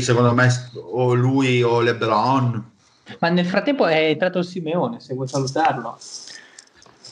[0.00, 2.70] secondo me o lui o LeBron.
[3.18, 5.98] Ma nel frattempo è entrato il Simeone, se vuoi salutarlo.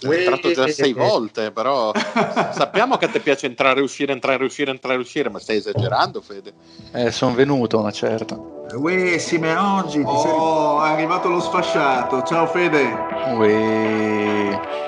[0.00, 1.92] È entrato già sei volte, però
[2.52, 5.41] sappiamo che a te piace entrare e uscire, entrare e uscire, entrare e uscire, ma
[5.41, 6.52] stai esagerando, Fede.
[6.92, 8.39] Eh, sono venuto una certa.
[8.75, 10.89] Uè, Simeongi, oh, sei...
[10.89, 12.23] è arrivato lo sfasciato.
[12.23, 12.85] Ciao Fede.
[13.35, 14.88] Uè.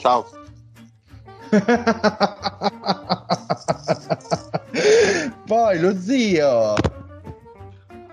[0.00, 0.26] Ciao.
[5.46, 6.74] Poi lo zio.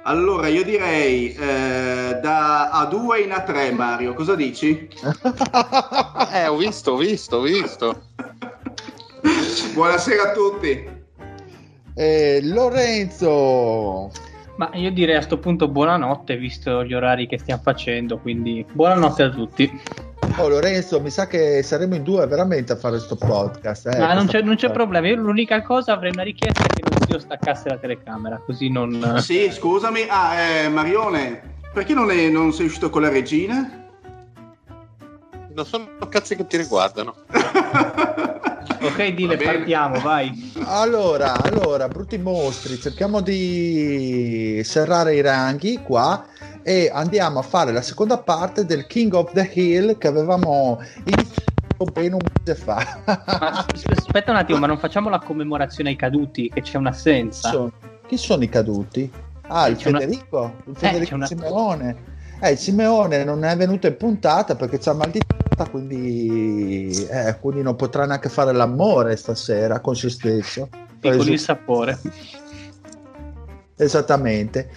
[0.03, 4.13] Allora, io direi eh, da A2 in A3, Mario.
[4.13, 4.89] Cosa dici?
[6.33, 8.01] eh, ho visto, ho visto, ho visto.
[9.73, 10.89] Buonasera a tutti.
[11.95, 14.11] Eh, Lorenzo.
[14.57, 19.23] Ma io direi a questo punto buonanotte, visto gli orari che stiamo facendo, quindi buonanotte
[19.23, 19.81] a tutti.
[20.37, 23.87] Oh Lorenzo, mi sa che saremo in due veramente a fare questo podcast.
[23.87, 25.07] Eh, Ma non c'è, non c'è, problema.
[25.07, 29.19] Io l'unica cosa avrei una richiesta che non zio staccasse la telecamera, così non.
[29.19, 30.05] Sì, scusami.
[30.09, 33.86] Ah, eh, Marione, perché non, è, non sei uscito con la regina?
[35.57, 37.15] Non sono cazzi che ti riguardano.
[38.79, 40.53] ok, Dile, partiamo, vai.
[40.65, 46.27] Allora, allora, brutti mostri, cerchiamo di serrare i ranghi qua
[46.61, 51.85] e andiamo a fare la seconda parte del King of the Hill che avevamo iniziato
[51.91, 53.01] ben un mese fa.
[53.05, 57.49] ma, aspetta un attimo, ma non facciamo la commemorazione ai caduti, che c'è un'assenza.
[57.49, 57.71] Chi sono,
[58.05, 59.11] chi sono i caduti?
[59.47, 60.53] Ah, il Federico, una...
[60.67, 61.25] il Federico eh, una...
[61.25, 62.15] Simeone.
[62.39, 67.35] Eh, il Simeone non è venuto in puntata perché c'ha mal di testa, quindi, eh,
[67.39, 70.69] quindi non potrà neanche fare l'amore stasera con se stesso.
[70.99, 71.99] E con il sapore.
[73.79, 74.71] Esattamente,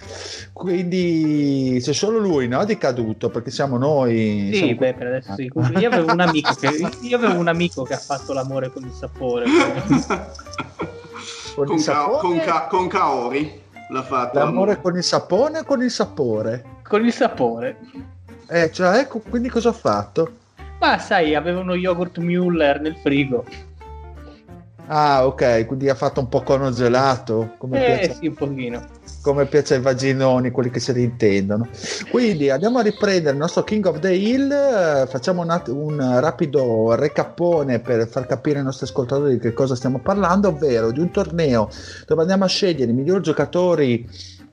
[0.53, 4.49] quindi c'è solo lui no, di caduto perché siamo noi.
[4.51, 5.51] Sì, siamo beh, per adesso sì.
[5.79, 8.91] Io avevo, un amico che, io avevo un amico che ha fatto l'amore con il
[8.91, 9.45] sapore.
[11.55, 12.19] con, con, il sapore?
[12.19, 14.37] Con, ca- con, Kaori l'ha fatto.
[14.37, 16.80] L'amore con il sapone o con il sapore?
[16.91, 17.77] Con il sapore.
[18.49, 20.29] Eh, cioè, ecco, quindi cosa ha fatto?
[20.81, 23.45] Ma sai, aveva uno yogurt Müller nel frigo.
[24.87, 27.53] Ah, ok, quindi ha fatto un po' cono gelato.
[27.57, 28.85] Come eh, piace, sì, un pochino.
[29.21, 31.69] Come piace ai vaginoni, quelli che se ne intendono.
[32.09, 35.07] Quindi andiamo a riprendere il nostro King of the Hill.
[35.07, 39.99] Facciamo un, un rapido recapone per far capire ai nostri ascoltatori di che cosa stiamo
[39.99, 41.69] parlando, ovvero di un torneo
[42.05, 44.05] dove andiamo a scegliere i migliori giocatori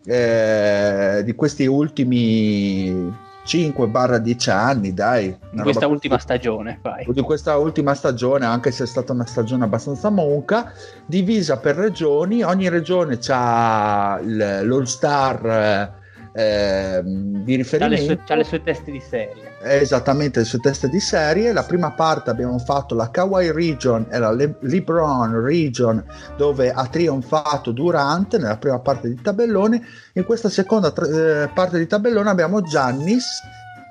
[0.04, 3.12] eh, di questi ultimi
[3.44, 5.36] 5-10 anni, dai.
[5.50, 5.94] Di questa roba...
[5.94, 7.06] ultima stagione, vai.
[7.08, 10.72] Di questa ultima stagione, anche se è stata una stagione abbastanza monca,
[11.06, 15.96] divisa per regioni, ogni regione ha l'All Star
[16.38, 18.22] eh, di riferimento.
[18.28, 19.56] Ha le, sue teste di serie.
[19.60, 21.52] Esattamente, le sue teste di serie.
[21.52, 26.04] La prima parte abbiamo fatto la Kawaii Region e la Le- LeBron Region,
[26.36, 29.84] dove ha trionfato Durant nella prima parte di tabellone.
[30.12, 33.26] In questa seconda eh, parte di tabellone abbiamo Giannis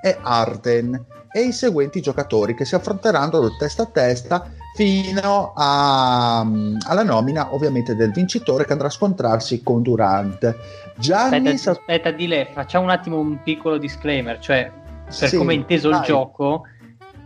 [0.01, 7.03] e Arden e i seguenti giocatori che si affronteranno testa a testa fino a, alla
[7.03, 10.55] nomina ovviamente del vincitore che andrà a scontrarsi con Durant.
[10.97, 14.71] Gianni aspetta, aspetta di lei, facciamo un attimo un piccolo disclaimer, cioè
[15.05, 15.97] per sì, come è inteso dai.
[15.97, 16.67] il gioco,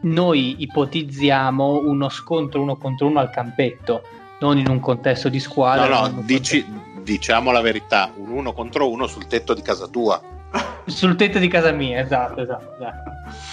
[0.04, 4.02] noi ipotizziamo uno scontro uno contro uno al campetto,
[4.40, 5.88] non in un contesto di squadra.
[5.88, 6.66] No, no, dici,
[7.04, 10.22] diciamo la verità, un uno contro uno sul tetto di casa tua.
[10.86, 12.74] sul tetto di casa mia, esatto, esatto.
[12.76, 13.12] esatto.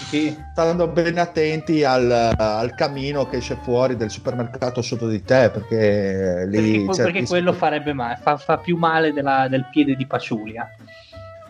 [0.08, 0.36] Sì.
[0.52, 6.46] Stando bene attenti al, al, camino che esce fuori del supermercato sotto di te, perché
[6.46, 6.84] lì...
[6.84, 10.68] Perché, perché quello farebbe male, fa, fa più male della, del piede di Paciulia.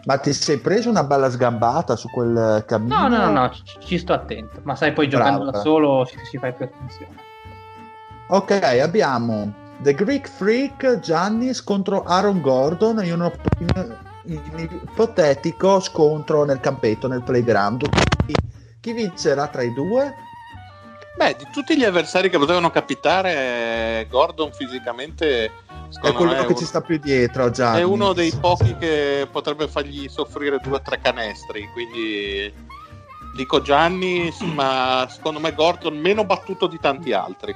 [0.05, 3.09] Ma ti sei preso una bella sgambata su quel cammino?
[3.09, 4.61] No, no, no, no ci, ci sto attento.
[4.63, 5.51] Ma sai, poi giocando Brava.
[5.51, 7.15] da solo ci, ci fai più attenzione.
[8.29, 13.23] Ok, abbiamo The Greek Freak Giannis contro Aaron Gordon in un
[14.29, 17.89] ipotetico scontro nel campetto, nel playground.
[18.27, 18.35] Chi,
[18.81, 20.15] chi vincerà tra i due?
[21.17, 25.51] Beh, di tutti gli avversari che potevano capitare, Gordon fisicamente
[26.01, 27.51] è quello che uno, ci sta più dietro.
[27.51, 27.81] Gianni.
[27.81, 31.69] È uno dei pochi che potrebbe fargli soffrire due o tre canestri.
[31.73, 32.53] Quindi
[33.35, 37.55] dico Gianni, ma secondo me Gordon meno battuto di tanti altri.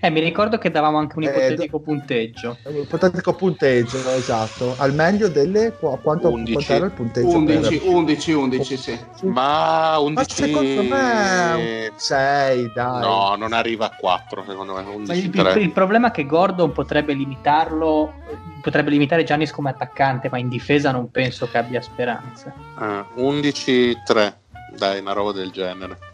[0.00, 2.56] Eh, mi ricordo che davamo anche un eh, ipotetico eh, punteggio.
[2.64, 4.74] Un ipotetico punteggio, esatto.
[4.78, 6.52] Al meglio delle quanto, 11.
[6.52, 7.36] quanto era il punteggio?
[7.36, 7.88] 11, per...
[7.88, 8.98] 11, 11, sì.
[9.22, 13.00] Ma 11 Ma secondo me 6, dai.
[13.00, 16.72] No, non arriva a 4, secondo me 11, il, il, il, problema è che Gordon
[16.72, 18.12] potrebbe limitarlo
[18.60, 22.52] potrebbe limitare Giannis come attaccante, ma in difesa non penso che abbia speranze.
[22.74, 24.34] Ah, 11-3,
[24.76, 26.09] dai, una roba del genere.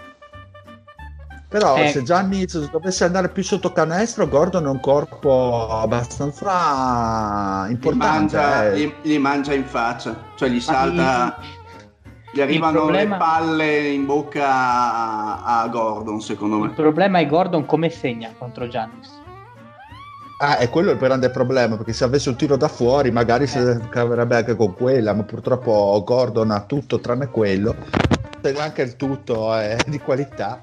[1.56, 1.88] Però eh.
[1.88, 7.86] se Gianni dovesse andare più sotto canestro, Gordon è un corpo abbastanza importante.
[7.88, 8.78] Gli mangia, eh.
[8.78, 11.38] gli, gli mangia in faccia, cioè gli salta...
[12.30, 13.16] Gli arrivano problema...
[13.16, 16.66] le palle in bocca a, a, Gordon, secondo me.
[16.66, 19.10] Il problema è Gordon come segna contro Giannis.
[20.40, 23.46] Ah, è quello il grande problema, perché se avesse un tiro da fuori magari eh.
[23.46, 27.74] si caverebbe anche con quella, ma purtroppo Gordon ha tutto tranne quello.
[28.58, 30.60] Anche il tutto è di qualità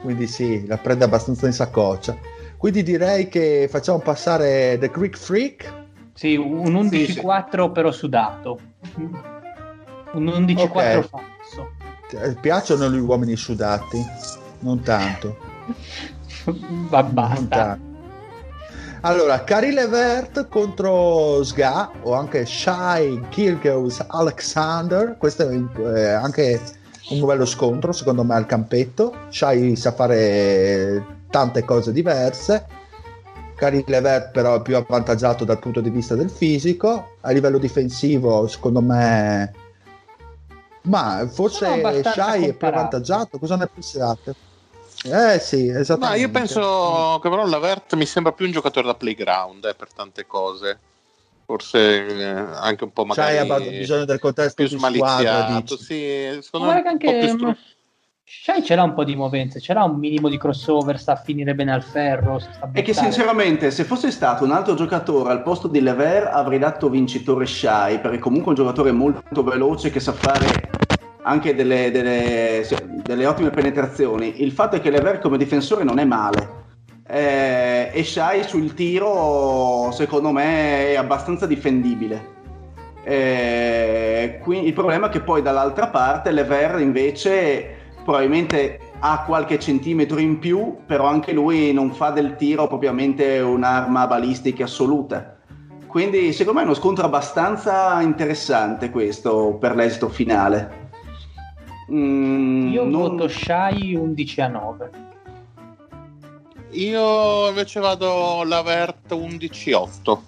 [0.00, 2.16] quindi sì, la prende abbastanza in saccoccia.
[2.56, 5.72] Quindi direi che facciamo passare The Greek Freak.
[6.14, 7.70] Sì, un 11-4 sì, sì.
[7.72, 8.58] però sudato.
[10.12, 11.02] Un 11-4 okay.
[11.02, 11.70] falso.
[12.08, 14.04] Ti piacciono gli uomini sudati?
[14.60, 15.36] Non tanto.
[16.88, 17.78] Va basta.
[19.02, 25.16] Allora, Cari Levert contro Sga o anche Shai Kirgos Alexander.
[25.18, 25.54] Questo è
[25.94, 26.60] eh, anche
[27.10, 29.14] un bello scontro secondo me al campetto.
[29.28, 32.66] Shai sa fare tante cose diverse.
[33.54, 37.16] Cari Levert però è più avvantaggiato dal punto di vista del fisico.
[37.20, 39.52] A livello difensivo secondo me
[40.86, 43.38] ma forse Shai è più avvantaggiato.
[43.38, 44.34] Cosa ne pensate?
[45.04, 46.16] Eh sì, esattamente.
[46.16, 49.92] No, io penso che però Lavert mi sembra più un giocatore da playground eh, per
[49.92, 50.78] tante cose
[51.46, 56.82] forse eh, anche un po' magari C'hai bisogno del contesto più smaliziato sì, secondo me
[56.84, 57.54] anche più
[58.28, 61.16] Shai ce l'ha un po' di movenze, ce l'ha un minimo di crossover, sta a
[61.16, 62.40] finire bene al ferro.
[62.72, 66.90] e che sinceramente, se fosse stato un altro giocatore al posto di Lever, avrei dato
[66.90, 70.70] vincitore Shai, perché comunque è un giocatore molto veloce che sa fare
[71.22, 72.66] anche delle, delle,
[73.04, 74.42] delle ottime penetrazioni.
[74.42, 76.64] Il fatto è che Lever come difensore non è male
[77.08, 82.34] eh, e Shai sul tiro secondo me è abbastanza difendibile.
[83.04, 90.38] Eh, il problema è che poi dall'altra parte Lever invece probabilmente ha qualche centimetro in
[90.38, 95.36] più, però anche lui non fa del tiro propriamente un'arma balistica assoluta.
[95.86, 100.84] Quindi secondo me è uno scontro abbastanza interessante questo per l'esito finale.
[101.92, 102.92] Mm, Io non...
[102.92, 104.90] voto Shai 11 a 9.
[106.76, 110.18] Io invece vado l'Avert 11-8.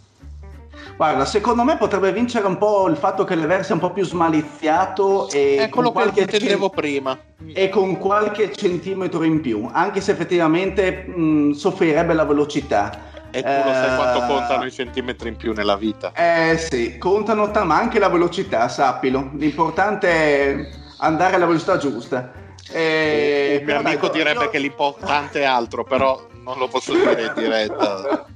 [0.96, 4.04] Guarda, secondo me potrebbe vincere un po' il fatto che l'Ever sia un po' più
[4.04, 6.74] smaliziato e è quello che intendevo cent...
[6.74, 7.18] prima.
[7.52, 13.06] E con qualche centimetro in più, anche se effettivamente mh, soffrirebbe la velocità.
[13.30, 16.12] E tu lo sai quanto eh, contano i centimetri in più nella vita.
[16.14, 19.30] Eh sì, contano, ma anche la velocità, sappilo.
[19.34, 22.32] L'importante è andare alla velocità giusta.
[22.72, 23.58] E...
[23.60, 24.50] Il mio amico direbbe io...
[24.50, 28.26] che l'importante è altro, però non lo posso dire in diretta.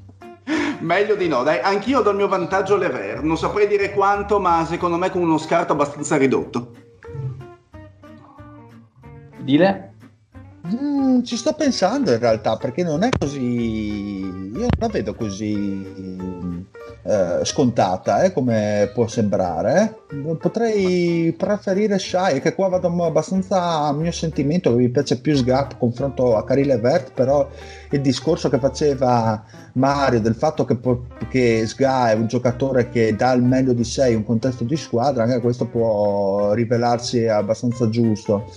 [0.80, 4.66] Meglio di no, dai, anch'io do il mio vantaggio all'Ever, non saprei dire quanto, ma
[4.66, 6.74] secondo me con uno scarto abbastanza ridotto.
[9.38, 9.94] Dile?
[10.66, 14.20] Mm, ci sto pensando in realtà, perché non è così.
[14.20, 16.51] Io non la vedo così
[17.04, 19.96] eh, scontata eh, come può sembrare.
[20.08, 20.36] Eh.
[20.36, 25.78] Potrei preferire Shai, che qua vado abbastanza a mio sentimento, che mi piace più Sgap
[25.78, 27.48] confronto a Carile Vert, però
[27.90, 29.42] il discorso che faceva
[29.74, 30.78] Mario del fatto che,
[31.28, 34.76] che Sga è un giocatore che dà il meglio di sé in un contesto di
[34.76, 38.50] squadra, anche questo può rivelarsi abbastanza giusto.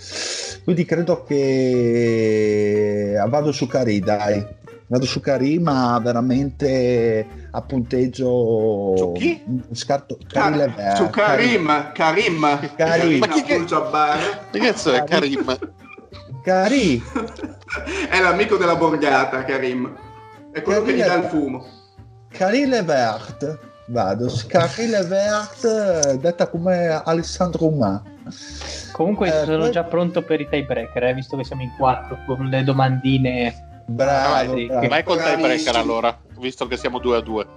[0.63, 4.63] Quindi credo che vado su Cari, dai.
[4.88, 8.96] Vado su Karima veramente a punteggio.
[8.96, 9.44] Su chi?
[9.72, 10.18] Scarto.
[10.27, 11.92] Karim Car- su Karim.
[11.94, 12.75] Karim.
[12.75, 13.18] Karim.
[13.18, 13.63] Ma chi che...
[13.65, 15.58] Che cazzo è Karim?
[16.44, 17.01] Karim.
[18.10, 19.92] è l'amico della borgata, Karim.
[20.51, 21.65] È quello Karim che gli dà il fumo.
[22.30, 23.60] Karim Levert.
[23.88, 24.32] Vado.
[24.48, 28.04] Karim Levert, detta come Alessandro Umà.
[28.92, 29.72] Comunque eh, sono poi...
[29.72, 34.54] già pronto per i tiebreaker, eh, visto che siamo in quattro con le domandine Bravo,
[34.54, 34.88] vai, bravo.
[34.88, 37.48] vai col tiebreaker allora, visto che siamo 2 a 2.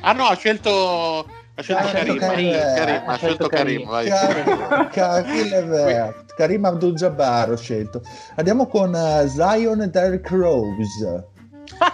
[0.00, 4.08] Ah no, ha scelto ha scelto ha Karim, Karim, Karim, Karim, ha scelto Karim, vai.
[4.90, 8.00] Karim, Karim Abdul-Jabbar ho scelto.
[8.36, 11.26] Andiamo con uh, Zion Derrick Rose.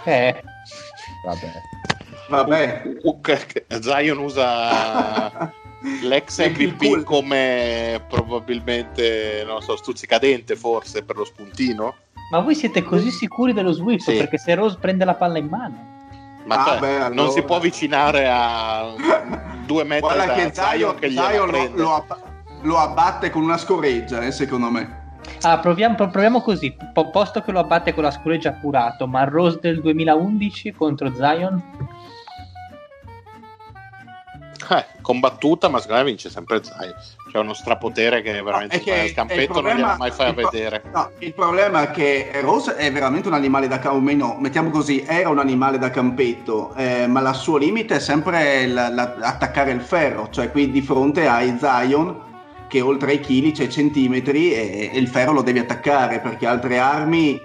[0.05, 0.43] Eh.
[1.25, 1.61] Vabbè.
[2.29, 2.83] Vabbè.
[3.81, 5.51] Zion usa
[6.03, 11.95] l'ex MVP come probabilmente non so, stuzzicadente forse per lo spuntino
[12.29, 14.09] ma voi siete così sicuri dello Swift?
[14.09, 14.17] Sì.
[14.17, 15.93] Perché se Rose prende la palla in mano.
[16.45, 17.09] Ma ah, cioè, beh, allora...
[17.09, 18.93] non si può avvicinare a
[19.65, 22.17] due metri Guarda da che Zion, che Zion lo, lo, ab-
[22.61, 25.03] lo, abbatte con una scoreggia, eh, secondo me.
[25.41, 26.75] Ah, proviamo, proviamo così,
[27.11, 31.61] posto che lo abbatte con la scoreggia appurato, ma Rose del 2011 contro Zion?
[34.69, 36.93] Eh, combattuta, ma secondo me vince sempre Zai.
[37.31, 40.83] C'è uno strapotere che veramente che il campetto problema, non glielo mai fai a vedere.
[40.93, 45.03] No, il problema è che Rose è veramente un animale da campetto, no, mettiamo così,
[45.05, 50.29] era un animale da campetto, eh, ma il suo limite è sempre l'attaccare il ferro,
[50.29, 52.23] cioè qui di fronte hai Zion
[52.67, 56.79] che oltre ai chili c'è centimetri e, e il ferro lo devi attaccare perché altre
[56.79, 57.39] armi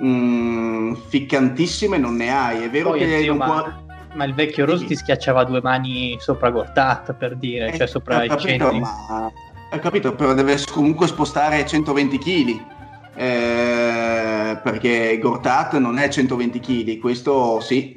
[0.00, 2.64] mh, mm, ficcantissime non ne hai.
[2.64, 3.86] È vero Poi che non può
[4.18, 8.28] ma il vecchio Rose ti schiacciava due mani sopra Gortat per dire, cioè sopra i
[8.36, 8.80] centri.
[8.80, 9.30] Ma...
[9.70, 12.60] Ho capito, però deve comunque spostare 120 kg.
[13.14, 17.96] Eh, perché Gortat non è 120 kg, questo sì.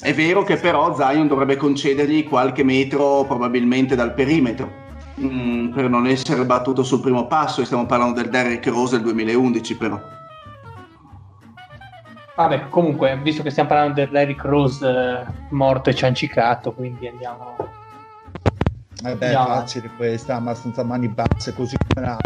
[0.00, 4.72] È vero che però Zion dovrebbe concedergli qualche metro probabilmente dal perimetro
[5.20, 7.60] mm, per non essere battuto sul primo passo.
[7.60, 10.00] E stiamo parlando del Derrick Rose del 2011, però.
[12.34, 17.56] Vabbè, comunque, visto che stiamo parlando dell'Eric Rose eh, morto e ciancicato, quindi andiamo.
[19.04, 19.46] Eh beh, andiamo.
[19.46, 22.18] facile questa, ma senza mani basse, così come la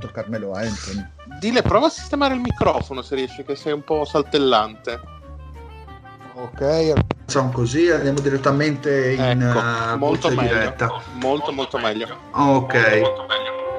[0.00, 1.06] contro Carmelo Anthony.
[1.38, 5.18] Dile, prova a sistemare il microfono se riesci, che sei un po' saltellante.
[6.34, 6.92] Ok,
[7.26, 10.42] facciamo così, andiamo direttamente in ecco, uh, molto meglio.
[10.42, 11.02] diretta.
[11.20, 12.06] Molto, molto meglio.
[12.30, 12.74] Ok.
[12.74, 13.69] Molto, molto meglio.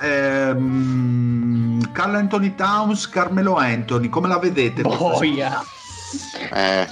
[0.00, 4.82] Ehm, Carl Anthony Towns, Carmelo Anthony, come la vedete?
[4.82, 5.62] Boia.
[6.52, 6.86] Eh.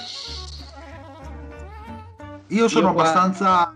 [2.49, 3.73] Io sono Io abbastanza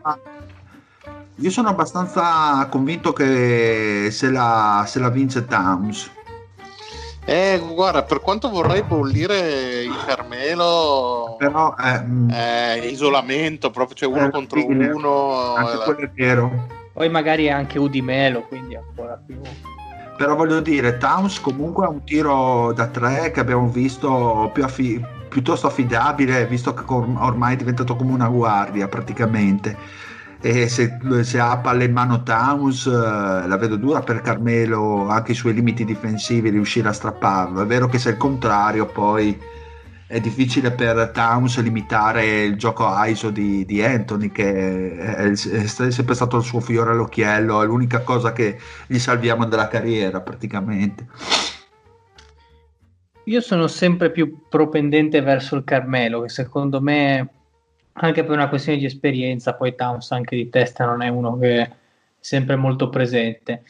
[1.38, 6.10] io sono abbastanza convinto che se la, se la vince Towns.
[7.26, 12.30] Eh, guarda, per quanto vorrei bollire il Carmelo, però eh, mm.
[12.30, 15.54] eh, isolamento, proprio cioè uno contro uno.
[15.56, 16.66] Anche quello è vero.
[16.96, 19.38] Poi magari anche Udimelo, quindi ancora più.
[20.16, 25.66] Però voglio dire, Towns comunque ha un tiro da tre che abbiamo visto affi- piuttosto
[25.66, 29.76] affidabile, visto che ormai è diventato come una guardia praticamente.
[30.40, 32.90] E se, se ha palle in mano Towns, eh,
[33.46, 37.60] la vedo dura per Carmelo, anche i suoi limiti difensivi, riuscire a strapparlo.
[37.60, 39.38] È vero che se è il contrario, poi
[40.08, 46.14] è difficile per Towns limitare il gioco ISO di, di Anthony che è, è, sempre
[46.14, 51.06] stato il suo fiore all'occhiello è l'unica cosa che gli salviamo della carriera praticamente.
[53.24, 57.28] Io sono sempre più propendente verso il Carmelo che secondo me
[57.94, 61.60] anche per una questione di esperienza poi Towns anche di testa non è uno che
[61.62, 61.70] è
[62.20, 63.64] sempre molto presente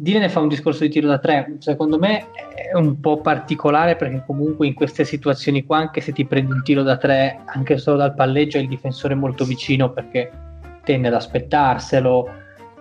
[0.00, 4.22] Dile fa un discorso di tiro da tre, secondo me è un po' particolare perché
[4.24, 7.98] comunque in queste situazioni qua, anche se ti prendi un tiro da tre, anche solo
[7.98, 10.30] dal palleggio, il difensore molto vicino perché
[10.84, 12.30] tende ad aspettarselo,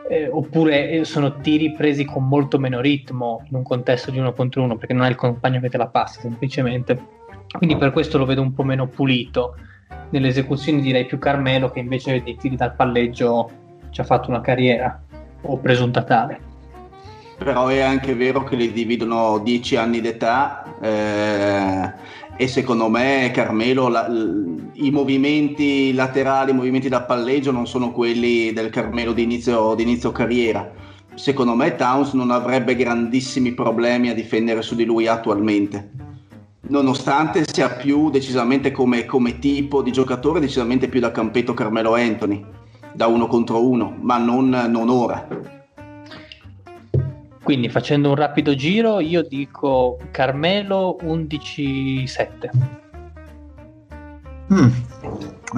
[0.07, 4.31] eh, oppure eh, sono tiri presi con molto meno ritmo in un contesto di uno
[4.31, 6.97] contro uno perché non è il compagno che te la passa semplicemente.
[7.51, 9.57] Quindi per questo lo vedo un po' meno pulito.
[10.11, 13.49] Nelle esecuzioni direi più Carmelo che invece dei tiri dal palleggio
[13.89, 15.03] ci ha fatto una carriera
[15.41, 16.47] o presunta tale
[17.39, 21.93] però è anche vero che li dividono 10 anni d'età eh,
[22.35, 27.91] e secondo me Carmelo la, l, i movimenti laterali, i movimenti da palleggio non sono
[27.91, 30.69] quelli del Carmelo di inizio, di inizio carriera.
[31.15, 35.91] Secondo me Towns non avrebbe grandissimi problemi a difendere su di lui attualmente,
[36.67, 42.45] nonostante sia più decisamente come, come tipo di giocatore, decisamente più da campetto Carmelo Anthony,
[42.93, 45.57] da uno contro uno, ma non, non ora
[47.49, 52.49] Quindi facendo un rapido giro, io dico Carmelo 11-7.
[54.53, 54.67] Mm.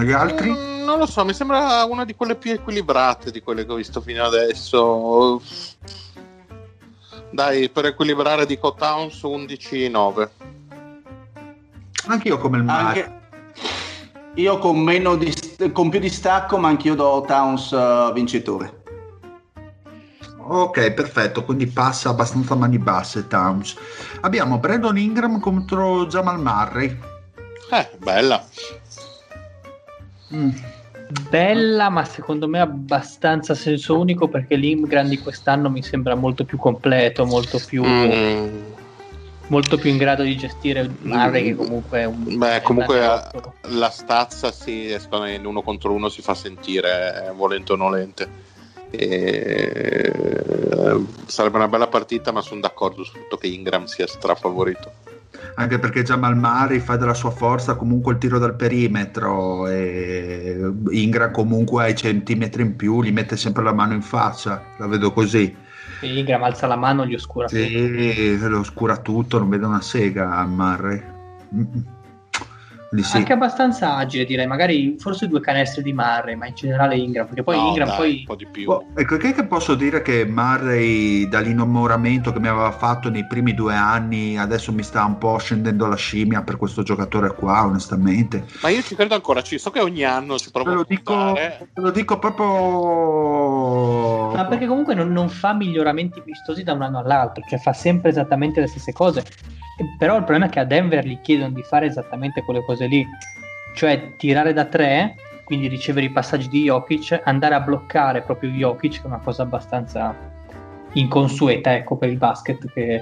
[0.01, 0.51] Gli altri?
[0.51, 3.75] Mm, non lo so, mi sembra una di quelle più equilibrate di quelle che ho
[3.75, 5.41] visto fino adesso.
[7.29, 10.29] Dai, per equilibrare dico Towns 11-9.
[12.05, 13.03] Anch'io come il mare.
[13.03, 13.19] Anche...
[14.35, 15.29] Io con, meno di...
[15.73, 18.79] con più distacco, ma anch'io do Towns uh, vincitore.
[20.53, 23.73] Ok, perfetto, quindi passa abbastanza a mani basse Towns.
[24.19, 26.99] Abbiamo Brandon Ingram contro Jamal Murray.
[27.71, 28.45] Eh, bella.
[30.35, 30.49] Mm.
[31.29, 36.57] Bella, ma secondo me abbastanza senso unico perché l'Ingram di quest'anno mi sembra molto più
[36.57, 38.61] completo, molto più, mm.
[39.47, 42.37] molto più in grado di gestire Murray che comunque è un...
[42.37, 42.99] Beh, comunque
[43.61, 44.93] la stazza sì,
[45.33, 48.49] in uno contro uno si fa sentire, eh, volente o nolente.
[48.91, 50.13] E...
[51.25, 54.91] Sarebbe una bella partita, ma sono d'accordo sul fatto che Ingram sia strafavorito.
[55.55, 60.59] Anche perché Jamal Murray fa della sua forza comunque il tiro dal perimetro e
[60.91, 64.87] Ingram comunque ha i centimetri in più, gli mette sempre la mano in faccia, la
[64.87, 65.53] vedo così.
[66.01, 68.47] E Ingram alza la mano e gli oscura sì, tutto.
[68.49, 71.03] lo oscura tutto, non vede una sega a Murray.
[72.99, 73.15] Sì.
[73.15, 74.45] Anche abbastanza agile, direi.
[74.45, 77.25] Magari forse due canestri di Murray, ma in generale Ingram.
[77.25, 78.17] Perché poi no, Ingram dai, poi.
[78.19, 78.69] Un po' di più.
[78.69, 83.53] Oh, ecco, che, che posso dire che Murray, dall'innamoramento che mi aveva fatto nei primi
[83.53, 88.43] due anni, adesso mi sta un po' scendendo la scimmia per questo giocatore qua, onestamente.
[88.61, 89.41] Ma io ci credo ancora.
[89.41, 92.49] Ci so che ogni anno si prova te lo, a dico, te lo dico proprio.
[94.35, 98.09] Ma perché comunque non, non fa miglioramenti vistosi da un anno all'altro, cioè fa sempre
[98.09, 99.23] esattamente le stesse cose
[99.97, 103.05] però il problema è che a Denver gli chiedono di fare esattamente quelle cose lì,
[103.75, 108.93] cioè tirare da tre, quindi ricevere i passaggi di Jokic, andare a bloccare proprio Jokic,
[108.93, 110.15] che è una cosa abbastanza
[110.93, 113.01] inconsueta ecco, per il basket, che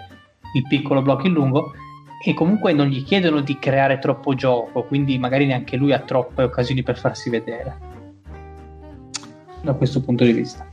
[0.54, 1.74] il piccolo blocco in lungo,
[2.24, 6.44] e comunque non gli chiedono di creare troppo gioco, quindi magari neanche lui ha troppe
[6.44, 7.78] occasioni per farsi vedere.
[9.62, 10.69] Da questo punto di vista.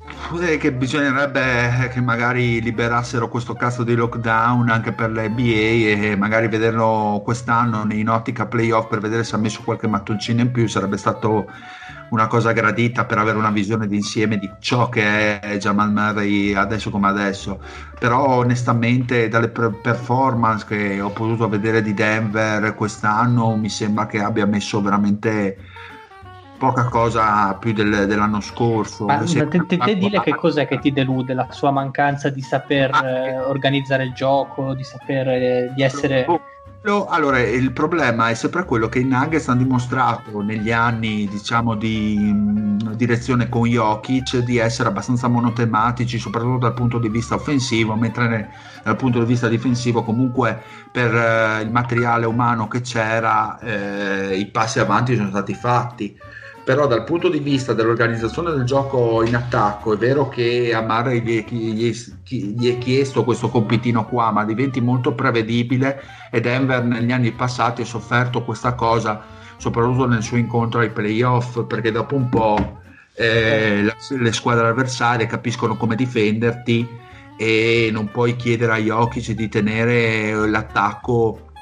[0.59, 6.49] Che bisognerebbe che magari liberassero questo cazzo di lockdown anche per le NBA e magari
[6.49, 10.67] vederlo quest'anno in ottica playoff per vedere se ha messo qualche mattoncino in più.
[10.67, 11.49] Sarebbe stato
[12.11, 16.91] una cosa gradita per avere una visione d'insieme di ciò che è Jamal Murray adesso
[16.91, 17.61] come adesso.
[17.99, 24.47] Però onestamente dalle performance che ho potuto vedere di Denver quest'anno mi sembra che abbia
[24.47, 25.57] messo veramente
[26.57, 29.05] poca cosa più del, dell'anno scorso.
[29.05, 31.35] Ma, ma te, te, te dile che cos'è che ti delude?
[31.35, 36.25] La sua mancanza di saper ah, eh, organizzare il gioco, di saper eh, di essere.
[36.87, 41.75] Oh, allora, il problema è sempre quello che i Nuggets hanno dimostrato negli anni, diciamo,
[41.75, 47.97] di mh, direzione con Jokic di essere abbastanza monotematici, soprattutto dal punto di vista offensivo,
[47.97, 48.51] mentre ne,
[48.85, 54.47] dal punto di vista difensivo comunque per eh, il materiale umano che c'era eh, i
[54.47, 56.17] passi avanti sono stati fatti
[56.67, 61.23] però dal punto di vista dell'organizzazione del gioco in attacco è vero che a Murray
[61.23, 61.95] gli, gli,
[62.27, 67.83] gli, è chiesto questo compitino qua ma diventi molto prevedibile e Denver negli anni passati
[67.83, 69.23] ha sofferto questa cosa
[69.59, 72.81] soprattutto nel suo incontro ai playoff perché dopo un po'
[73.15, 76.85] eh, le squadre avversarie capiscono come difenderti
[77.39, 81.53] e non puoi chiedere a Jokic di tenere l'attacco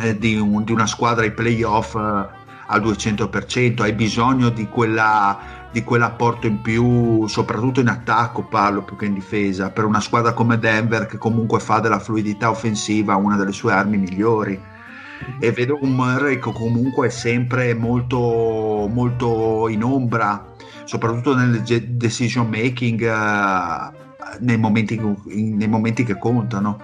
[0.00, 5.68] eh, di, un, di, una squadra ai playoff eh, al 200%, hai bisogno di, quella,
[5.70, 10.32] di quell'apporto in più, soprattutto in attacco parlo più che in difesa, per una squadra
[10.32, 14.72] come Denver che comunque fa della fluidità offensiva una delle sue armi migliori.
[15.38, 20.52] E vedo un Murray che comunque è sempre molto, molto in ombra,
[20.84, 23.94] soprattutto nel decision making uh,
[24.40, 26.78] nei, momenti, nei momenti che contano,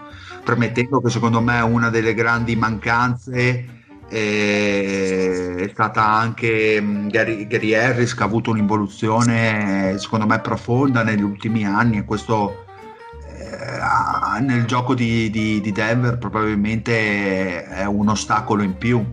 [0.44, 3.79] permettendo che secondo me una delle grandi mancanze
[4.10, 11.22] è stata anche mm, Gary, Gary, Harris che ha avuto un'involuzione secondo me profonda negli
[11.22, 12.64] ultimi anni e questo
[13.38, 19.04] eh, nel gioco di, di, di, Denver probabilmente è un ostacolo in più.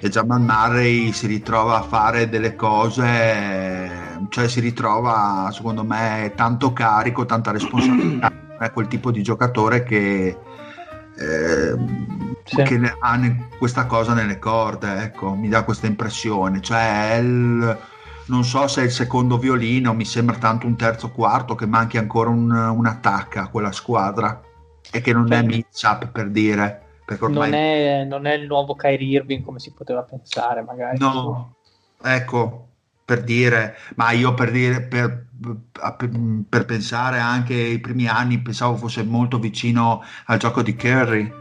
[0.00, 6.72] E Jamal Murray si ritrova a fare delle cose cioè si ritrova secondo me tanto
[6.72, 10.36] carico tanta responsabilità è quel tipo di giocatore che
[11.18, 11.74] eh,
[12.44, 12.62] sì.
[12.62, 13.20] che ha
[13.58, 17.78] questa cosa nelle corde, ecco, mi dà questa impressione, cioè il,
[18.26, 21.98] non so se è il secondo violino, mi sembra tanto un terzo quarto che manchi
[21.98, 24.40] ancora un, un attacco a quella squadra
[24.90, 26.82] e che non Beh, è Mitchup per dire.
[27.20, 30.98] Non, è, non, è, il nuovo Kyrie Irving come si poteva pensare magari.
[30.98, 31.54] No,
[32.02, 32.65] ecco,
[33.06, 35.26] per dire, ma io per dire, per,
[36.48, 41.32] per, pensare anche ai primi anni, pensavo fosse molto vicino al gioco di Curry,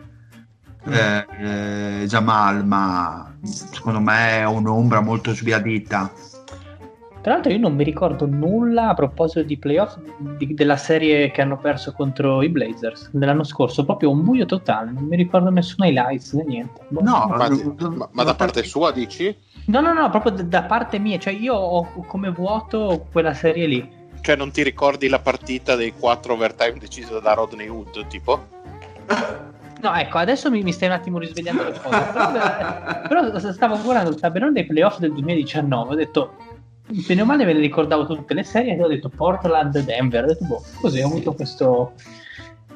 [0.88, 0.93] mm.
[0.93, 6.12] eh, eh, Jamal, ma secondo me è un'ombra molto sbiadita.
[7.25, 9.97] Tra l'altro io non mi ricordo nulla a proposito di playoff
[10.38, 14.91] di, della serie che hanno perso contro i Blazers dell'anno scorso, proprio un buio totale,
[14.91, 16.81] non mi ricordo nessuno highlights né niente.
[16.89, 17.01] Boh.
[17.01, 19.35] No, ma, ma, ma da parte sua dici?
[19.65, 23.89] No, no, no, proprio da parte mia, cioè io ho come vuoto quella serie lì.
[24.21, 28.45] Cioè non ti ricordi la partita dei quattro overtime decisa da Rodney Hood, tipo?
[29.81, 32.03] No, ecco, adesso mi, mi stai un attimo risvegliando le cose.
[33.07, 36.33] Però, però stavo guardando il tabellone dei playoff del 2019, ho detto,
[36.87, 40.27] bene o male me ne ricordavo tutte le serie e ho detto Portland, Denver, ho
[40.27, 41.93] detto, boh, così ho avuto questo,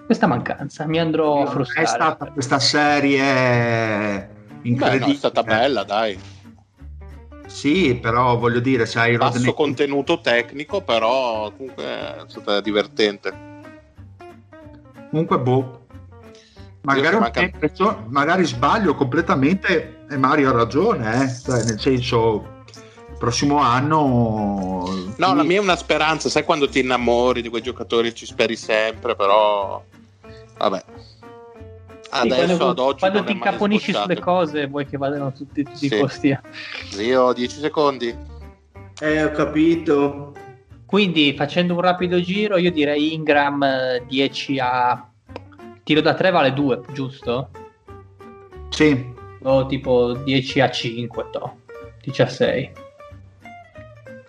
[0.06, 1.86] questa mancanza, mi andrò a frustrare.
[1.86, 4.30] È stata questa serie
[4.64, 5.00] incredibile.
[5.00, 6.20] Beh, no, è stata bella, dai.
[7.46, 9.54] Sì, però voglio dire, sai, basso Rodney...
[9.54, 13.48] contenuto tecnico, però comunque è stata divertente.
[15.10, 15.78] Comunque, boh.
[16.82, 17.50] Magari, manca...
[17.58, 21.28] penso, magari sbaglio completamente e Mario ha ragione, eh?
[21.28, 22.59] cioè, nel senso,
[23.20, 24.88] prossimo anno.
[25.18, 28.56] No, la mia è una speranza, sai quando ti innamori di quei giocatori ci speri
[28.56, 29.84] sempre, però
[30.58, 30.84] vabbè.
[32.12, 35.88] Adesso sì, quando, ad oggi quando ti caponisci sulle cose vuoi che vadano tutti, tutti
[35.88, 35.94] sì.
[35.94, 36.40] i posti.
[36.90, 38.18] Zio, 10 secondi.
[39.00, 40.34] Eh, ho capito.
[40.88, 45.08] Quindi facendo un rapido giro, io direi Ingram 10 eh, a
[45.84, 47.50] tiro da 3 vale 2, giusto?
[48.70, 49.14] Sì.
[49.44, 51.58] O tipo 10 a 5, to.
[52.02, 52.22] 10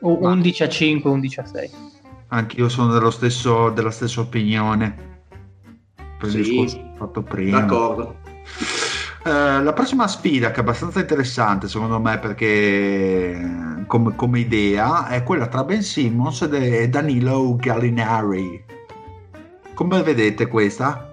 [0.01, 0.23] a 6.
[0.25, 1.71] O 11 a 5, 11 a 6.
[2.29, 5.09] Anch'io sono dello stesso, della stessa opinione
[6.19, 7.61] per il sì, discorso fatto prima.
[7.61, 8.17] D'accordo.
[9.25, 15.23] Uh, la prossima sfida che è abbastanza interessante secondo me perché come, come idea è
[15.23, 18.65] quella tra Ben Simmons e Danilo Gallinari
[19.75, 21.10] come vedete questa?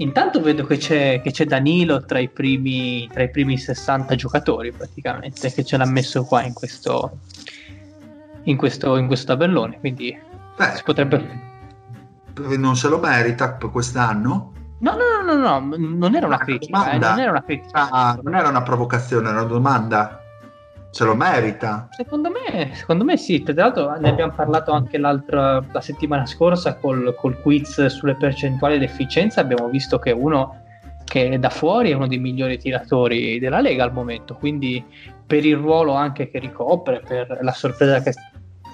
[0.00, 4.72] Intanto vedo che c'è, che c'è Danilo tra i, primi, tra i, primi, 60 giocatori
[4.72, 7.18] praticamente che ce l'ha messo qua in questo,
[8.44, 10.16] in questo, in questo tabellone quindi
[10.56, 11.46] Beh, si potrebbe
[12.56, 14.52] non se lo merita per quest'anno?
[14.78, 17.88] No, no, no, no, no, non era una critica, eh, non era una critica.
[17.90, 20.22] Ah, non era una provocazione, era una domanda.
[20.90, 21.88] Se lo merita?
[21.90, 23.42] Secondo me, secondo me sì.
[23.42, 28.78] Tra l'altro ne abbiamo parlato anche l'altra la settimana scorsa col, col quiz sulle percentuali
[28.78, 29.40] di efficienza.
[29.40, 30.62] Abbiamo visto che uno
[31.04, 34.34] che da fuori è uno dei migliori tiratori della Lega al momento.
[34.34, 34.84] Quindi
[35.26, 38.12] per il ruolo anche che ricopre, per la sorpresa che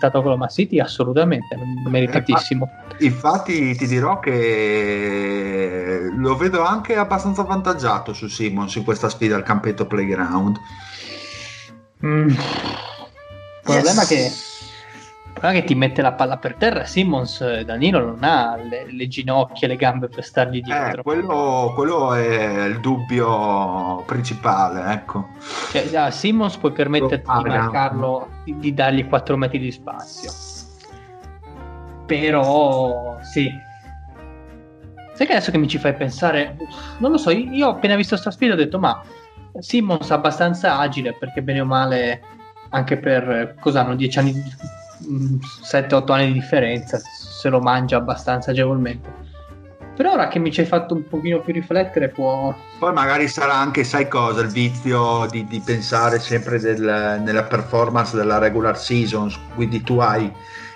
[0.04, 1.56] stato Oklahoma City assolutamente
[1.88, 9.36] meritatissimo infatti ti dirò che lo vedo anche abbastanza avvantaggiato su Simmons in questa sfida
[9.36, 10.58] al campetto playground
[12.04, 12.28] mm.
[12.28, 12.36] il
[13.62, 14.02] problema yes.
[14.02, 14.52] è che
[15.34, 19.08] problema che ti mette la palla per terra Simmons eh, Danilo non ha le, le
[19.08, 21.00] ginocchia le gambe per stargli dietro.
[21.00, 25.28] eh, quello, quello, è il dubbio principale ecco.
[25.70, 30.32] Cioè, a Simmons puoi permetterti di marcarlo di, di dargli 4 metri di spazio.
[32.06, 33.50] Però sì.
[35.14, 36.56] Sai che adesso che mi ci fai pensare
[36.98, 39.00] non lo so io ho appena visto sta sfida ho detto ma
[39.58, 42.22] Simmons abbastanza agile perché bene o male
[42.70, 44.42] anche per cosa hanno 10 anni di
[45.62, 49.22] 7-8 anni di differenza, se lo mangia abbastanza agevolmente.
[49.94, 52.52] Però ora che mi ci hai fatto un pochino più riflettere può...
[52.80, 58.16] Poi magari sarà anche, sai cosa, il vizio di, di pensare sempre del, nella performance
[58.16, 60.30] della regular season, quindi tu hai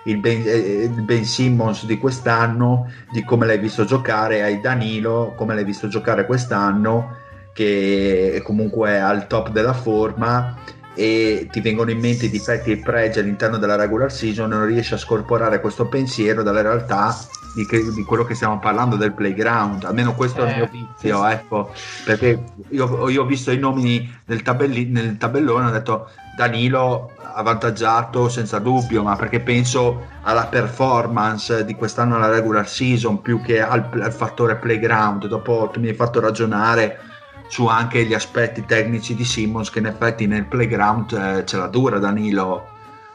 [0.04, 5.34] il ben, eh, il ben, Simmons di quest'anno, di come l'hai visto giocare, hai Danilo,
[5.36, 7.16] come l'hai visto giocare quest'anno,
[7.58, 10.54] che è comunque al top della forma
[10.94, 14.64] e ti vengono in mente i difetti e i pregi all'interno della regular season non
[14.64, 17.12] riesci a scorporare questo pensiero dalla realtà
[17.56, 19.82] di, che, di quello che stiamo parlando del playground.
[19.82, 21.32] Almeno questo eh, è il mio eh, vizio sì.
[21.32, 21.72] ecco.
[22.04, 28.28] Perché io, io, ho visto i nomi nel, tabelli, nel tabellone ho detto Danilo avvantaggiato
[28.28, 33.88] senza dubbio ma perché penso alla performance di quest'anno alla regular season più che al,
[34.00, 35.26] al fattore playground.
[35.26, 37.06] Dopo tu mi hai fatto ragionare
[37.48, 41.66] su anche gli aspetti tecnici di Simmons che in effetti nel playground eh, ce la
[41.66, 42.68] dura Danilo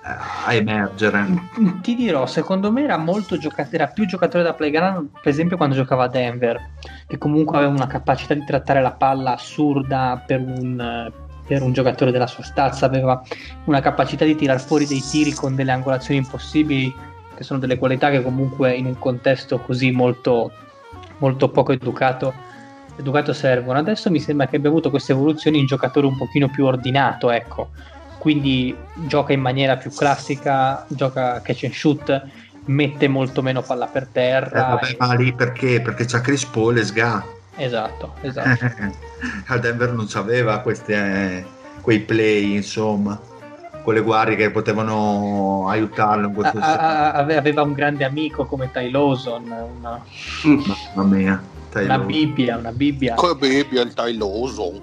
[0.04, 0.10] eh,
[0.46, 1.26] a emergere.
[1.82, 5.76] Ti dirò, secondo me era, molto gioca- era più giocatore da playground, per esempio quando
[5.76, 6.60] giocava a Denver,
[7.08, 11.12] che comunque aveva una capacità di trattare la palla assurda per un,
[11.46, 13.22] per un giocatore della sua stazza, aveva
[13.66, 16.94] una capacità di tirar fuori dei tiri con delle angolazioni impossibili,
[17.36, 20.52] che sono delle qualità che comunque in un contesto così molto,
[21.20, 22.52] molto poco educato
[22.96, 23.80] educato servono.
[23.80, 27.70] Adesso mi sembra che abbia avuto queste evoluzioni in giocatore un pochino più ordinato, ecco.
[28.20, 28.76] quindi
[29.08, 32.28] gioca in maniera più classica, gioca catch and shoot,
[32.66, 34.48] mette molto meno palla per terra.
[34.48, 34.96] Eh, vabbè, e...
[35.00, 35.82] ma lì perché?
[35.82, 37.26] Perché c'ha Chris Paul e Sga.
[37.56, 38.66] Esatto, esatto.
[39.48, 41.46] Al Denver non c'aveva questi, eh,
[41.82, 43.20] quei play, insomma,
[43.84, 48.90] quelle guardie che potevano aiutarlo in questo a, a, aveva un grande amico come Ty
[48.90, 49.44] Lawson,
[49.78, 50.02] una...
[50.96, 51.53] Mamma mia.
[51.76, 53.16] Una Bibbia, una Bibbia.
[53.16, 54.82] Come Bibbia il Ty Lawson.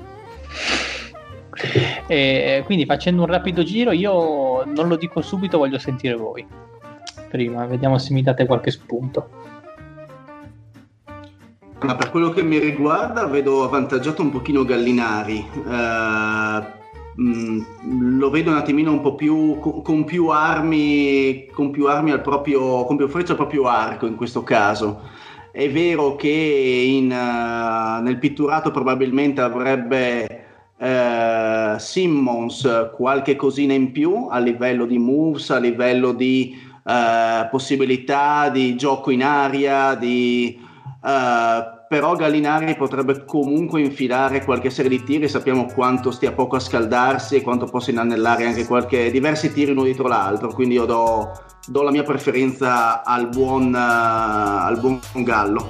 [2.06, 6.46] E quindi facendo un rapido giro, io non lo dico subito, voglio sentire voi.
[7.28, 9.28] Prima, vediamo se mi date qualche spunto.
[11.82, 15.46] Ma per quello che mi riguarda, vedo avvantaggiato un pochino Gallinari.
[15.64, 16.62] Uh,
[17.22, 22.10] mh, lo vedo un attimino un po' più con, con più armi, con più armi
[22.10, 25.00] al proprio, con più freccia al proprio arco in questo caso.
[25.52, 30.40] È vero che in, uh, nel pitturato probabilmente avrebbe
[30.78, 38.48] eh, Simmons qualche cosina in più a livello di moves, a livello di eh, possibilità
[38.48, 40.58] di gioco in aria, di,
[41.90, 47.34] però Gallinari potrebbe comunque infilare qualche serie di tiri, sappiamo quanto stia poco a scaldarsi
[47.34, 51.32] e quanto possa inanellare anche qualche, diversi tiri uno dietro l'altro, quindi io do,
[51.66, 55.68] do la mia preferenza al buon, uh, al buon Gallo.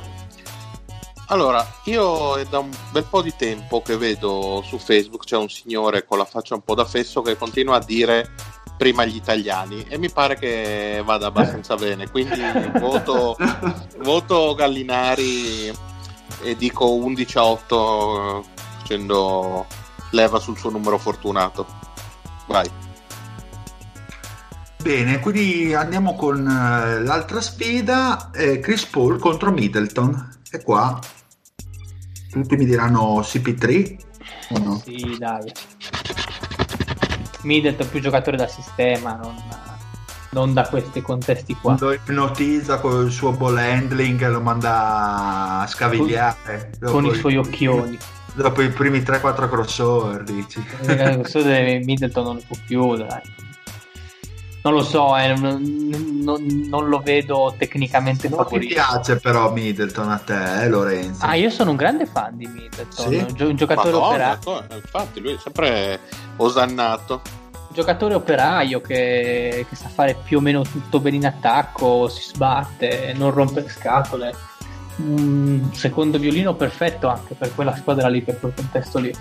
[1.29, 5.49] Allora, io è da un bel po' di tempo che vedo su Facebook c'è un
[5.49, 8.35] signore con la faccia un po' da fesso che continua a dire
[8.77, 12.43] prima gli italiani e mi pare che vada abbastanza bene, quindi
[12.79, 13.39] voto,
[14.03, 15.89] voto Gallinari
[16.43, 18.45] e dico 11 a 8
[18.79, 19.67] facendo
[20.11, 21.67] leva sul suo numero fortunato.
[22.47, 22.69] Vai.
[24.83, 30.39] Bene, quindi andiamo con uh, l'altra sfida, eh, Chris Paul contro Middleton.
[30.51, 30.99] E qua
[32.31, 33.99] tutti mi diranno CP3
[34.51, 34.81] o no?
[34.83, 35.53] Sì, dai.
[37.43, 39.35] Middleton più giocatore da sistema, non,
[40.31, 41.77] non da questi contesti qua.
[41.79, 46.73] Lo ipnotizza con il suo ball handling, lo manda a scavigliare.
[46.81, 47.99] Con, con i suoi occhioni.
[48.33, 50.65] Dopo i primi 3-4 crossover, dici.
[50.83, 53.49] Il crossover Middleton non può più, dai
[54.63, 55.63] non lo so, eh, non,
[56.23, 58.75] non, non, lo vedo tecnicamente non favorito.
[58.75, 61.25] Mi piace però Middleton a te, eh, Lorenzo.
[61.25, 63.43] Ah, io sono un grande fan di Middleton, sì?
[63.43, 64.67] un giocatore Madonna, operaio.
[64.75, 66.01] Infatti, lui è sempre
[66.37, 67.23] osannato.
[67.73, 73.15] Giocatore operaio che, che, sa fare più o meno tutto bene in attacco, si sbatte,
[73.17, 74.35] non rompe scatole.
[74.97, 79.13] Un secondo violino perfetto anche per quella squadra lì, per quel contesto lì.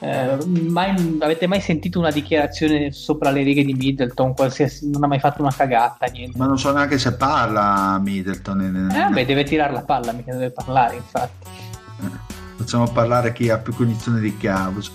[0.00, 4.34] Eh, mai, avete mai sentito una dichiarazione sopra le righe di Middleton?
[4.34, 6.38] Qualsiasi, non ha mai fatto una cagata, niente.
[6.38, 8.90] Ma non so neanche se parla Middleton.
[8.92, 11.48] Eh, vabbè, deve tirare la palla, mica deve parlare, infatti.
[12.00, 14.90] Eh, facciamo parlare chi ha più cognizione di causa.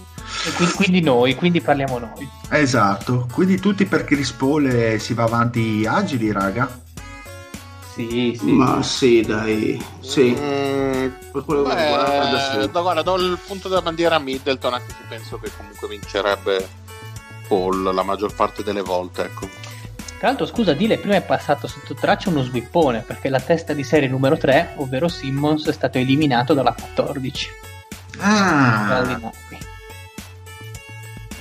[0.56, 2.30] Quindi, quindi, noi, quindi parliamo noi.
[2.50, 6.88] Esatto, quindi tutti per Chris Paul si va avanti agili, raga.
[7.94, 8.52] Sì, sì.
[8.52, 9.84] Ma sì, dai.
[10.00, 10.34] Sì.
[10.40, 12.70] Mm, per quello che guarda, sì.
[12.70, 16.66] guarda, do il punto della bandiera a Middleton, anche se penso che comunque vincerebbe
[17.48, 19.24] Paul la maggior parte delle volte.
[19.24, 19.50] Ecco.
[20.20, 23.86] Tra l'altro, scusa, Dile, prima è passato sotto traccia uno svippone perché la testa di
[23.86, 27.50] serie numero 3, ovvero Simmons, è stato eliminato dalla 14.
[28.18, 29.32] Ah,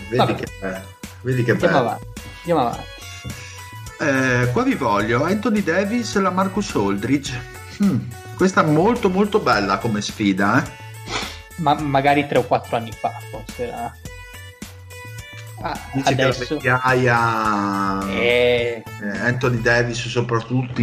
[0.09, 0.47] vedi che,
[1.23, 1.89] vedi che Andiamo bello.
[1.89, 2.07] Avanti.
[2.39, 2.87] Andiamo avanti.
[4.01, 7.37] Eh, qua vi voglio Anthony Davis e la Marcus Aldridge.
[7.83, 7.99] Hmm,
[8.37, 10.71] questa è molto molto bella come sfida, eh?
[11.57, 13.93] Ma magari 3 o 4 anni fa, forse era.
[15.61, 16.57] Ah, Dici adesso...
[16.57, 18.83] che la vecchiaia eh...
[19.03, 20.83] eh, Anthony Davis soprattutto.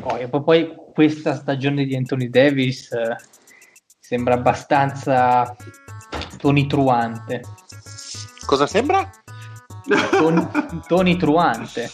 [0.00, 3.16] Poi, poi questa stagione di Anthony Davis eh,
[3.98, 5.56] sembra abbastanza
[6.36, 7.42] tonitruante.
[8.44, 9.10] Cosa sembra?
[10.10, 11.90] Ton, tonitruante.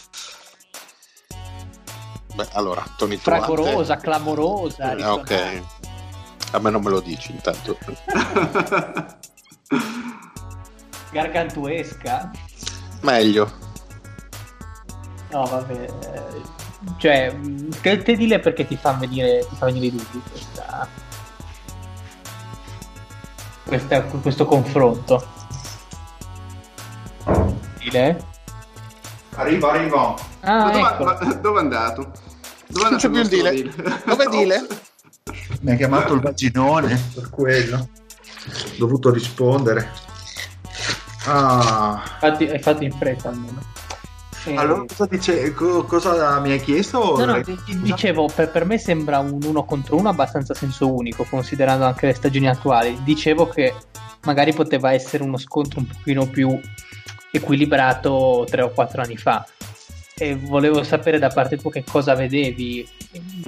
[2.35, 4.95] Beh, allora, Tony Fragorosa, clamorosa.
[4.95, 5.61] Eh, ok.
[6.51, 7.77] A me non me lo dici intanto.
[11.15, 12.29] Gargantuesca.
[12.99, 13.49] Meglio.
[15.31, 15.87] No, vabbè.
[16.97, 17.33] Cioè,
[17.81, 20.87] te, te dile perché ti fa venire, ti fa venire i dubbi questa,
[23.63, 25.25] questa, questo confronto.
[27.79, 28.23] Dile?
[29.35, 30.17] Arrivo, arrivo.
[30.41, 31.35] Ah, dove, ecco.
[31.39, 32.11] dove è andato?
[32.67, 33.51] Dove non c'è più il dile?
[33.51, 33.71] dile?
[34.05, 34.67] Dove dile?
[35.61, 37.77] Mi ha chiamato il vaginone per quello.
[37.77, 40.04] Ho dovuto rispondere.
[41.25, 42.01] Ah.
[42.13, 43.61] Infatti, hai fatto in fretta almeno.
[44.45, 44.55] E...
[44.55, 47.17] Allora cosa, dice, cosa mi hai chiesto?
[47.17, 47.41] No, no,
[47.81, 52.13] dicevo, per, per, me sembra un uno contro uno abbastanza senso unico, considerando anche le
[52.13, 52.99] stagioni attuali.
[53.03, 53.73] Dicevo che
[54.23, 56.59] magari poteva essere uno scontro un pochino più
[57.31, 59.45] equilibrato tre o quattro anni fa
[60.17, 62.87] e volevo sapere da parte tua che cosa vedevi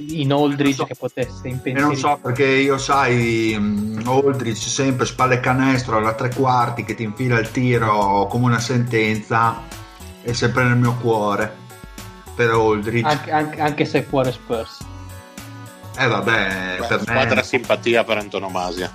[0.09, 1.79] in Aldridge so, che potesse impensierire.
[1.79, 7.03] non so perché io sai um, Aldridge sempre spalle canestro alla tre quarti che ti
[7.03, 9.63] infila il tiro come una sentenza
[10.21, 11.55] è sempre nel mio cuore
[12.35, 13.07] per Aldridge.
[13.07, 14.85] Anche, anche, anche se è cuore Spurs.
[15.97, 17.43] Eh vabbè Beh, per squadra me...
[17.43, 18.91] simpatia per antonomasia.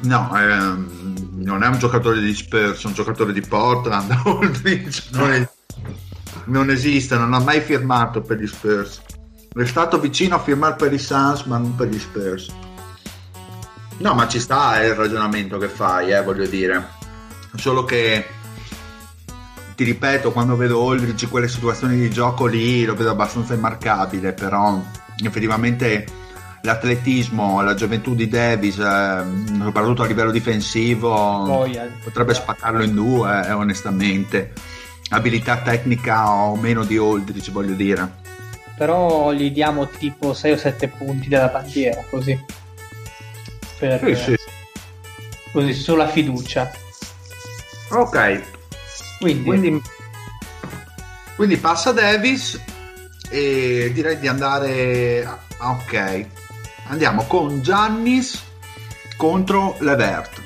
[0.00, 5.30] No ehm, non è un giocatore di Spurs è un giocatore di Portland Aldridge non
[5.30, 5.48] è
[6.46, 9.00] non esiste, non ha mai firmato per gli Spurs.
[9.54, 12.52] È stato vicino a firmare per i Suns, ma non per gli Spurs.
[13.98, 16.88] No, ma ci sta il ragionamento che fai, eh, voglio dire.
[17.54, 18.26] Solo che
[19.76, 24.82] ti ripeto, quando vedo Aldridge quelle situazioni di gioco lì lo vedo abbastanza immarcabile, però
[25.22, 26.06] effettivamente
[26.62, 29.24] l'atletismo, la gioventù di Davis, eh,
[29.62, 31.88] soprattutto a livello difensivo, oh, yeah.
[32.02, 34.52] potrebbe spaccarlo in due, eh, onestamente
[35.10, 38.22] abilità tecnica o meno di Aldridge, voglio dire.
[38.76, 42.38] Però gli diamo tipo 6 o 7 punti della bandiera, così.
[43.78, 44.36] Per, sì, sì.
[45.52, 46.70] Così, sulla fiducia.
[47.90, 48.42] Ok.
[49.20, 49.82] Quindi, quindi,
[51.36, 52.60] quindi passa Davis
[53.30, 55.24] e direi di andare...
[55.58, 56.26] Ah, ok.
[56.88, 58.42] Andiamo con Giannis
[59.16, 60.42] contro Levert.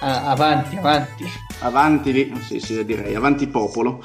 [0.00, 1.43] Ah, avanti, avanti.
[1.60, 4.04] Avanti, sì, sì, direi, avanti popolo.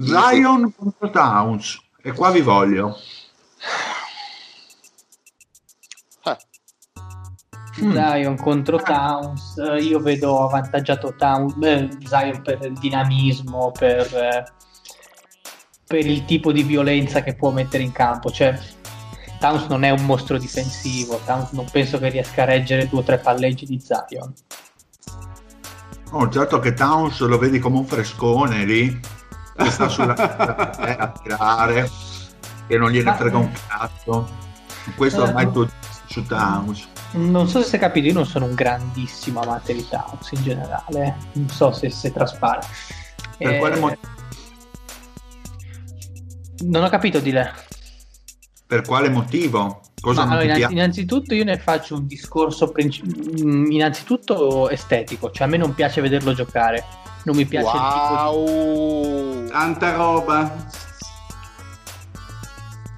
[0.00, 2.96] Zion contro Towns, e qua vi voglio.
[6.24, 6.36] Eh.
[7.74, 14.44] Zion contro Towns, io vedo avvantaggiato Towns, eh, Zion per il dinamismo, per, eh,
[15.86, 18.30] per il tipo di violenza che può mettere in campo.
[18.30, 18.58] Cioè,
[19.38, 23.02] Towns non è un mostro difensivo, Towns non penso che riesca a reggere due o
[23.02, 24.32] tre palleggi di Zion.
[26.10, 28.98] Oh, certo che Towns lo vedi come un frescone lì,
[29.54, 30.14] che sta sulla
[30.80, 31.90] eh, a tirare,
[32.66, 34.28] e non gliene frega un cazzo.
[34.96, 35.68] Questo ormai eh, tu
[36.06, 36.88] su Towns.
[37.12, 41.16] Non so se hai capito, io non sono un grandissimo amante di Towns in generale,
[41.32, 42.60] non so se, se traspare.
[43.36, 44.08] Per eh, quale motivo?
[46.64, 47.48] Non ho capito di lei.
[48.66, 49.80] Per quale motivo?
[50.00, 55.50] Cosa Ma, allora, innanzitutto io ne faccio un discorso princip- mm, innanzitutto estetico, cioè a
[55.50, 56.84] me non piace vederlo giocare,
[57.24, 57.76] non mi piace wow.
[57.76, 59.50] il tipo di...
[59.50, 60.66] Tanta roba.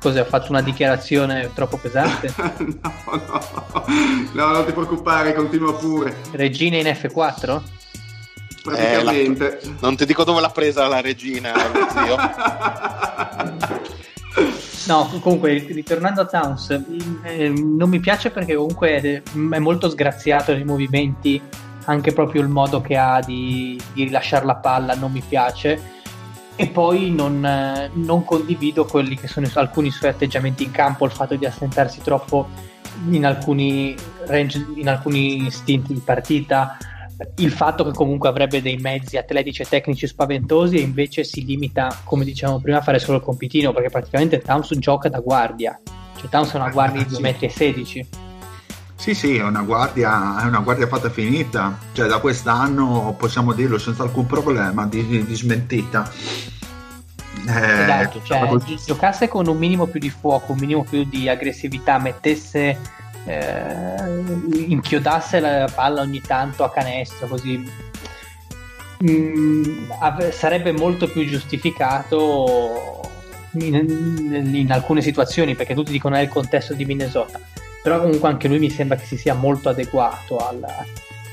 [0.00, 0.20] Cos'è?
[0.20, 2.32] Ho fatto una dichiarazione troppo pesante?
[2.38, 3.84] no, no,
[4.32, 6.16] no, non ti preoccupare, continua pure.
[6.32, 7.60] Regina in F4?
[8.62, 9.60] Praticamente.
[9.60, 9.72] Eh, la...
[9.80, 11.52] Non ti dico dove l'ha presa la regina,
[11.90, 12.16] zio.
[14.86, 16.70] No, comunque, ritornando a Towns,
[17.22, 21.40] eh, non mi piace perché comunque è molto sgraziato nei movimenti,
[21.84, 25.98] anche proprio il modo che ha di, di rilasciare la palla non mi piace.
[26.56, 31.12] E poi non, eh, non, condivido quelli che sono alcuni suoi atteggiamenti in campo, il
[31.12, 32.48] fatto di assentarsi troppo
[33.08, 33.94] in alcuni
[34.26, 36.76] range, in alcuni stint di partita,
[37.36, 42.00] il fatto che comunque avrebbe dei mezzi atletici e tecnici spaventosi e invece si limita,
[42.04, 45.78] come dicevamo prima, a fare solo il compitino perché praticamente Towns gioca da guardia,
[46.16, 48.28] cioè Towns è una guardia di 2,16 m.
[48.96, 53.78] Sì, sì, è una guardia, è una guardia fatta finita, cioè da quest'anno possiamo dirlo
[53.78, 56.10] senza alcun problema di, di, di smentita.
[57.46, 58.46] Eh, esatto, cioè
[58.84, 62.78] giocasse con un minimo più di fuoco, un minimo più di aggressività, mettesse
[63.26, 63.94] eh,
[64.52, 67.62] inchiodasse la palla ogni tanto a canestro così
[69.04, 73.00] mm, av- sarebbe molto più giustificato
[73.52, 73.74] in,
[74.54, 77.40] in, alcune situazioni perché tutti dicono è il contesto di Minnesota
[77.82, 80.64] però comunque anche lui mi sembra che si sia molto adeguato al,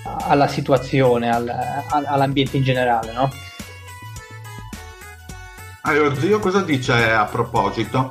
[0.04, 1.48] alla situazione al,
[1.88, 3.30] all'ambiente in generale no?
[5.88, 8.10] Allora, zio cosa dice a proposito?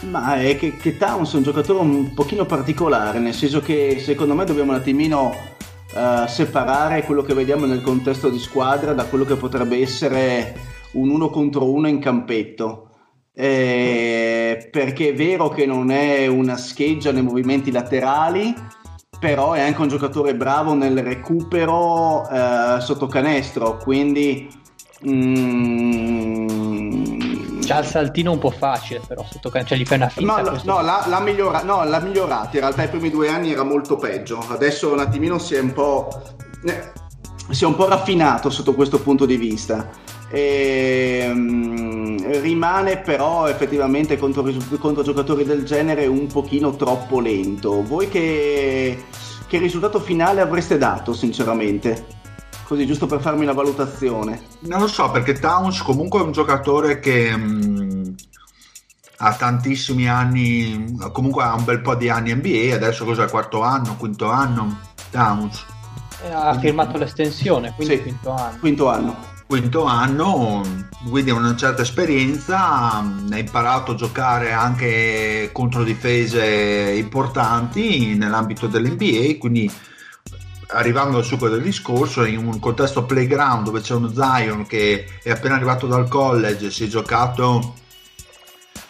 [0.00, 4.34] Ma è che, che Towns è un giocatore un pochino particolare, nel senso che secondo
[4.34, 5.34] me dobbiamo un attimino
[5.94, 10.54] uh, separare quello che vediamo nel contesto di squadra da quello che potrebbe essere
[10.92, 12.82] un uno contro uno in campetto.
[13.34, 18.54] Eh, perché è vero che non è una scheggia nei movimenti laterali,
[19.18, 24.48] però è anche un giocatore bravo nel recupero uh, sotto canestro, quindi...
[25.06, 26.25] Mm,
[27.66, 30.40] Già il saltino un po' facile, però sotto cioè gli fai una finta.
[30.40, 32.50] No, no, l'ha, l'ha, migliora- no, l'ha migliorata.
[32.52, 34.44] In realtà i primi due anni era molto peggio.
[34.48, 36.08] Adesso un attimino si è un po'.
[36.64, 36.92] Eh,
[37.50, 39.88] si è un po' raffinato sotto questo punto di vista.
[40.28, 44.44] E, um, rimane però effettivamente contro,
[44.78, 47.82] contro, giocatori del genere un pochino troppo lento.
[47.82, 49.04] Voi che,
[49.46, 52.15] che risultato finale avreste dato, sinceramente?
[52.66, 54.40] Così, giusto per farmi una valutazione.
[54.60, 58.14] Non lo so, perché Towns comunque è un giocatore che mh,
[59.18, 63.96] ha tantissimi anni, comunque ha un bel po' di anni NBA, adesso cos'è, quarto anno,
[63.96, 65.64] quinto anno, Towns.
[66.24, 68.58] Eh, ha firmato l'estensione, quindi sì, quinto anno.
[68.58, 70.60] Quinto anno quinto anno,
[71.08, 79.70] quindi una certa esperienza, ha imparato a giocare anche contro difese importanti nell'ambito dell'NBA, quindi
[80.68, 85.30] arrivando al succo del discorso, in un contesto playground dove c'è uno Zion che è
[85.30, 87.74] appena arrivato dal college, si è giocato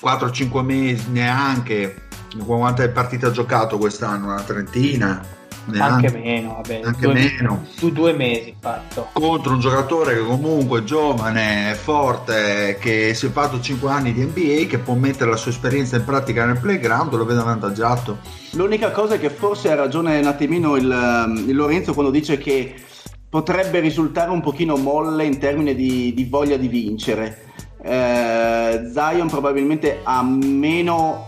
[0.03, 2.09] 4-5 mesi neanche,
[2.45, 4.27] quante partite ha giocato quest'anno?
[4.27, 5.36] Una trentina?
[5.67, 7.65] Neanche, anche meno, vabbè, anche due, meno.
[7.75, 9.09] Su due mesi fatto.
[9.13, 14.23] Contro un giocatore che comunque è giovane, forte, che si è fatto 5 anni di
[14.23, 18.19] NBA, che può mettere la sua esperienza in pratica nel playground, lo vedo avvantaggiato.
[18.53, 22.75] L'unica cosa è che forse ha ragione un attimino il, il Lorenzo quando dice che
[23.29, 27.45] potrebbe risultare un pochino molle in termini di, di voglia di vincere.
[27.83, 31.25] Eh, Zion probabilmente ha meno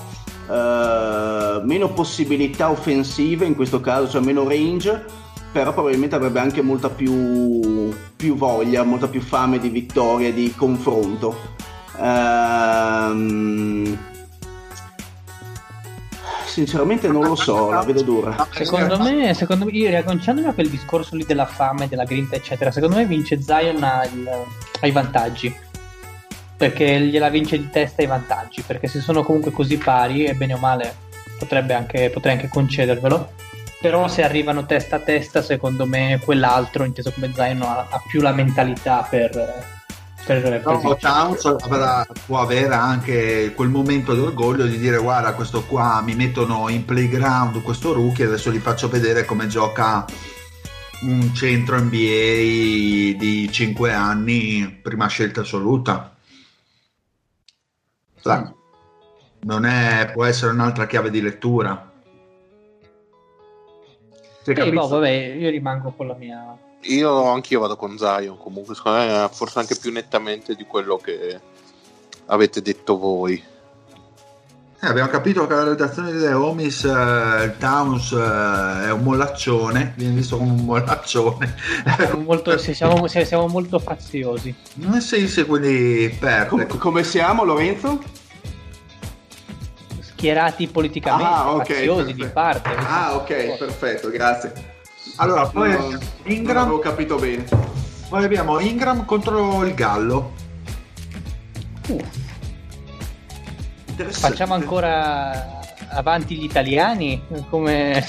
[0.49, 5.05] uh, meno possibilità offensive in questo caso, cioè meno range,
[5.53, 11.57] però probabilmente avrebbe anche molta più, più voglia, molta più fame di vittoria, di confronto.
[11.97, 13.97] Uh,
[16.47, 18.49] sinceramente non lo so, la vedo dura.
[18.51, 22.71] Secondo me, secondo me io riagganciandomi a quel discorso lì della fame, della grinta, eccetera,
[22.71, 23.83] secondo me vince Zion
[24.81, 25.67] ai vantaggi
[26.59, 30.55] perché gliela vince di testa i vantaggi, perché se sono comunque così pari, e bene
[30.55, 30.93] o male
[31.39, 33.31] potrebbe anche, potrei anche concedervelo,
[33.81, 38.21] però se arrivano testa a testa, secondo me quell'altro, inteso come Zion, ha, ha più
[38.21, 39.31] la mentalità per...
[40.27, 46.03] per, no, Towns avrà, può avere anche quel momento d'orgoglio di dire guarda questo qua
[46.05, 50.05] mi mettono in playground questo rookie adesso gli faccio vedere come gioca
[51.03, 56.18] un centro NBA di 5 anni prima scelta assoluta
[58.29, 58.55] Sa,
[59.45, 61.91] non è, può essere un'altra chiave di lettura.
[64.43, 66.59] Sì, boh, vabbè, io rimango con la mia.
[66.83, 68.37] Io anch'io vado con Zion.
[68.37, 71.41] Comunque, secondo me, forse anche più nettamente di quello che
[72.27, 73.43] avete detto voi.
[74.81, 79.95] Eh, abbiamo capito che la redazione delle Homies, uh, il Towns uh, è un mollaccione,
[79.97, 81.53] viene visto come un mollaccione.
[82.25, 84.55] molto, siamo, siamo, molto faziosi.
[84.95, 86.47] Eh sì, sì, quindi perde.
[86.47, 88.01] Com- come siamo, Lorenzo?
[89.99, 92.25] Schierati politicamente, ah, okay, faziosi perfetto.
[92.25, 92.71] di parte.
[92.77, 94.53] Ah, ok, perfetto, grazie.
[95.17, 96.55] Allora, poi no, Ingram...
[96.55, 97.45] Non avevo capito bene.
[98.09, 100.35] Poi abbiamo Ingram contro il Gallo.
[101.89, 102.27] Uh
[104.05, 107.23] Facciamo ancora avanti gli italiani?
[107.51, 108.05] Come...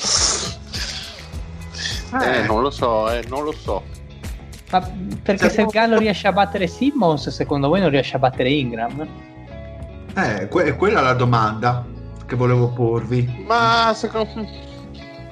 [2.22, 3.84] Eh, non lo so, eh, non lo so.
[4.72, 4.88] Ma
[5.22, 9.08] perché se il Gallo riesce a battere Simmons, secondo voi non riesce a battere Ingram?
[10.16, 11.86] Eh, que- quella è la domanda
[12.26, 13.44] che volevo porvi.
[13.46, 14.48] Ma secondo,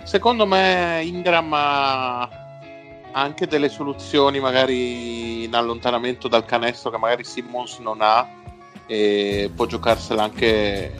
[0.03, 2.30] secondo me Ingram ha
[3.12, 8.28] anche delle soluzioni magari in allontanamento dal canestro che magari Simmons non ha
[8.88, 10.93] e può giocarsela anche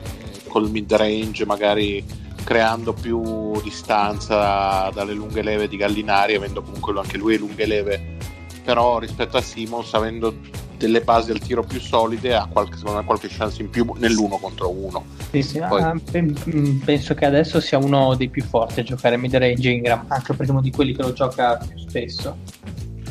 [0.48, 2.04] col mid range, magari
[2.44, 8.18] creando più distanza dalle lunghe leve di Gallinari, avendo comunque anche lui lunghe leve,
[8.64, 10.36] però rispetto a Simons, avendo
[10.78, 15.06] delle basi al tiro più solide, ha qualche, qualche chance in più nell'uno contro uno.
[15.32, 15.82] Sì, sì, Poi...
[15.82, 16.00] ah,
[16.86, 20.52] penso che adesso sia uno dei più forti a giocare mid range Ingram, anche perché
[20.52, 22.38] uno di quelli che lo gioca più spesso.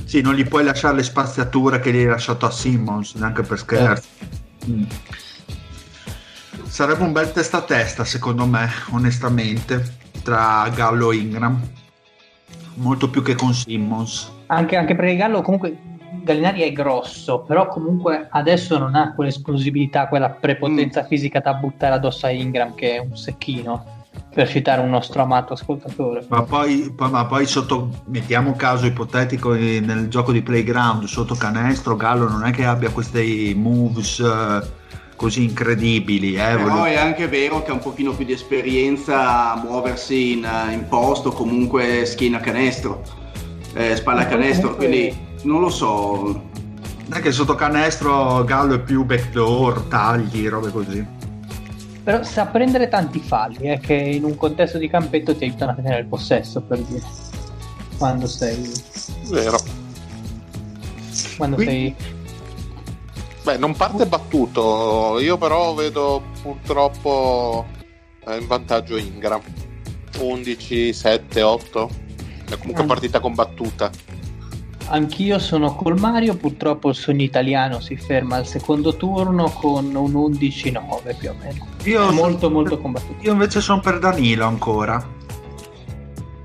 [0.04, 3.58] Sì, non gli puoi lasciare le spaziature che gli hai lasciato a Simmons, neanche per
[3.58, 4.08] scherzo.
[4.20, 4.84] Eh Mm.
[6.64, 9.82] Sarebbe un bel testa a testa, secondo me, onestamente,
[10.22, 11.60] tra Gallo e Ingram.
[12.74, 14.30] Molto più che con Simmons.
[14.46, 15.76] Anche, anche perché Gallo comunque
[16.22, 21.06] Gallinari è grosso, però comunque adesso non ha quell'esplosività, quella prepotenza mm.
[21.06, 23.95] fisica da buttare addosso a Ingram che è un secchino
[24.32, 26.24] per citare un nostro amato ascoltatore.
[26.28, 32.28] Ma poi, ma poi sotto, mettiamo caso ipotetico nel gioco di playground, sotto canestro, Gallo
[32.28, 34.62] non è che abbia questi moves uh,
[35.16, 36.34] così incredibili.
[36.34, 36.84] Eh, Però volevo...
[36.84, 41.30] è anche vero che ha un pochino più di esperienza a muoversi in, in posto,
[41.32, 43.02] comunque schiena canestro,
[43.72, 44.86] eh, spalla canestro, comunque...
[44.86, 46.44] quindi non lo so.
[47.08, 51.15] Non è che sotto canestro Gallo è più backdoor, tagli, robe così.
[52.06, 55.74] Però sa prendere tanti falli, eh, che in un contesto di campetto ti aiutano a
[55.74, 57.02] tenere il possesso, per dire.
[57.98, 58.72] Quando sei...
[59.24, 59.58] Vero.
[61.36, 61.92] Quando Quindi...
[61.98, 62.14] sei...
[63.42, 67.66] Beh, non parte battuto, io però vedo purtroppo
[68.38, 69.40] in vantaggio Ingram.
[70.20, 71.90] 11, 7, 8.
[72.50, 72.86] È comunque Mm.
[72.86, 73.90] partita combattuta.
[74.88, 80.12] Anch'io sono col Mario, purtroppo il sogno italiano si ferma al secondo turno con un
[80.12, 81.66] 11-9 più o meno.
[81.84, 83.16] Io È molto molto combattuto.
[83.24, 85.04] Io invece sono per Danilo ancora.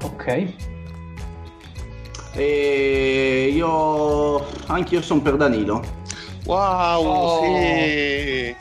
[0.04, 0.54] Ok.
[2.34, 5.84] E io anch'io sono per Danilo.
[6.46, 7.44] Wow, Oh.
[7.44, 8.56] sì.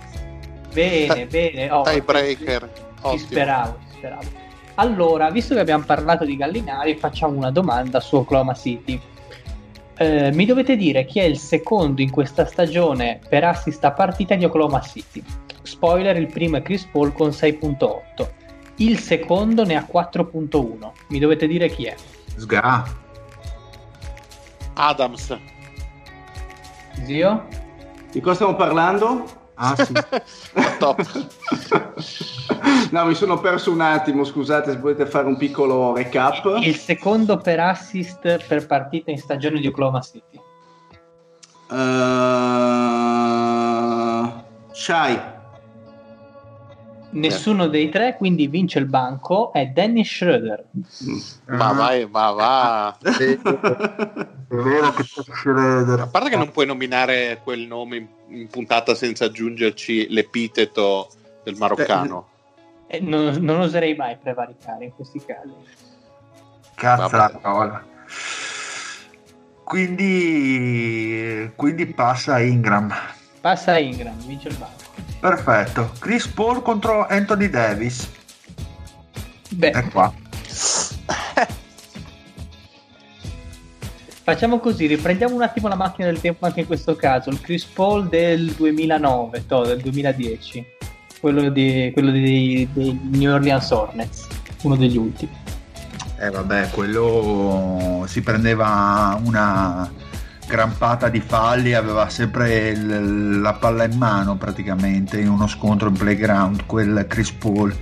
[0.73, 1.71] Bene, bene.
[1.71, 2.71] Oh, Tiebreaker.
[2.73, 3.19] Ci Ottimo.
[3.19, 4.29] speravo, ci speravo.
[4.75, 9.01] Allora, visto che abbiamo parlato di Gallinari, facciamo una domanda su Oklahoma City.
[10.03, 14.35] Eh, mi dovete dire chi è il secondo in questa stagione per assist a partita
[14.35, 15.23] di Oklahoma City.
[15.61, 18.31] Spoiler, il primo è Chris Paul con 6.8.
[18.77, 20.91] Il secondo ne ha 4.1.
[21.09, 21.95] Mi dovete dire chi è.
[22.35, 22.83] Sga.
[24.73, 25.39] Adams.
[27.05, 27.47] Zio?
[28.11, 29.40] Di cosa stiamo parlando?
[29.63, 29.93] Ah, sì.
[30.81, 31.05] Top.
[32.91, 36.57] no, mi sono perso un attimo, scusate se volete fare un piccolo recap.
[36.63, 40.41] Il secondo per assist per partita in stagione di Oklahoma City.
[41.69, 41.77] Uh...
[44.73, 45.21] Shai.
[47.13, 50.65] Nessuno dei tre, quindi vince il banco, è Dennis Schroeder.
[51.49, 51.73] ma Ah.
[51.75, 52.97] vai, ma va.
[54.51, 56.01] È vero che c'è Schroeder.
[56.01, 61.09] A parte che non puoi nominare quel nome in, puntata senza aggiungerci l'epiteto
[61.45, 62.29] del maroccano.
[62.87, 65.53] Eh, non, non oserei mai prevaricare in questi casi.
[66.75, 67.87] Cazzarola.
[69.65, 72.93] Quindi, quindi passa Ingram.
[73.41, 74.83] Passa Ingram, vince il banco.
[75.21, 75.93] Perfetto.
[76.01, 78.11] Chris Paul contro Anthony Davis.
[79.51, 80.13] Beh, È qua.
[84.23, 87.31] Facciamo così, riprendiamo un attimo la macchina del tempo anche in questo caso.
[87.31, 90.65] Il Chris Paul del 2009, to, del 2010,
[91.21, 94.27] quello, di, quello dei, dei New Orleans Hornets,
[94.63, 95.33] uno degli ultimi.
[96.19, 99.91] Eh vabbè, quello si prendeva una
[100.47, 105.95] grampata di falli, aveva sempre il- la palla in mano praticamente in uno scontro in
[105.97, 107.75] playground, quel Chris Paul.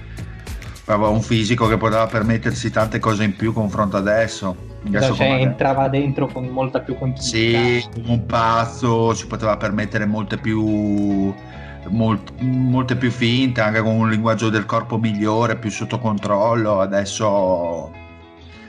[0.84, 4.67] Aveva un fisico che poteva permettersi tante cose in più confronto adesso.
[4.86, 7.58] Adesso cioè, entrava dentro con molta più continuità.
[7.58, 11.34] Sì, come un pazzo, si poteva permettere molte più,
[11.88, 16.80] molt- molte più finte, anche con un linguaggio del corpo migliore, più sotto controllo.
[16.80, 17.90] Adesso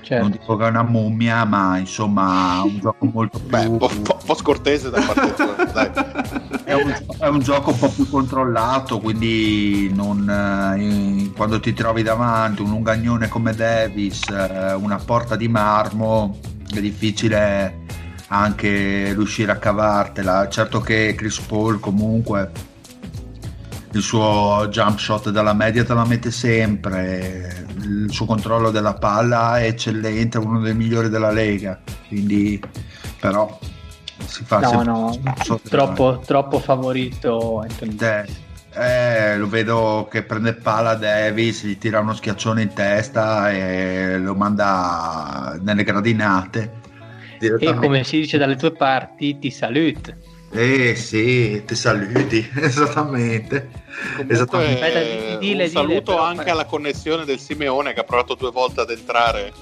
[0.01, 0.23] Certo.
[0.23, 3.49] non dico che è una mummia, ma insomma un gioco molto più...
[3.49, 5.91] Beh, un po', po'- po' scortese da parte tua, dai.
[6.69, 12.03] È, un, è un gioco un po' più controllato, quindi non, eh, quando ti trovi
[12.03, 16.37] davanti un lungagnone come Davis, eh, una porta di marmo,
[16.71, 17.85] è difficile
[18.27, 20.47] anche riuscire a cavartela.
[20.47, 22.51] Certo che Chris Paul comunque
[23.91, 29.57] il suo jump shot dalla media te la mette sempre, il suo controllo della palla
[29.57, 32.61] è eccellente, uno dei migliori della Lega, quindi
[33.19, 33.57] però
[34.25, 37.95] si fa No, no, sotto- troppo, troppo favorito Anthony.
[37.99, 38.25] eh,
[38.73, 44.35] eh, lo vedo che prende palla Davis, gli tira uno schiaccione in testa e lo
[44.35, 46.77] manda nelle gradinate.
[47.39, 50.17] E come si dice dalle tue parti, ti salute.
[50.51, 53.69] Eh sì, ti saluti, esattamente.
[54.11, 54.83] Comunque, Esattamente.
[54.85, 58.03] Aspetta, di- dile, un saluto dile, però, anche fai- alla connessione del Simeone che ha
[58.03, 59.53] provato due volte ad entrare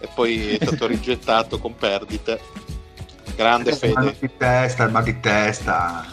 [0.00, 2.40] e poi è stato rigettato con perdite.
[3.36, 4.16] Grande Il mal fede.
[4.20, 6.04] di testa, il mal di testa.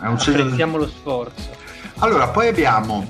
[0.00, 1.56] È un Apprezziamo lo sforzo.
[1.98, 3.04] Allora, poi abbiamo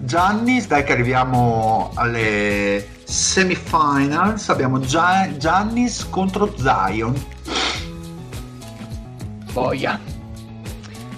[0.00, 7.14] Giannis, dai che arriviamo alle semifinals, abbiamo Gia- Giannis contro Zion.
[9.52, 9.98] Boia.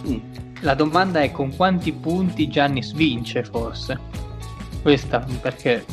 [0.06, 0.16] Mm.
[0.60, 3.98] La domanda è con quanti punti Giannis vince forse?
[4.82, 5.84] Questa perché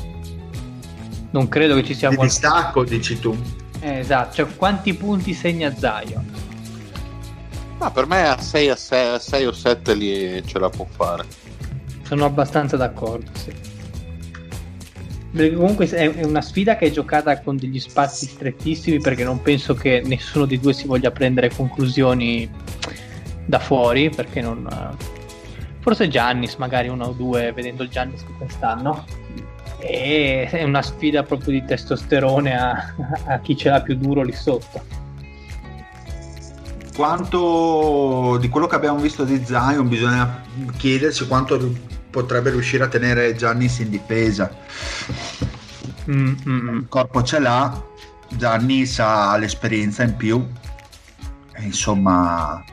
[1.32, 3.36] non credo che ci sia Di qual- distacco, dici tu.
[3.84, 6.26] Eh, esatto, cioè quanti punti segna Zion?
[7.80, 10.86] Ma per me a 6, a 6, a 6 o 7 lì ce la può
[10.90, 11.26] fare.
[12.04, 13.52] Sono abbastanza d'accordo, sì.
[15.34, 19.74] Perché comunque è una sfida che è giocata con degli spazi strettissimi perché non penso
[19.74, 22.50] che nessuno dei due si voglia prendere conclusioni
[23.46, 24.96] da fuori perché non...
[25.82, 29.04] Forse Giannis magari uno o due vedendo il Giannis di quest'anno
[29.86, 32.94] e è una sfida proprio di testosterone a,
[33.26, 34.82] a chi ce l'ha più duro lì sotto.
[36.96, 40.44] Quanto di quello che abbiamo visto di Zion bisogna
[40.78, 41.74] chiedersi quanto
[42.10, 44.56] potrebbe riuscire a tenere Giannis in difesa.
[46.10, 46.78] Mm, mm, mm.
[46.78, 47.84] Il corpo ce l'ha,
[48.30, 50.48] Giannis ha l'esperienza in più.
[51.56, 52.64] E insomma,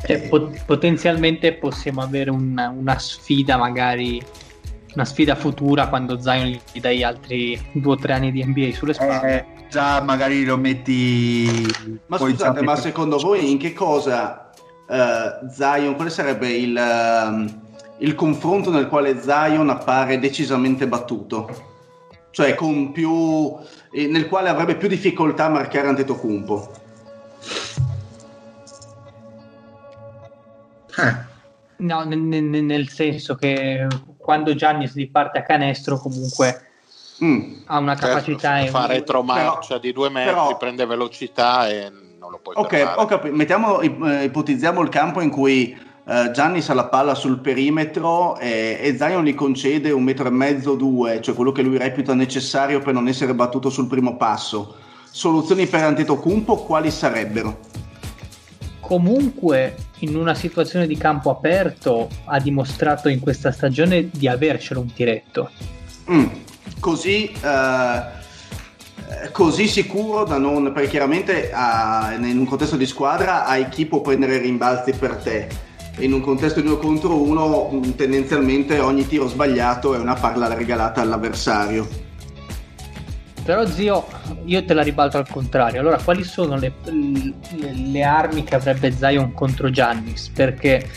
[0.00, 4.24] Cioè, eh, pot- potenzialmente possiamo avere una, una sfida magari
[4.96, 8.94] una sfida futura quando Zion gli dai altri due o tre anni di NBA sulle
[8.94, 9.38] spalle.
[9.38, 11.66] Eh, già magari lo metti...
[12.06, 14.50] Ma scusate, ma secondo voi in che cosa
[14.88, 17.44] uh, Zion, quale sarebbe il, uh,
[17.98, 21.74] il confronto nel quale Zion appare decisamente battuto?
[22.30, 23.54] Cioè con più...
[23.92, 26.70] Eh, nel quale avrebbe più difficoltà a marcare Antetokounmpo?
[30.98, 31.34] Eh.
[31.78, 33.86] No, nel, nel senso che
[34.26, 36.66] quando Giannis gli parte a canestro comunque
[37.22, 37.52] mm.
[37.66, 41.92] ha una certo, capacità certo, fa retromarcia però, di due metri però, prende velocità e
[42.18, 46.68] non lo puoi ok, ho capito mettiamo eh, ipotizziamo il campo in cui uh, Giannis
[46.70, 51.20] ha la palla sul perimetro e, e Zion gli concede un metro e mezzo due
[51.20, 54.74] cioè quello che lui reputa necessario per non essere battuto sul primo passo
[55.08, 57.84] soluzioni per Antetokounmpo quali sarebbero?
[58.86, 64.92] Comunque in una situazione di campo aperto ha dimostrato in questa stagione di avercelo un
[64.92, 65.50] tiretto.
[66.08, 66.26] Mm,
[66.78, 70.72] così, uh, così, sicuro da non...
[70.72, 75.48] perché chiaramente uh, in un contesto di squadra hai chi può prendere rimbalzi per te.
[75.98, 80.54] In un contesto di uno contro uno, mm, tendenzialmente ogni tiro sbagliato è una palla
[80.54, 82.05] regalata all'avversario.
[83.46, 84.04] Però zio,
[84.44, 85.78] io te la ribalto al contrario.
[85.78, 90.30] Allora, quali sono le, le, le armi che avrebbe Zion contro Giannis?
[90.30, 90.90] Perché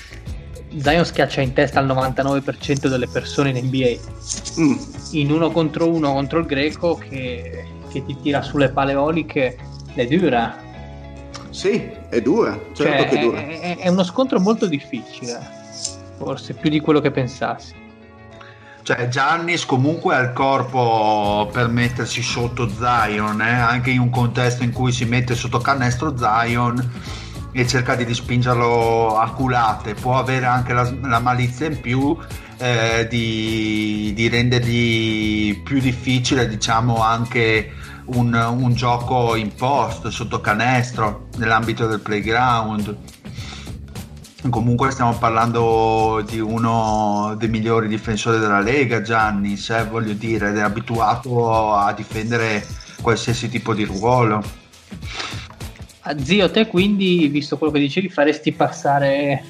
[0.78, 4.00] Zion schiaccia in testa al 99% delle persone in NBA.
[4.60, 4.78] Mm.
[5.12, 9.56] In uno contro uno contro il greco che, che ti tira sulle paleoliche
[9.93, 10.58] è dura.
[11.52, 13.39] Sì, è dura, certo cioè, che è dura.
[13.41, 15.39] È, è uno scontro molto difficile,
[16.18, 17.88] forse più di quello che pensassi.
[18.89, 23.51] Cioè Giannis comunque ha il corpo per mettersi sotto Zion, eh?
[23.51, 26.91] anche in un contesto in cui si mette sotto canestro Zion
[27.51, 32.17] e cerca di spingerlo a culate, può avere anche la, la malizia in più
[32.57, 37.71] eh, di, di, rendergli più difficile diciamo anche
[38.05, 42.97] un, un gioco in post sotto canestro nell'ambito del playground
[44.47, 50.57] comunque stiamo parlando di uno dei migliori difensori della Lega, Gianni, se voglio dire, ed
[50.57, 52.65] è abituato a difendere
[53.01, 54.41] qualsiasi tipo di ruolo.
[56.01, 59.43] Ah, zio, te quindi, visto quello che dicevi, faresti passare...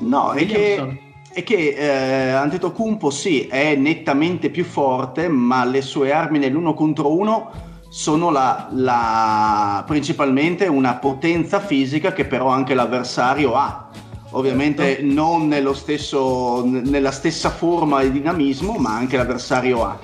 [0.00, 1.00] No, è che,
[1.32, 7.12] è che eh, Antetokounmpo sì, è nettamente più forte, ma le sue armi nell'uno contro
[7.12, 7.67] uno
[7.98, 13.88] sono la, la, principalmente una potenza fisica che però anche l'avversario ha.
[14.30, 15.12] Ovviamente certo.
[15.12, 19.98] non stesso, nella stessa forma di dinamismo, ma anche l'avversario ha.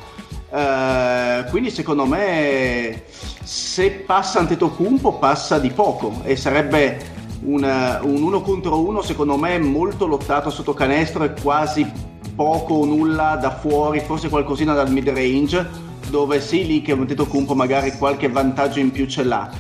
[0.51, 3.05] Uh, quindi secondo me
[3.45, 6.99] se passa Antetokounmpo passa di poco e sarebbe
[7.43, 7.63] un,
[8.03, 11.91] un uno contro uno secondo me molto lottato sotto canestro e quasi
[12.35, 17.55] poco o nulla da fuori, forse qualcosina dal mid range dove sì lì che Antetokounmpo
[17.55, 19.51] magari qualche vantaggio in più ce l'ha.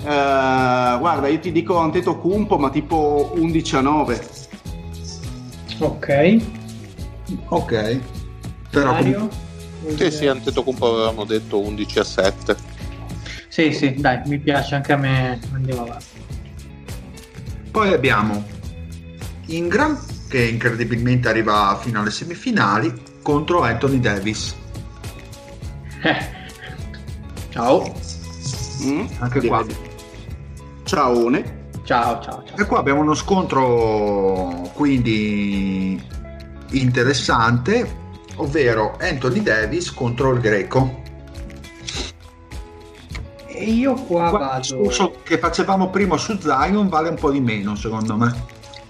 [0.00, 4.26] Uh, guarda, io ti dico Antetokounmpo, ma tipo 11 a 9.
[5.78, 6.36] Ok.
[7.48, 8.00] Ok.
[8.70, 9.28] Però Mario?
[9.96, 12.56] Sì, sì, Antetokounmpo avevamo detto 11 a 7.
[13.48, 15.38] Sì, sì, dai, mi piace anche a me.
[15.52, 16.20] Andiamo avanti.
[17.70, 18.42] Poi abbiamo
[19.46, 24.54] Ingram, che incredibilmente arriva fino alle semifinali, contro Anthony Davis.
[27.50, 27.94] Ciao.
[28.82, 29.48] Mm, anche Direi.
[29.48, 29.66] qua.
[30.84, 31.30] Ciao.
[31.84, 32.56] Ciao, ciao, ciao.
[32.56, 36.00] E qua abbiamo uno scontro quindi
[36.70, 37.96] interessante,
[38.36, 41.00] ovvero Anthony Davis contro il greco.
[43.46, 44.56] E io qua, qua vado...
[44.56, 48.34] Il discorso che facevamo prima su Zion vale un po' di meno, secondo me.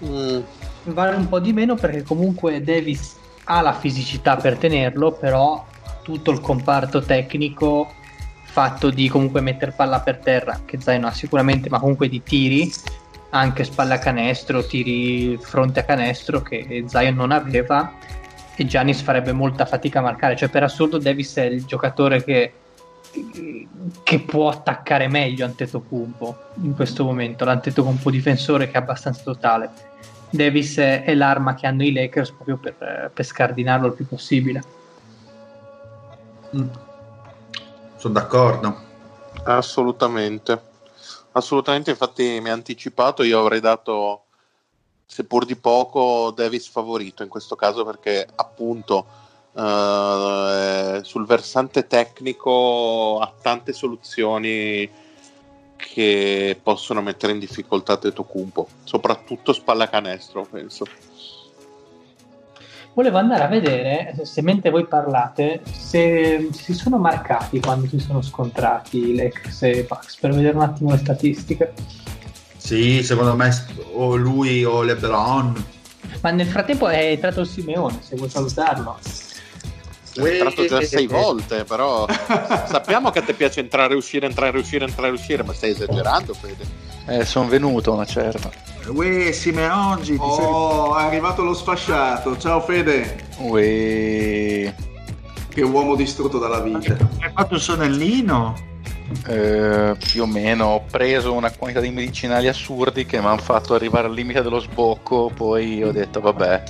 [0.05, 0.39] Mm.
[0.85, 5.65] Vale un po' di meno perché comunque Davis ha la fisicità per tenerlo, però
[6.03, 7.91] tutto il comparto tecnico
[8.43, 12.71] fatto di comunque mettere palla per terra, che Zaino ha sicuramente, ma comunque di tiri,
[13.31, 17.93] anche spalle a canestro, tiri fronte a canestro che Zion non aveva
[18.55, 22.53] e Giannis farebbe molta fatica a marcare, cioè per assurdo Davis è il giocatore che,
[24.03, 29.71] che può attaccare meglio Antetokounmpo in questo momento, l'Antetokounmpo difensore che è abbastanza totale.
[30.29, 34.61] Davis è, l'arma che hanno i Lakers proprio per, per scardinarlo il più possibile.
[36.55, 36.67] Mm.
[37.97, 38.77] Sono d'accordo.
[39.45, 40.71] Assolutamente.
[41.31, 44.25] Assolutamente, infatti mi ha anticipato, io avrei dato,
[45.05, 49.05] seppur di poco, Davis favorito in questo caso perché appunto
[49.55, 54.89] eh, sul versante tecnico ha tante soluzioni
[55.75, 60.85] che possono mettere in difficoltà Tetocumpo, soprattutto spalla canestro, penso.
[62.93, 68.21] Volevo andare a vedere se mentre voi parlate se si sono marcati quando si sono
[68.21, 71.73] scontrati Lex e Pax per vedere un attimo le statistiche.
[72.57, 73.51] Sì, secondo me
[73.93, 75.65] o lui o LeBron.
[76.21, 78.97] Ma nel frattempo è entrato il Simeone, se vuoi salutarlo.
[80.15, 82.05] È entrato già sei volte, però
[82.69, 85.53] sappiamo che a te piace entrare e uscire, entrare e uscire, entrare e uscire, ma
[85.53, 86.92] stai esagerando, Fede.
[87.05, 88.49] Eh, sono venuto una certa.
[88.87, 90.15] Uè, Simeongi.
[90.19, 91.03] Oh, sei...
[91.03, 92.37] è arrivato lo sfasciato.
[92.37, 93.17] Ciao Fede.
[93.37, 94.73] Uè.
[95.49, 96.97] Che uomo distrutto dalla vita.
[97.19, 98.71] Hai fatto il sonnellino?
[99.27, 103.75] Eh, più o meno ho preso una quantità di medicinali assurdi che mi hanno fatto
[103.75, 106.63] arrivare al limite dello sbocco poi ho detto vabbè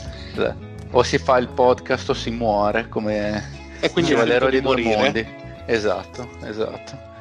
[0.92, 5.26] o si fa il podcast o si muore come e quindi l'eroe di due mondi
[5.68, 7.12] esatto esatto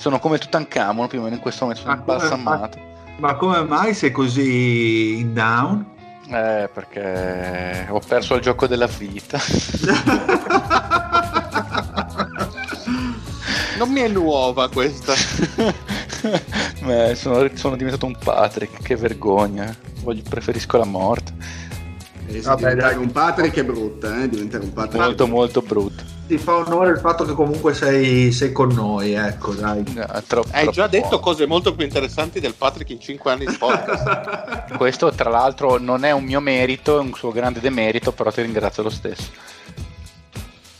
[0.00, 2.78] sono come Tutankhamon più o meno in questo momento, sono balsamato.
[2.78, 5.84] Ma, ma come mai sei così in down?
[6.26, 9.38] Eh, perché ho perso il gioco della vita.
[13.76, 15.12] non mi è nuova questa.
[16.82, 19.76] Beh, sono, sono, diventato un Patrick, che vergogna.
[20.02, 21.34] Voglio, preferisco la morte.
[22.42, 24.30] Vabbè, dai, un Patrick è brutta, eh?
[24.30, 25.04] diventare un Patrick.
[25.04, 29.52] Molto, molto brutto ti fa onore il fatto che comunque sei, sei con noi, ecco,
[29.52, 29.82] dai.
[29.92, 31.22] No, troppo, Hai troppo già detto buono.
[31.24, 34.76] cose molto più interessanti del Patrick in 5 anni di podcast.
[34.78, 38.42] Questo, tra l'altro, non è un mio merito, è un suo grande demerito, però ti
[38.42, 39.28] ringrazio lo stesso.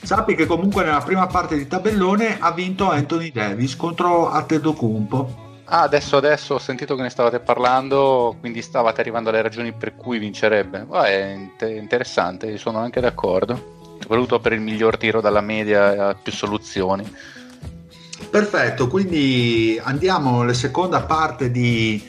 [0.03, 5.49] Sappi che comunque nella prima parte di tabellone ha vinto Anthony Davis contro Antetokounmpo.
[5.65, 9.97] Ah, adesso, adesso ho sentito che ne stavate parlando, quindi stavate arrivando alle ragioni per
[9.97, 10.87] cui vincerebbe.
[10.89, 16.33] Oh, è interessante, sono anche d'accordo soprattutto per il miglior tiro dalla media e più
[16.33, 17.09] soluzioni.
[18.29, 22.03] Perfetto, quindi andiamo alla seconda parte di,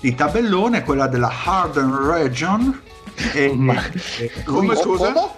[0.00, 2.80] di tabellone, quella della Harden Region.
[3.32, 3.80] E, Ma,
[4.44, 5.12] come scusa?
[5.12, 5.30] Come?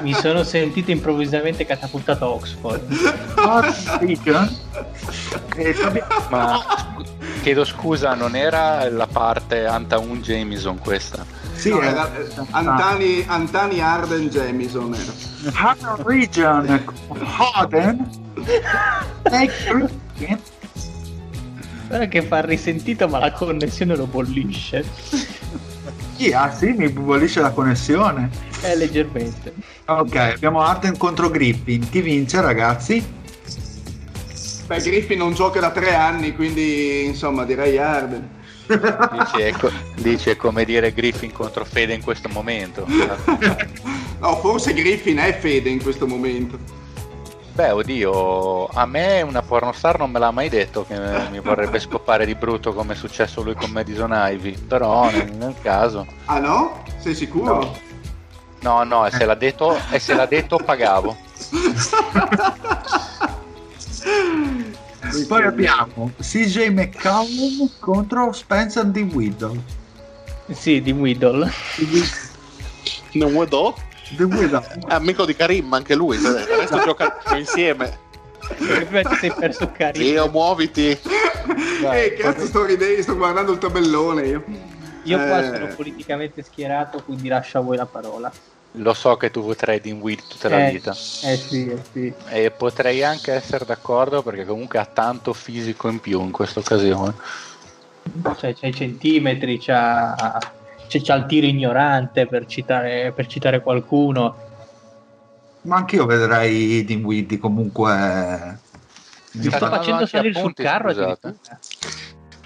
[0.00, 3.34] Mi sono sentito improvvisamente catapultato a Oxford.
[6.30, 6.60] Ma
[7.42, 11.41] chiedo scusa, non era la parte Anta un Jameson questa?
[11.62, 15.12] Sì, no, era, era Antani, Antani Arden Jamison era.
[15.54, 16.84] Harden Region
[17.20, 18.10] Harden
[21.86, 24.84] Guarda che fa risentito ma la connessione lo bollisce.
[26.16, 28.28] Sì, ah sì, mi bollisce la connessione.
[28.62, 29.54] Eh, leggermente.
[29.84, 31.88] Ok, abbiamo Arden contro Griffin.
[31.88, 33.04] Chi vince ragazzi?
[34.66, 38.40] Beh, Griffin non gioca da tre anni, quindi insomma direi Arden.
[38.76, 42.86] Dice, ecco, dice come dire Griffin contro Fede in questo momento.
[44.18, 46.80] no, forse Griffin è Fede in questo momento.
[47.54, 50.98] Beh, oddio, a me una pornostar non me l'ha mai detto che
[51.30, 55.54] mi vorrebbe scopare di brutto come è successo lui con Madison Ivy, però nel, nel
[55.60, 56.06] caso...
[56.24, 56.82] Ah no?
[56.98, 57.58] Sei sicuro?
[57.58, 57.76] No,
[58.60, 61.14] no, no e, se l'ha detto, e se l'ha detto pagavo.
[65.26, 69.60] Poi abbiamo CJ McCallum contro Spencer di Whittle.
[70.52, 71.50] Sì, di Whittle.
[73.12, 73.74] Non Whittle?
[74.16, 74.64] Di Whittle.
[74.86, 76.16] È amico di Karim, anche lui.
[76.16, 77.98] Adesso giocano insieme.
[79.20, 80.02] Sei perso Karim.
[80.02, 80.90] Io, muoviti.
[80.90, 84.44] Eh, cazzo, sto ridendo, sto guardando il tabellone io.
[85.04, 85.52] Io qua eh...
[85.52, 88.32] sono politicamente schierato, quindi lascio a voi la parola.
[88.76, 90.92] Lo so che tu vuoi in Will tutta la eh, vita.
[90.92, 92.12] Eh sì, eh sì.
[92.28, 97.14] E potrei anche essere d'accordo perché comunque ha tanto fisico in più in questa occasione.
[98.36, 100.38] Cioè, c'ha i centimetri, c'ha,
[100.88, 104.36] c'è, c'ha, il tiro ignorante per citare, per citare qualcuno.
[105.62, 108.58] Ma anche io vedrei Dinwiddie comunque.
[109.32, 111.18] Mi sto facendo salire sul carro.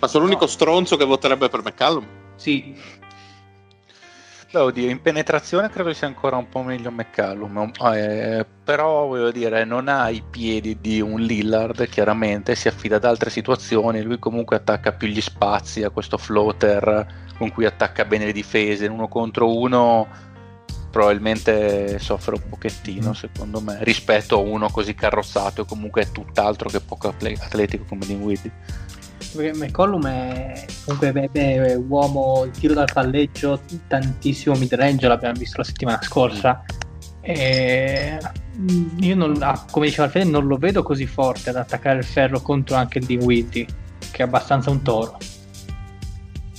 [0.00, 2.06] Ma sono l'unico stronzo che voterebbe per McCallum?
[2.34, 2.76] Sì.
[4.56, 9.66] Beh, oddio, in penetrazione credo sia ancora un po' meglio McCallum, eh, però voglio dire,
[9.66, 14.56] non ha i piedi di un Lillard, chiaramente, si affida ad altre situazioni, lui comunque
[14.56, 19.08] attacca più gli spazi a questo floater con cui attacca bene le difese, in uno
[19.08, 20.08] contro uno
[20.90, 26.70] probabilmente soffre un pochettino, secondo me, rispetto a uno così carrozzato e comunque è tutt'altro
[26.70, 28.50] che poco atletico come Dinwiddie.
[29.36, 35.58] McCollum è comunque beh, beh, uomo il tiro dal palleggio tantissimo mid range l'abbiamo visto
[35.58, 36.64] la settimana scorsa.
[37.20, 38.18] E
[39.00, 42.40] io non, ah, come diceva Alfredo non lo vedo così forte ad attaccare il ferro
[42.40, 43.66] contro anche il Dinwiddie
[44.10, 45.18] che è abbastanza un toro.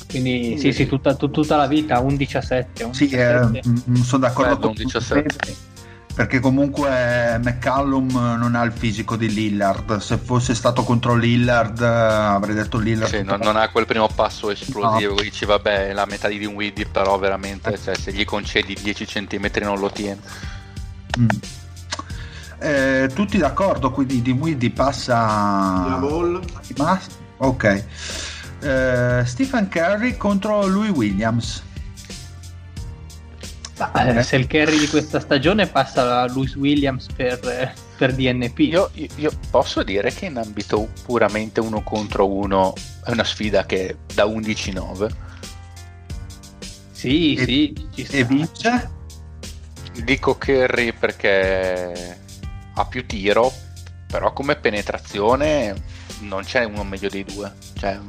[0.09, 3.57] Quindi sì, sì, sì tutta, tutta, la vita un 17 un sì, 17.
[3.57, 5.75] Eh, sono d'accordo Bello, un 17
[6.17, 9.97] perché comunque McCallum non ha il fisico di Lillard.
[9.97, 13.13] Se fosse stato contro Lillard avrei detto Lillard.
[13.13, 15.21] Sì, non, non, ha quel primo passo esplosivo no.
[15.21, 19.77] dici vabbè la metà di Dinwiddie però veramente cioè, se gli concedi 10 cm non
[19.77, 20.19] lo tiene
[21.19, 21.27] mm.
[22.61, 25.17] eh, tutti d'accordo quindi Dinwiddie passa
[25.87, 26.41] la ball.
[27.37, 27.83] Ok.
[28.59, 31.65] Eh, Stephen Curry contro Louis Williams
[33.77, 38.59] eh, se il carry di questa stagione passa a Louis Williams per, per DNP.
[38.59, 42.73] Io, io, posso dire che in ambito puramente uno contro uno
[43.05, 45.09] è una sfida che è da 11-9.
[46.91, 48.07] Sì, e, sì.
[48.09, 48.89] e vince?
[50.03, 52.17] Dico Kerry perché
[52.73, 53.51] ha più tiro,
[54.07, 55.75] però come penetrazione
[56.21, 57.53] non c'è uno meglio dei due.
[57.73, 57.99] Cioè,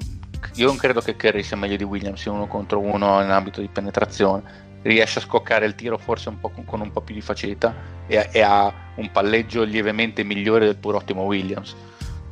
[0.55, 3.61] io non credo che Kerry sia meglio di Williams in uno contro uno in ambito
[3.61, 7.15] di penetrazione riesce a scoccare il tiro forse un po' con, con un po' più
[7.15, 7.75] di facilità
[8.07, 11.75] e, e, ha un palleggio lievemente migliore del pur ottimo Williams.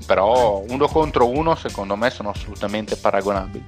[0.07, 3.65] Però uno contro uno secondo me sono assolutamente paragonabili.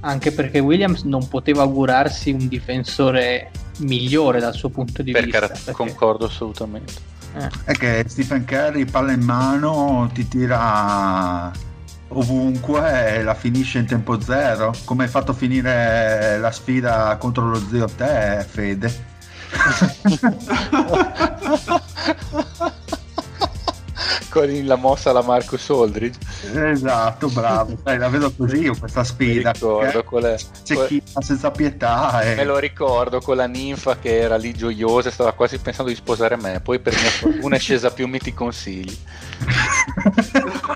[0.00, 5.48] Anche perché Williams non poteva augurarsi un difensore migliore dal suo punto di per vista
[5.48, 5.72] perché...
[5.72, 7.10] concordo assolutamente.
[7.34, 7.48] Eh.
[7.64, 11.50] è che Stephen Curry palla in mano ti tira
[12.14, 14.74] ovunque e la finisce in tempo zero.
[14.84, 19.10] Come hai fatto finire la sfida contro lo zio te, Fede?
[24.32, 26.18] con la mossa alla Marcus Aldridge
[26.54, 30.86] esatto bravo Dai, la vedo così io questa sfida ricordo con le, c'è con...
[30.86, 32.34] chi senza pietà e...
[32.34, 36.36] me lo ricordo con la ninfa che era lì gioiosa stava quasi pensando di sposare
[36.36, 38.96] me poi per mia fortuna è scesa più mi ti consigli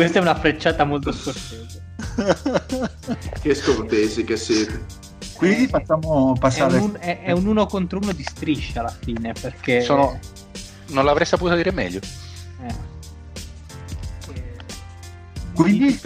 [0.00, 1.82] Questa è una frecciata molto scortese.
[3.42, 4.86] che scortesi che siete.
[5.34, 6.78] Quindi facciamo passare.
[6.78, 9.82] È un, è, è un, uno contro uno di striscia alla fine perché.
[9.82, 10.18] Sono...
[10.86, 12.00] Non l'avrei saputo dire meglio.
[12.66, 12.74] Eh.
[15.52, 16.00] Quindi.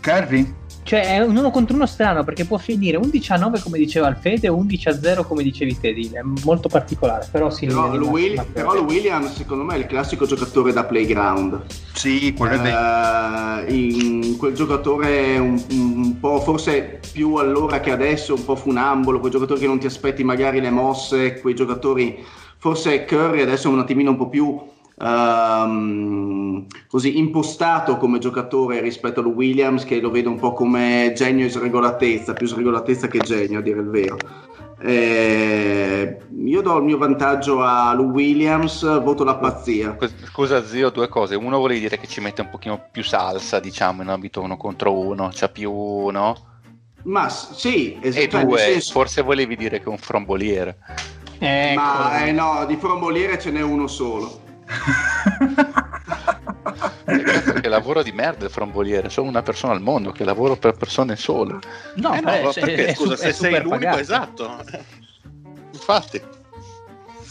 [0.00, 0.54] Carry?
[0.84, 4.06] Cioè è un uno contro uno strano perché può finire 11 a 9 come diceva
[4.08, 7.26] il Fede o 11 a 0 come dicevi te, è molto particolare.
[7.30, 10.84] Però, sì, però, lo, Will, però lo Williams secondo me è il classico giocatore da
[10.84, 11.62] playground.
[11.94, 18.34] Sì, quello è uh, in quel giocatore un, un, po' forse più allora che adesso,
[18.34, 22.22] un po' funambolo, quei giocatori che non ti aspetti magari le mosse, quei giocatori
[22.58, 24.58] forse Curry adesso è un attimino un po' più
[24.96, 31.46] um, così impostato come giocatore rispetto a Williams che lo vedo un po' come genio
[31.46, 34.16] e sregolatezza, più sregolatezza che genio a dire il vero.
[34.86, 39.96] Eh, io do il mio vantaggio a Lou Williams, voto la pazzia.
[40.24, 41.36] Scusa zio, due cose.
[41.36, 44.92] Uno volevi dire che ci mette un pochino più salsa, diciamo, in ambito uno contro
[44.92, 46.36] uno, c'ha più uno.
[47.04, 48.38] Ma sì, esatto.
[48.38, 48.92] E due, senso...
[48.92, 50.76] forse volevi dire che è un fromboliere.
[51.38, 51.80] Ecco.
[51.80, 54.42] Ma eh, no, di fromboliere ce n'è uno solo
[57.60, 61.16] che lavoro di merda il fromboliere sono una persona al mondo che lavoro per persone
[61.16, 61.58] sole.
[61.96, 62.86] No, eh no è, perché?
[62.86, 63.98] è, scusa è, se sei l'unico pagato.
[63.98, 64.64] esatto.
[65.72, 66.22] Infatti.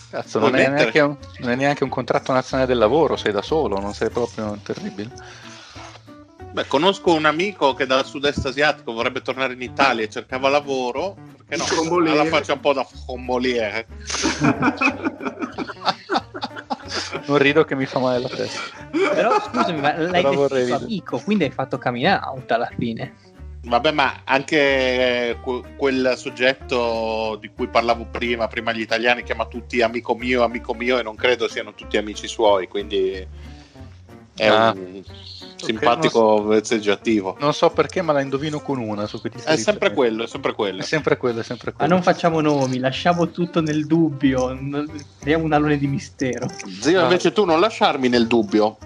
[0.10, 0.68] Cazzo, non è,
[1.02, 4.60] un, non è, neanche un, contratto nazionale del lavoro sei da solo non sei proprio
[4.62, 5.10] terribile.
[6.52, 11.18] Beh, conosco un amico che dal sud-est asiatico vorrebbe tornare in Italia e cercava lavoro
[11.48, 13.88] perché no, la faccia un po' da fromboliere
[17.28, 18.60] non rido che mi fa male la testa.
[18.92, 23.32] Però scusami, ma l'hai Però detto amico, quindi hai fatto coming out alla fine.
[23.66, 25.38] Vabbè, ma anche
[25.78, 31.00] quel soggetto di cui parlavo prima, prima gli italiani chiama tutti amico mio, amico mio
[31.00, 33.26] e non credo siano tutti amici suoi, quindi
[34.36, 34.72] è ah.
[34.76, 35.02] un
[35.64, 37.38] simpatico vezzeggiativo.
[37.40, 39.06] Non so perché, ma la indovino con una.
[39.08, 40.82] Su è sempre quello, è sempre quello.
[40.82, 41.90] È sempre quello, è sempre quello.
[41.90, 44.58] Ma non facciamo nomi, lasciamo tutto nel dubbio.
[45.20, 46.48] Creiamo un alone di mistero.
[46.82, 47.04] Zio, ah.
[47.04, 48.78] invece tu non lasciarmi nel dubbio.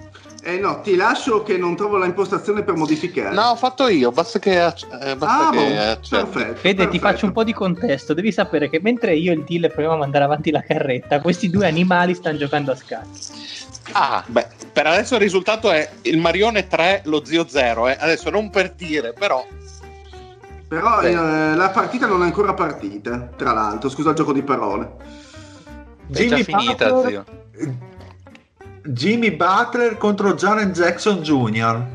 [0.48, 3.36] Eh no, ti lascio che non trovo la impostazione per modificare.
[3.36, 6.88] No, ho fatto io, basta che, eh, basta ah, che boh, perfetto, Fede, perfetto.
[6.90, 8.14] ti faccio un po' di contesto.
[8.14, 11.50] Devi sapere che mentre io e il Dile proviamo a mandare avanti la carretta, questi
[11.50, 13.20] due animali stanno giocando a scacchi.
[13.92, 17.88] Ah, beh, per adesso il risultato è il Marione 3, lo zio 0.
[17.90, 17.98] Eh.
[18.00, 19.46] Adesso non per dire, però.
[20.68, 23.90] Però eh, la partita non è ancora partita, tra l'altro.
[23.90, 24.92] Scusa il gioco di parole.
[26.08, 27.76] Jimmy è già finita, Butler, zio.
[28.84, 31.86] Jimmy Butler contro Jaren Jackson Jr.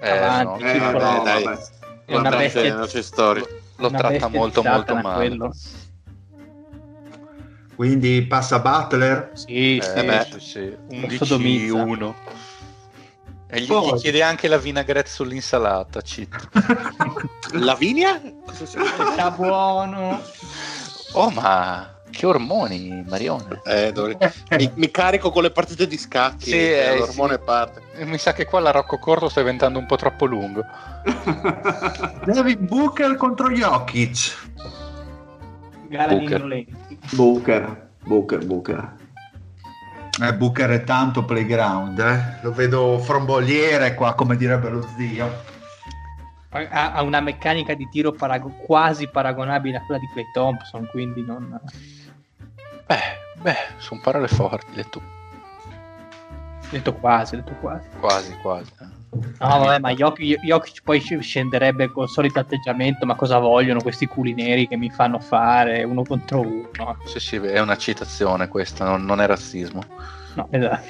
[0.00, 0.70] Eh, Avanti, no.
[0.70, 1.44] eh, vabbè, dai.
[1.44, 1.58] Vabbè.
[2.04, 2.74] È una bestia.
[2.74, 3.44] Non c'è storia.
[3.76, 5.26] Lo una tratta molto, molto male.
[5.26, 5.52] Quello.
[7.78, 9.30] Quindi passa Butler?
[9.34, 10.76] Sì, eh, sì, beh, sì, sì.
[10.90, 12.14] 11-1.
[13.46, 16.02] E gli, gli, chiede anche la vinaigrette sull'insalata.
[16.02, 16.48] Cheat.
[17.52, 18.20] Lavinia?
[18.52, 20.20] Sta buono.
[21.12, 23.60] Oh, ma che ormoni, Marione.
[23.64, 24.16] Eh, dovrei...
[24.50, 26.50] mi, mi, carico con le partite di scacchi.
[26.50, 27.40] Sì, eh, l'ormone sì.
[27.44, 27.82] parte.
[28.04, 30.64] Mi sa che qua la Rocco Corto sta diventando un po' troppo lungo.
[32.26, 34.36] David Booker contro Jokic.
[35.88, 36.66] Gara Booker.
[37.12, 38.96] Booker, Booker, Booker.
[40.20, 42.38] Eh, Booker è tanto playground, eh?
[42.42, 45.56] lo vedo fromboliere qua, come direbbe lo zio.
[46.50, 51.24] Ha, ha una meccanica di tiro parago- quasi paragonabile a quella di Clay Thompson, quindi
[51.24, 51.60] non...
[52.86, 55.00] Beh, beh, sono parole forti, le tu.
[56.70, 57.86] Detto quasi, detto quasi.
[58.00, 58.72] Quasi, quasi.
[59.10, 64.34] No, vabbè, ma Jokic, Jokic poi scenderebbe col solito atteggiamento, ma cosa vogliono questi culi
[64.34, 66.98] neri che mi fanno fare uno contro uno?
[67.04, 69.82] Sì, sì, è una citazione questa, non, non è razzismo.
[70.34, 70.86] No, esatto.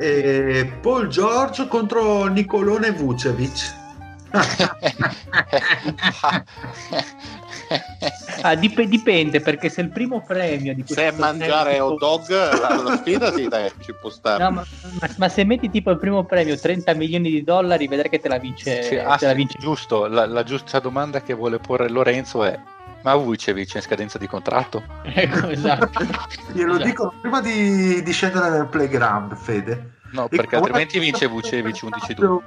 [0.00, 3.77] E Paul George contro Nicolone Vucevic.
[8.42, 11.86] ah, dip- dipende perché se il primo premio di se mangiare premio...
[11.86, 14.66] hot dog la, la sfida sì, dai, ci può stare no, ma,
[15.00, 18.28] ma, ma, se metti tipo il primo premio 30 milioni di dollari vedrai che te
[18.28, 19.56] la vince, sì, ah, te la vince.
[19.58, 22.58] giusto la, la, giusta domanda che vuole porre Lorenzo è
[23.02, 24.82] ma Vucevic è in scadenza di contratto?
[25.04, 26.06] ecco esatto
[26.52, 26.86] glielo esatto.
[26.86, 32.38] dico prima di, di, scendere nel playground Fede no perché e altrimenti vince Vucevic 11-2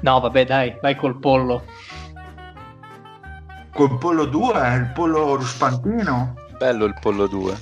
[0.00, 1.62] no vabbè dai vai col pollo
[3.78, 6.34] col pollo 2, il pollo ruspantino.
[6.58, 7.56] Bello il pollo 2.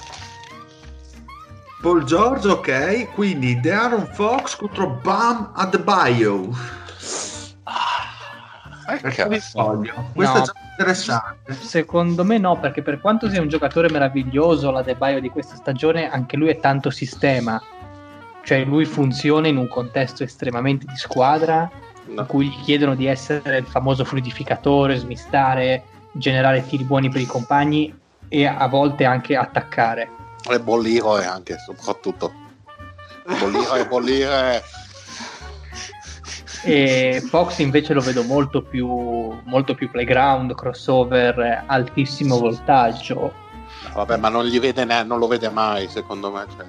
[1.82, 3.12] Paul George, ok.
[3.12, 6.49] Quindi Darren Fox contro Bam Adebayo.
[7.64, 11.53] Ah, eh, Questo no, è già interessante.
[11.53, 16.09] Secondo me no, perché per quanto sia un giocatore meraviglioso, la Debaio di questa stagione,
[16.11, 17.61] anche lui è tanto sistema.
[18.43, 21.70] Cioè lui funziona in un contesto estremamente di squadra,
[22.07, 22.20] no.
[22.20, 27.26] in cui gli chiedono di essere il famoso fluidificatore, smistare, generare tiri buoni per i
[27.26, 27.94] compagni
[28.28, 30.11] e a volte anche attaccare.
[30.48, 32.32] E bollire anche, soprattutto.
[33.24, 34.62] Bollire, e bollire.
[36.62, 38.88] E Fox invece lo vedo molto più,
[39.44, 43.44] molto più playground, crossover, altissimo voltaggio.
[43.92, 46.44] Vabbè, ma non, gli vede ne- non lo vede mai, secondo me.
[46.57, 46.66] Cioè...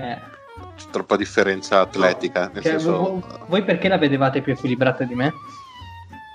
[0.00, 0.37] Eh.
[0.78, 2.50] C'è troppa differenza atletica.
[2.54, 2.60] No.
[2.60, 3.22] Cioè, senso...
[3.48, 5.34] Voi perché la vedevate più equilibrata di me?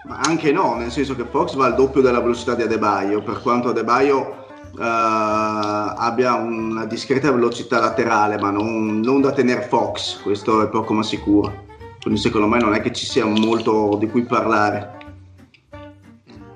[0.06, 3.42] Ma anche no, nel senso che Fox va al doppio della velocità di Adebayo, per
[3.42, 10.62] quanto Adebayo uh, abbia una discreta velocità laterale, ma non, non, da tenere Fox, questo
[10.62, 11.64] è poco ma sicuro.
[12.02, 14.98] Quindi secondo me non è che ci sia molto di cui parlare.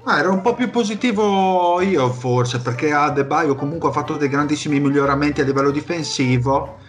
[0.03, 4.81] Ah, ero un po' più positivo io forse, perché Adebayo comunque ha fatto dei grandissimi
[4.81, 6.79] miglioramenti a livello difensivo,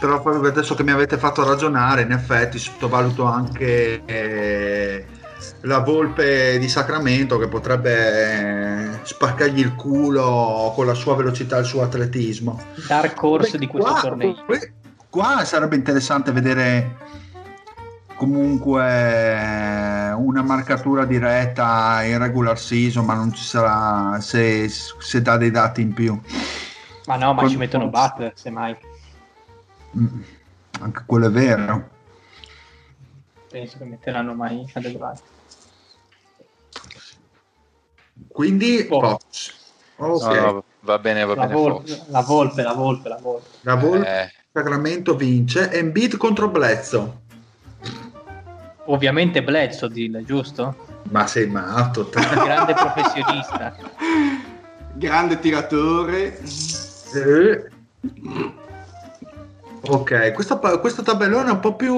[0.00, 4.02] però adesso che mi avete fatto ragionare, in effetti sottovaluto anche...
[4.04, 5.04] Eh,
[5.62, 11.60] la volpe di Sacramento che potrebbe eh, spaccargli il culo con la sua velocità e
[11.60, 12.60] il suo atletismo.
[12.86, 14.34] Dark horse Beh, di questo qua, torneo.
[15.08, 16.96] Qua sarebbe interessante vedere
[18.16, 18.82] comunque
[20.14, 25.80] una marcatura diretta in regular season, ma non ci sarà se, se dà dei dati
[25.80, 26.20] in più.
[27.06, 27.50] Ma no, ma Con...
[27.50, 28.76] ci mettono Butler, semmai.
[29.96, 30.22] Mm,
[30.80, 31.88] anche quello è vero.
[33.50, 35.22] Penso che metteranno mai a Delvati.
[38.28, 39.58] Quindi Fox.
[39.96, 40.40] Okay.
[40.40, 41.54] No, no, va bene, va la bene.
[41.54, 43.48] Volpe, la volpe, la volpe, la volpe.
[43.62, 44.32] La volpe, eh.
[44.52, 45.70] Sacramento vince.
[45.70, 47.22] Embiid contro Blezzo.
[48.86, 50.86] Ovviamente Blezzo, Dille, giusto?
[51.10, 52.08] Ma sei matto.
[52.10, 53.76] Grande professionista.
[54.94, 56.38] Grande tiratore.
[57.14, 57.70] Eh.
[59.82, 61.94] Ok, questo, questo, tabellone è un po' più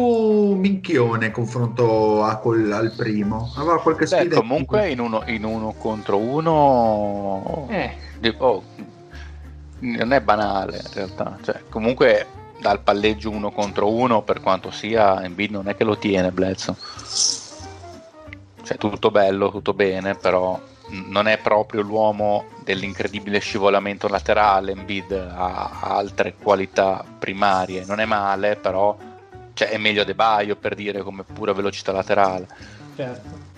[0.54, 3.52] minchione confronto a quel, al primo.
[3.56, 4.36] Aveva qualche sfida.
[4.36, 7.96] Beh, comunque in uno, in uno, contro uno eh.
[8.38, 8.62] oh,
[9.80, 11.38] non è banale in realtà.
[11.42, 12.26] Cioè, comunque
[12.60, 16.76] dal palleggio uno contro uno, per quanto sia, Embiid non è che lo tiene Bledsoe.
[18.62, 20.58] Cioè, tutto bello, tutto bene, però
[20.92, 28.56] non è proprio l'uomo dell'incredibile scivolamento laterale, Embiid ha altre qualità primarie, non è male,
[28.56, 28.96] però
[29.54, 32.46] cioè, è meglio De Baio per dire come pura velocità laterale.
[32.94, 33.50] Certo.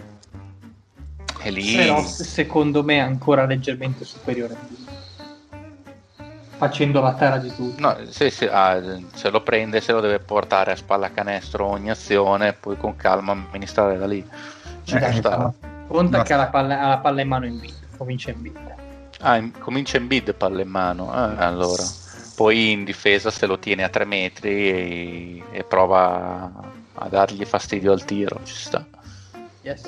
[1.42, 1.76] E lì...
[1.76, 4.56] Però secondo me è ancora leggermente superiore
[6.56, 7.80] facendo la terra di tutto.
[7.80, 8.80] No, se, se, ah,
[9.12, 13.32] se, lo prende, se lo deve portare a spalla canestro ogni azione, poi con calma
[13.32, 14.26] amministrare da lì.
[14.84, 15.52] Ci eh, sta.
[15.94, 18.56] Conta che ha la palla, ha la palla in mano in bid, comincia in bid.
[19.20, 21.84] Ah, in, comincia in bid palla in mano, ah, allora.
[22.34, 26.50] Poi in difesa se lo tiene a tre metri e, e prova
[26.94, 28.84] a dargli fastidio al tiro, ci sta.
[29.62, 29.82] Yes.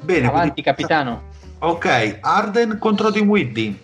[0.00, 1.22] Bene, Avanti, quindi- capitano.
[1.60, 3.78] Ok, Arden contro Dinwiddie.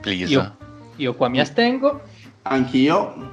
[0.00, 0.32] Please.
[0.32, 0.56] Io,
[0.96, 2.00] io qua mi astengo.
[2.40, 3.32] Anch'io.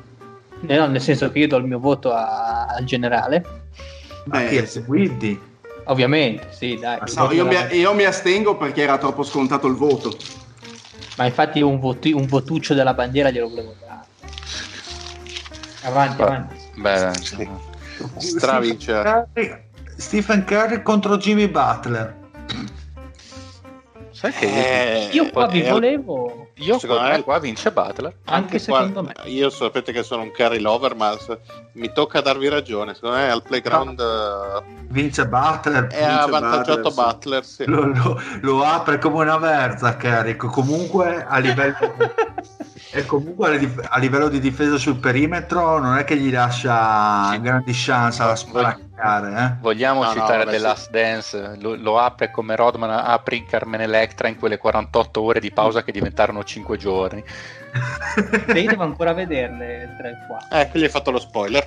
[0.67, 3.45] Eh, no, nel senso che io do il mio voto a- al generale.
[4.26, 4.82] Ma Eh, chi è sì.
[4.82, 5.39] Dinwiddie?
[5.92, 7.00] Ovviamente, sì, dai.
[7.16, 10.18] No, io, mi, io mi astengo perché era troppo scontato il voto.
[11.18, 14.06] Ma infatti un, voti- un votuccio della bandiera glielo volevo dare.
[15.82, 16.56] Avanti, Va- avanti.
[16.76, 17.50] Beh,
[18.39, 18.78] Curry-
[19.98, 22.20] Stephen Curry contro Jimmy Butler.
[24.22, 27.72] Sai che Eh, Io qua vi eh, volevo, io secondo con me me- qua vince
[27.72, 28.15] Butler.
[28.26, 29.13] anche qua- secondo me.
[29.32, 31.17] Io sapete che sono un carry lover, ma
[31.74, 32.93] mi tocca darvi ragione.
[32.93, 35.88] Secondo me al playground eh, Vince Butler.
[35.88, 37.63] è avvantaggiato Butler, sì.
[37.63, 37.65] Butler.
[37.65, 37.65] sì.
[37.65, 40.45] Lo, lo- lo apre come una verza, Carrick.
[40.45, 41.76] Comunque a livello.
[42.94, 47.30] E comunque a, li- a livello di difesa sul perimetro non è che gli lascia
[47.32, 47.39] Sì.
[47.39, 49.56] grandi chance a sparaccare, eh?
[49.62, 50.64] Vogliamo No, no, citare vabbè, The sì.
[50.64, 55.39] Last Dance, lo, lo apre come Rodman apre in Carmen Electra in quelle 48 ore
[55.39, 57.24] di pausa che diventarono 5 giorni.
[58.48, 60.60] E io devo ancora vederle tre qua.
[60.60, 61.66] Eh, qui gli hai fatto lo spoiler.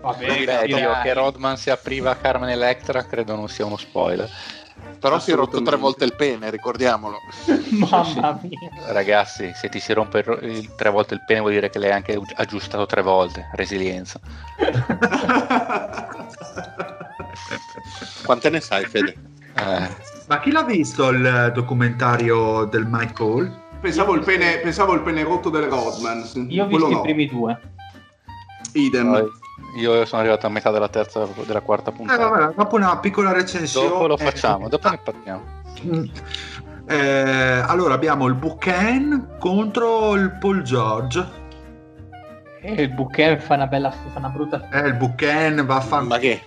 [0.00, 0.66] Vabbè, dai.
[0.66, 4.28] Dio, che Rodman si apriva a Carmen Electra credo non sia uno spoiler.
[4.98, 7.18] Però si è rotto tre volte il pene, ricordiamolo.
[7.70, 8.92] Mamma mia.
[8.92, 12.18] Ragazzi, se ti si rompe il, tre volte il pene vuol dire che l'hai anche
[12.34, 13.48] aggiustato tre volte.
[13.54, 14.18] Resilienza.
[18.24, 19.14] Quante ne sai, Fede?
[19.58, 19.88] Eh,
[20.26, 23.64] Ma chi l'ha visto il documentario del Mike Hall?
[23.80, 26.24] Pensavo il pene, pensavo il pene rotto del Rodman.
[26.48, 26.98] Io ho Quello visto no.
[26.98, 27.60] i primi due.
[28.72, 29.10] Idem.
[29.10, 29.28] poi
[29.76, 32.28] io sono arrivato a metà della terza, della quarta Eh, puntata.
[32.28, 33.88] vabbè, dopo una piccola recensione.
[33.88, 35.42] Dopo lo facciamo, dopo ne parliamo.
[35.84, 36.04] Mm.
[36.88, 41.44] Eh, allora abbiamo il Buchan contro il Paul George.
[42.60, 44.68] E il Bouquet fa una bella, fa una brutta.
[44.70, 46.04] Eh, il Buchan va a fare.
[46.04, 46.42] Ma che?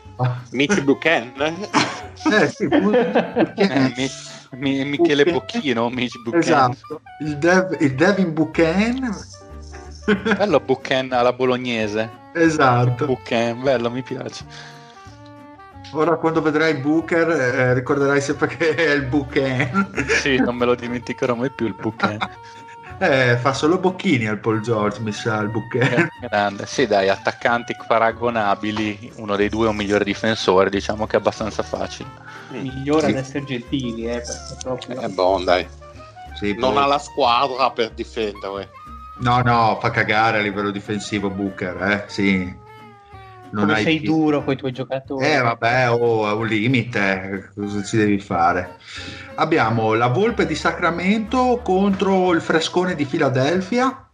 [0.52, 1.56] Mitch Buchanan?
[2.30, 3.94] Eh sì, Eh.
[3.96, 4.10] Mi-
[4.52, 5.24] Mi- Michele.
[5.24, 6.72] Bocchino, Mitch Buchanan.
[6.72, 9.10] Esatto, il, Dev- il Devin Buchan.
[10.16, 12.10] Bello Buchanan alla bolognese.
[12.34, 13.06] esatto.
[13.06, 14.44] Buchanan, bello, mi piace.
[15.92, 19.90] Ora quando vedrai Booker eh, ricorderai sempre che è il Buchan.
[20.22, 22.18] Sì, non me lo dimenticherò mai più il Buchanan.
[23.02, 26.10] Eh, fa solo bocchini al Paul George, mi sa, il Buchan.
[26.20, 26.66] Grande.
[26.66, 31.64] Sì, dai, attaccanti paragonabili, uno dei due è un migliore difensore, diciamo che è abbastanza
[31.64, 32.10] facile.
[32.50, 33.12] Migliore Sì.
[33.12, 35.00] ad essere gentili, eh, perché proprio...
[35.00, 35.66] Eh, buon, dai.
[36.34, 38.70] Sì, Non poi- ha la squadra per difendere.
[39.20, 42.68] No, no, fa cagare a livello difensivo Booker, eh, sì.
[43.52, 45.26] Non Come hai sei duro con i tuoi giocatori.
[45.26, 48.78] Eh vabbè, oh, è un limite, cosa ci devi fare?
[49.36, 54.06] Abbiamo la Volpe di Sacramento contro il Frescone di Filadelfia.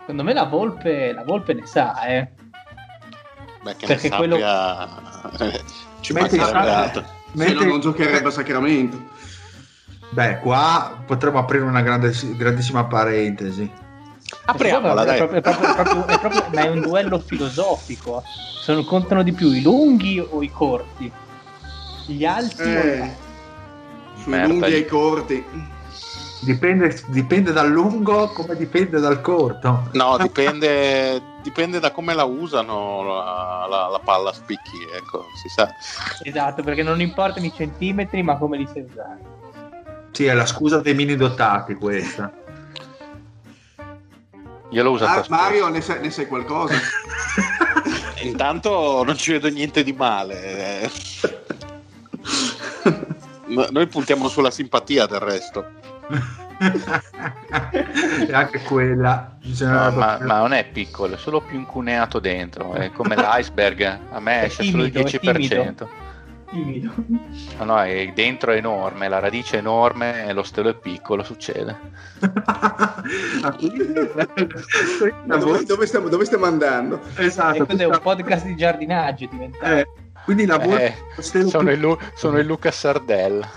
[0.00, 2.28] Secondo me la Volpe, la Volpe ne sa, eh.
[3.62, 5.60] Beh, che Perché ne quello- sappia...
[6.00, 7.00] Ci Metti mancherebbe Sacra- altro.
[7.02, 9.02] Se no, Mentre- non giocherebbe a Sacramento.
[10.10, 13.70] Beh, qua potremmo aprire una grande- grandissima parentesi.
[14.46, 15.16] Apriamola, è dai.
[15.18, 18.22] proprio, è proprio- è proprio- è proprio- ma è un duello filosofico.
[18.60, 21.12] Sono, contano di più i lunghi o i corti?
[22.06, 23.16] Gli alti o Eh,
[24.16, 25.46] i sui Merda, lunghi gli- e i corti.
[26.40, 29.88] Dipende, dipende dal lungo come dipende dal corto.
[29.92, 35.48] No, dipende, dipende da come la usano la, la- la palla a spicchi, ecco, si
[35.48, 35.74] sa.
[36.22, 39.36] Esatto, perché non importano i centimetri, ma come li sai usare.
[40.18, 42.32] Sì, è la scusa dei mini dotati questa.
[44.70, 45.26] Io l'ho usato Ah.
[45.28, 46.74] Mario, ne sai, ne sai qualcosa?
[48.22, 50.80] Intanto non ci vedo niente di male.
[50.80, 50.90] eh.
[53.46, 55.64] No- Noi puntiamo sulla simpatia del resto.
[58.26, 59.36] e anche quella.
[59.60, 62.72] No, ma, ma non è piccolo, è solo più incuneato dentro.
[62.72, 64.00] È come l'iceberg.
[64.10, 65.86] A me È esce solo il timido, è 10%.
[66.50, 66.90] Timido.
[67.58, 71.22] No, no, è dentro è enorme, la radice è enorme e lo stelo è piccolo,
[71.22, 71.76] succede.
[75.26, 77.00] Dove, dove stiamo, dove stiamo andando?
[77.16, 77.62] Esatto.
[77.62, 79.64] E questo è un podcast di giardinaggio diventato.
[79.74, 79.86] Eh,
[80.24, 83.48] quindi la volpe, Eh, sono, più- il, Lu- sono il Luca Sardella.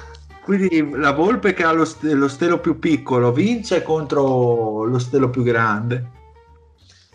[0.43, 5.29] quindi la volpe che ha lo, ste- lo stelo più piccolo vince contro lo stelo
[5.29, 6.19] più grande.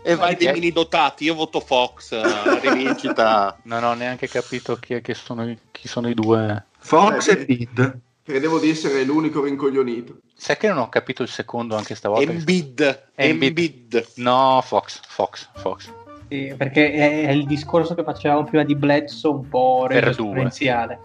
[0.08, 3.58] E vai dei mini dotati, io voto Fox, eh, rivincita.
[3.64, 6.64] Non ho neanche capito chi, è che sono, i- chi sono i due.
[6.78, 7.98] Fox Eh, e Bid.
[8.22, 10.18] Credevo di essere l'unico rincoglionito.
[10.32, 12.30] Sai che non ho capito il secondo anche stavolta?
[12.30, 13.08] Embiid.
[13.16, 14.06] Embiid.
[14.16, 15.90] No, Fox, Fox, Fox.
[16.28, 21.00] Sì, perché è, il discorso che facevamo prima di Bledsoe un po' esponenziale.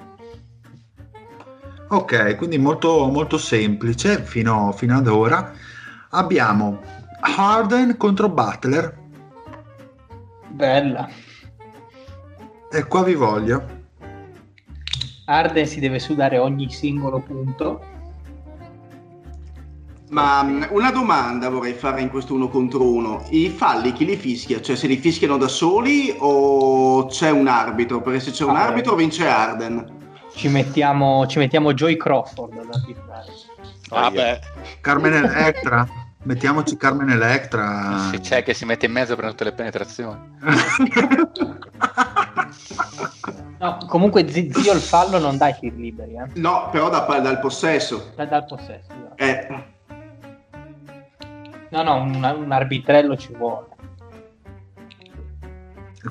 [1.90, 5.54] Ok, quindi molto, molto semplice fino, fino ad ora.
[6.12, 6.80] Abbiamo
[7.22, 8.98] Harden contro Butler.
[10.50, 11.10] Bella.
[12.72, 13.80] E qua vi voglio.
[15.26, 17.90] Arden si deve sudare ogni singolo punto.
[20.10, 23.24] Ma mm, una domanda vorrei fare in questo uno contro uno.
[23.30, 24.60] I falli chi li fischia?
[24.60, 28.02] Cioè se li fischiano da soli o c'è un arbitro?
[28.02, 30.00] Perché se c'è un ah, arbitro vince Arden.
[30.34, 33.32] Ci mettiamo, ci mettiamo Joy Crawford ad arbitrare.
[33.90, 34.40] Vabbè.
[34.82, 35.88] Carmen Electra.
[36.24, 38.10] Mettiamoci Carmen Electra.
[38.12, 40.20] Sì, c'è che si mette in mezzo per tutte le penetrazioni.
[43.58, 46.14] no, comunque zio il fallo non dai tir liberi.
[46.18, 46.28] Eh?
[46.40, 48.12] No, però da, dal possesso.
[48.16, 48.92] Da, dal possesso.
[49.16, 49.16] Esatto.
[49.16, 49.64] Eh.
[51.70, 53.70] No, no, un, un arbitrello ci vuole.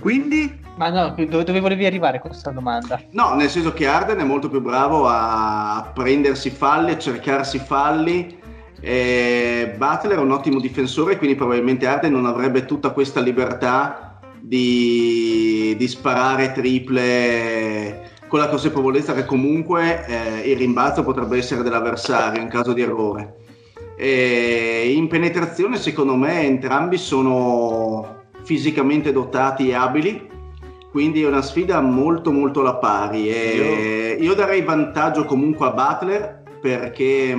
[0.01, 0.59] Quindi?
[0.75, 3.01] Ma no, dove, dove, volevi arrivare con questa domanda?
[3.11, 8.40] No, nel senso che Arden è molto più bravo a prendersi falli, a cercarsi falli
[8.81, 15.75] eh, Butler è un ottimo difensore, quindi probabilmente Arden non avrebbe tutta questa libertà di,
[15.77, 22.49] di sparare triple con la consapevolezza che comunque eh, il rimbalzo potrebbe essere dell'avversario in
[22.49, 23.37] caso di errore.
[23.97, 30.29] E in penetrazione, secondo me, entrambi sono fisicamente dotati e abili,
[30.91, 33.29] quindi è una sfida molto molto alla pari.
[33.29, 34.25] E io...
[34.25, 37.37] io darei vantaggio comunque a Butler perché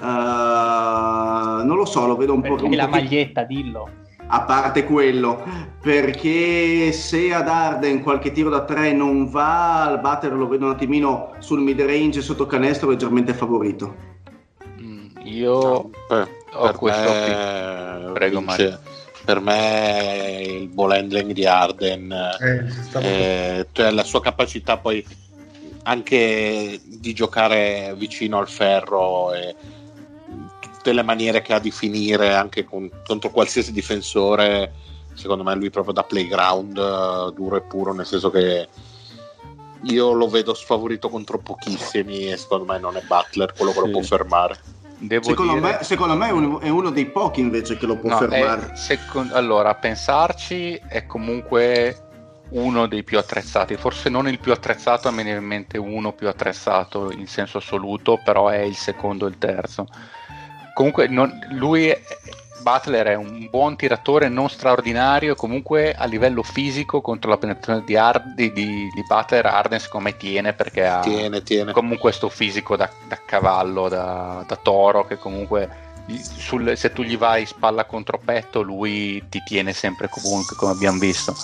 [0.00, 2.74] Uh, non lo so, lo vedo un perché po'.
[2.74, 3.98] La maglietta, dillo.
[4.32, 5.42] A parte quello,
[5.82, 10.72] perché se ad Arden qualche tiro da tre non va, al batter lo vedo un
[10.72, 13.94] attimino sul mid range sotto canestro leggermente favorito.
[14.80, 18.78] Mm, io no, per, ho questo me, Prego, Mario.
[19.24, 22.66] Per me il ball handling di Arden, eh,
[23.02, 25.04] eh, cioè la sua capacità poi
[25.82, 29.54] anche di giocare vicino al ferro e
[30.80, 34.72] tutte le maniere che ha di finire anche con, contro qualsiasi difensore
[35.12, 38.66] secondo me lui proprio da playground uh, duro e puro nel senso che
[39.82, 43.84] io lo vedo sfavorito contro pochissimi e secondo me non è Butler quello che sì.
[43.84, 44.58] lo può fermare.
[44.98, 45.60] Secondo, dire...
[45.60, 48.72] me, secondo, me, è uno, è uno, dei pochi invece che lo può no, fermare.
[48.72, 52.08] è, secondo, allora a pensarci è comunque
[52.50, 56.12] uno dei più attrezzati, forse non il più attrezzato, a me viene in mente uno
[56.12, 59.86] più attrezzato in senso assoluto, però è il secondo e il terzo
[60.80, 61.94] comunque non, lui
[62.62, 67.96] Butler è un buon tiratore non straordinario comunque a livello fisico contro la penetrazione di,
[67.96, 71.72] Hard, di, di, di Butler Arden secondo me tiene perché ha tiene, tiene.
[71.72, 75.88] comunque questo fisico da, da cavallo da, da, toro che comunque
[76.36, 80.98] sul, se tu gli vai spalla contro petto lui ti tiene sempre comunque come abbiamo
[80.98, 81.34] visto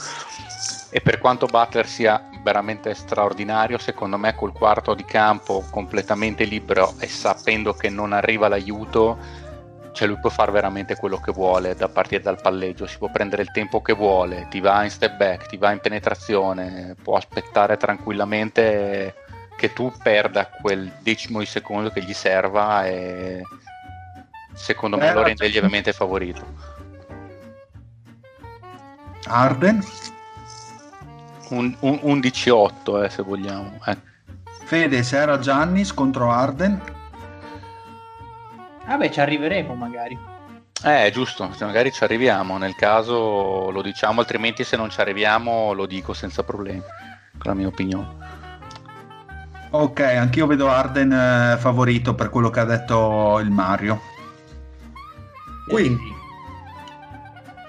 [0.96, 6.94] e per quanto Butler sia veramente straordinario, secondo me col quarto di campo completamente libero
[6.98, 9.18] e sapendo che non arriva l'aiuto,
[9.92, 13.42] cioè lui può fare veramente quello che vuole da partire dal palleggio, si può prendere
[13.42, 17.76] il tempo che vuole, ti va in step back, ti va in penetrazione, può aspettare
[17.76, 19.16] tranquillamente
[19.54, 23.42] che tu perda quel decimo di secondo che gli serva e
[24.54, 26.42] secondo me lo rende lievemente favorito.
[29.26, 30.14] Arden?
[31.50, 33.80] Un, un 11-8 eh, se vogliamo.
[33.86, 33.96] Eh.
[34.64, 36.80] Fede, se era Giannis contro Arden.
[38.86, 40.18] Vabbè, ci arriveremo magari.
[40.84, 45.72] Eh, giusto, se magari ci arriviamo, nel caso lo diciamo, altrimenti se non ci arriviamo
[45.72, 46.82] lo dico senza problemi,
[47.38, 48.08] con la mia opinione.
[49.70, 54.00] Ok, anch'io vedo Arden eh, favorito per quello che ha detto il Mario.
[55.68, 56.14] Quindi,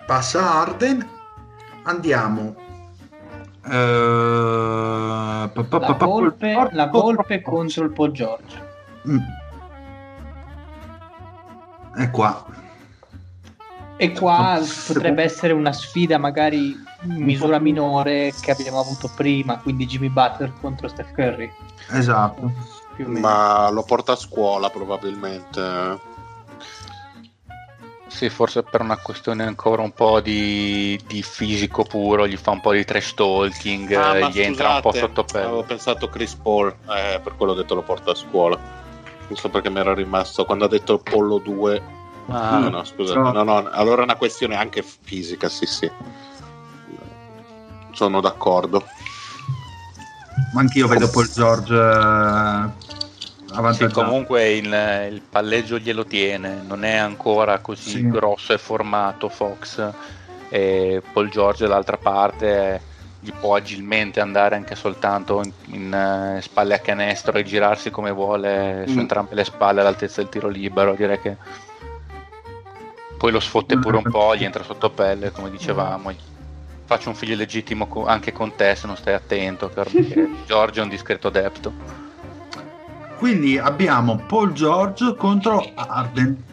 [0.05, 1.07] passa Arden,
[1.83, 2.55] andiamo
[3.67, 5.49] la,
[5.99, 8.65] golpe, la golpe contro il Paul George.
[9.07, 9.19] Mm.
[11.95, 12.45] È qua.
[13.99, 19.87] E qua potrebbe essere una sfida magari in misura minore che abbiamo avuto prima, quindi
[19.87, 21.51] Jimmy Butler contro Steph Curry.
[21.91, 22.51] Esatto.
[23.05, 26.06] Ma lo porta a scuola probabilmente.
[28.17, 32.61] Sì, forse per una questione ancora un po' di, di fisico puro, gli fa un
[32.61, 35.45] po' di trash talking, ah, gli scusate, entra un po' sotto pelle.
[35.45, 38.57] Avevo pensato Chris Paul, eh, per quello ho detto lo porta a scuola.
[39.27, 41.83] Non so perché mi era rimasto quando ha detto Pollo 2.
[42.29, 43.31] Ah, no, no, scusate, no.
[43.31, 45.87] no, no, allora è una questione anche fisica, sì, sì.
[47.91, 48.83] Sono d'accordo.
[50.53, 53.06] Ma anch'io vedo Paul George eh,
[53.73, 58.09] sì, comunque il, il, palleggio glielo tiene, non è ancora così sì.
[58.09, 59.93] grosso e formato Fox
[60.49, 66.75] e Paul George dall'altra parte gli può agilmente andare anche soltanto in, in uh, spalle
[66.75, 68.91] a canestro e girarsi come vuole mm.
[68.91, 71.35] su entrambe le spalle all'altezza del tiro libero, direi che
[73.17, 76.13] poi lo sfotte pure un po', gli entra sotto pelle come dicevamo.
[76.85, 80.89] faccio un figlio legittimo anche con te se non stai attento, perché Giorgio è un
[80.89, 82.06] discreto adepto.
[83.17, 86.43] Quindi abbiamo Paul George contro Arden.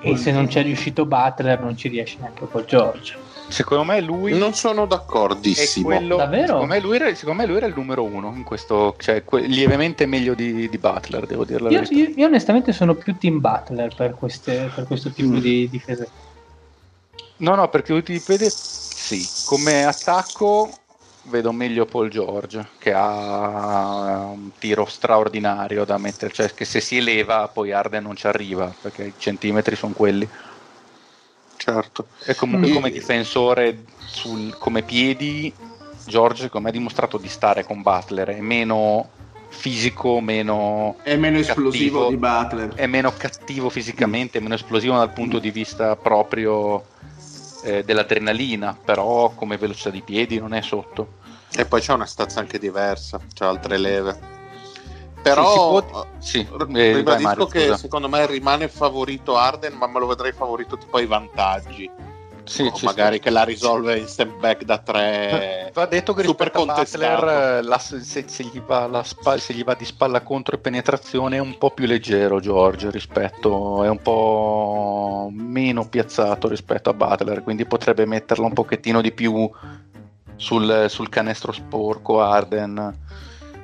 [0.00, 3.16] E se non c'è riuscito Butler non ci riesce neanche Paul George.
[3.48, 5.86] Secondo me lui non sono d'accordissimo.
[5.86, 6.46] Quello, Davvero?
[6.46, 9.40] Secondo me, lui era, secondo me lui era il numero uno in questo, cioè que-
[9.40, 13.40] lievemente meglio di, di Butler, devo dire la Io, io- io onestamente sono più team
[13.40, 15.38] Butler per, queste- per questo tipo Mm.
[15.38, 16.08] di difese.
[17.38, 20.70] No, no, perché Wikipedia sì, come attacco
[21.28, 26.96] vedo meglio Paul George che ha un tiro straordinario da mettere, cioè che se si
[26.96, 30.28] eleva poi Arden non ci arriva perché i centimetri sono quelli.
[31.56, 32.06] Certo.
[32.24, 32.72] E comunque Mm.
[32.74, 35.52] come difensore sul- come piedi
[36.04, 39.10] George secondo me ha dimostrato di stare con Butler, è meno
[39.48, 42.08] fisico, meno È meno esplosivo Cattivo.
[42.08, 42.74] di Butler.
[42.74, 46.84] è meno cattivo fisicamente, meno esplosivo dal punto di vista proprio
[47.64, 51.16] eh, dell'adrenalina, però come velocità di piedi non è sotto.
[51.56, 54.36] E poi c'è una stazza anche diversa, c'è altre leve.
[55.22, 56.38] Però Sì, si può- sì,
[56.78, 57.76] eh, ribadisco Mario, che scusa.
[57.76, 61.90] secondo me rimane favorito Arden, ma me lo vedrei favorito tipo ai vantaggi.
[62.44, 63.24] Sì, magari sta.
[63.24, 65.70] che la risolve in step back da tre.
[65.74, 67.14] Va detto che super rispetto a contestato.
[67.26, 69.04] Butler, eh, la- se, se gli va la
[69.36, 73.84] se gli va di spalla contro e penetrazione è un po' più leggero George rispetto,
[73.84, 79.50] è un po' meno piazzato rispetto a Butler, quindi potrebbe metterla un pochettino di più
[80.38, 82.96] sul, sul canestro sporco Arden.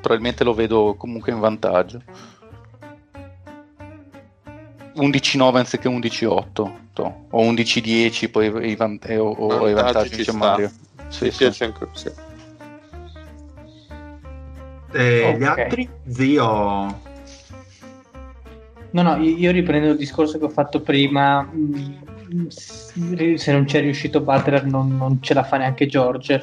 [0.02, 2.02] Probabilmente lo vedo comunque in vantaggio.
[4.96, 7.26] 11-9 anziché 11-8 to.
[7.30, 10.36] o 11-10 poi i, van- e- o, o i Vantaggi dice sta.
[10.36, 10.70] Mario.
[10.96, 11.36] Mi Sì, sì.
[11.38, 12.12] piace anche sì.
[14.92, 15.58] E gli Ok.
[15.58, 15.88] altri?
[16.06, 16.44] Zio.
[18.90, 21.48] No, no, io io riprendo il discorso che ho fatto prima.
[22.48, 26.42] Se non c'è riuscito Butler, non, non ce la fa neanche George.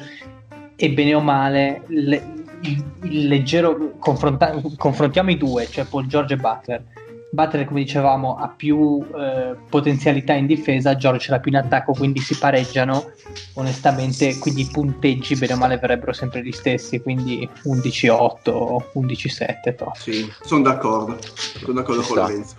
[0.76, 6.34] E bene o male, le- il, il leggero confronta- confrontiamo i due, cioè Paul George
[6.34, 6.84] e Butler.
[7.30, 11.92] Butler, come dicevamo, ha più eh, potenzialità in difesa, George ce l'ha più in attacco,
[11.92, 13.10] quindi si pareggiano.
[13.54, 19.74] Onestamente, quindi i punteggi bene o male verrebbero sempre gli stessi, quindi 11-8, 11-7.
[19.74, 19.92] toh.
[19.94, 21.18] Sì, sono d'accordo.
[21.22, 22.28] Sono d'accordo Ci con sta.
[22.28, 22.54] Lorenzo.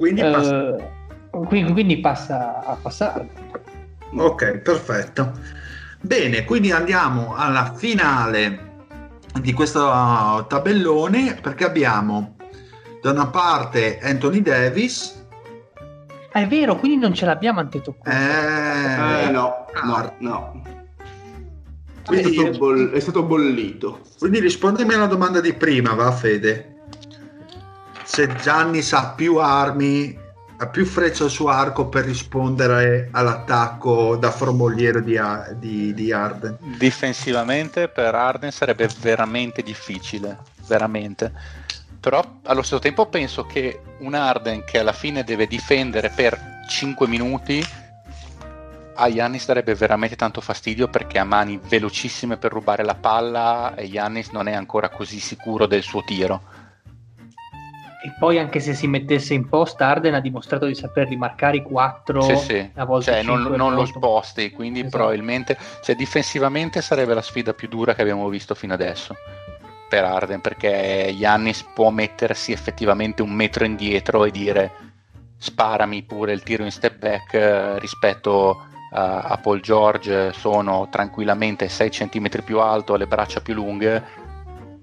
[0.00, 3.28] Quindi passa- Eh, quindi, quindi passa a passare.
[4.16, 5.32] Ok, perfetto.
[6.00, 8.68] Bene, quindi andiamo alla finale
[9.42, 12.36] di questo tabellone perché abbiamo
[13.02, 15.18] da una parte Anthony Davis,
[16.32, 18.08] Ah, è vero, quindi non ce l'abbiamo Antetokounmpo.
[18.08, 20.14] eh, Eh, no, no, Art.
[20.20, 20.62] no.
[22.02, 24.00] È Quindi, stato, boll- è stato bollito.
[24.18, 26.69] quindi rispondimi alla domanda di prima, va Fede.
[28.10, 30.18] Se Giannis ha più armi,
[30.56, 35.16] ha più frecce al suo arco per rispondere all'attacco da formogliero di,
[35.60, 36.56] di, di Arden.
[36.76, 41.32] Difensivamente per Arden sarebbe veramente difficile, veramente.
[42.00, 46.36] Però allo stesso tempo penso che un Arden che alla fine deve difendere per
[46.68, 47.64] 5 minuti
[48.94, 53.84] a Yannis darebbe veramente tanto fastidio perché ha mani velocissime per rubare la palla e
[53.84, 56.58] Yannis non è ancora così sicuro del suo tiro.
[58.02, 61.62] E poi anche se si mettesse in posta, Arden ha dimostrato di saper rimarcare i
[61.62, 62.70] 4 Sì, sì.
[62.74, 64.96] a volte Cioè, non, non lo sposti, quindi Esatto.
[64.96, 69.14] probabilmente cioè, difensivamente sarebbe la sfida più dura che abbiamo visto fino adesso
[69.90, 74.70] per Arden, perché Yannis può mettersi effettivamente un metro indietro e dire
[75.36, 81.68] sparami pure il tiro in step back eh, rispetto a, a Paul George, sono tranquillamente
[81.68, 84.02] 6 cm più alto, le braccia più lunghe.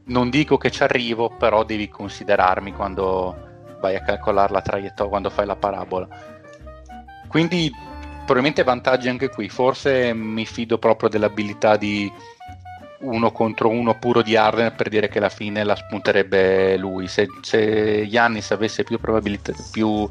[0.07, 3.35] Non dico che ci arrivo, però devi considerarmi quando
[3.79, 6.07] vai a calcolare la traiettoria, quando fai la parabola.
[7.27, 7.69] Quindi
[8.17, 9.49] probabilmente vantaggi anche qui.
[9.49, 12.11] Forse mi fido proprio dell'abilità di
[12.99, 17.07] uno contro uno puro di Arden per dire che alla fine la spunterebbe lui.
[17.07, 20.09] Se, se Yannis avesse più probabilità, più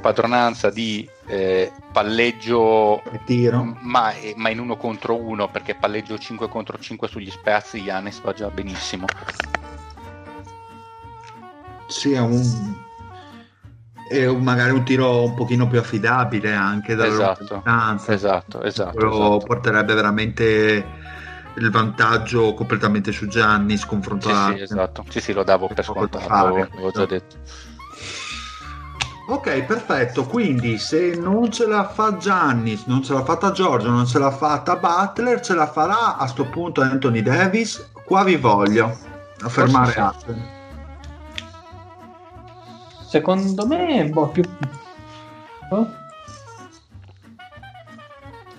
[0.00, 3.64] padronanza di eh, palleggio E tiro.
[3.82, 8.32] ma, ma in uno contro uno perché palleggio 5 contro 5 sugli spazi Yannis va
[8.32, 9.06] già benissimo
[11.88, 12.40] Sì, è un,
[14.08, 17.62] è un- magari un tiro un pochino più affidabile anche dalla Esatto,
[18.12, 19.46] esatto esatto, Quello esatto.
[19.46, 20.88] porterebbe veramente
[21.58, 24.56] il vantaggio completamente su Gianni Sì, sconfrontato.
[24.56, 25.04] sì, esatto.
[25.08, 27.36] Sì, sì, lo davo per scontato, l'avevo già detto.
[29.28, 30.24] Ok, perfetto.
[30.24, 34.30] Quindi se non ce la fa Giannis, non ce l'ha fatta Giorgio, non ce l'ha
[34.30, 37.90] fatta Butler, ce la farà a sto punto Anthony Davis.
[38.04, 38.96] Qua vi voglio
[39.40, 39.98] a fermare sì.
[39.98, 40.48] Arden.
[43.08, 44.44] Secondo me, boh, più...
[45.70, 45.88] oh?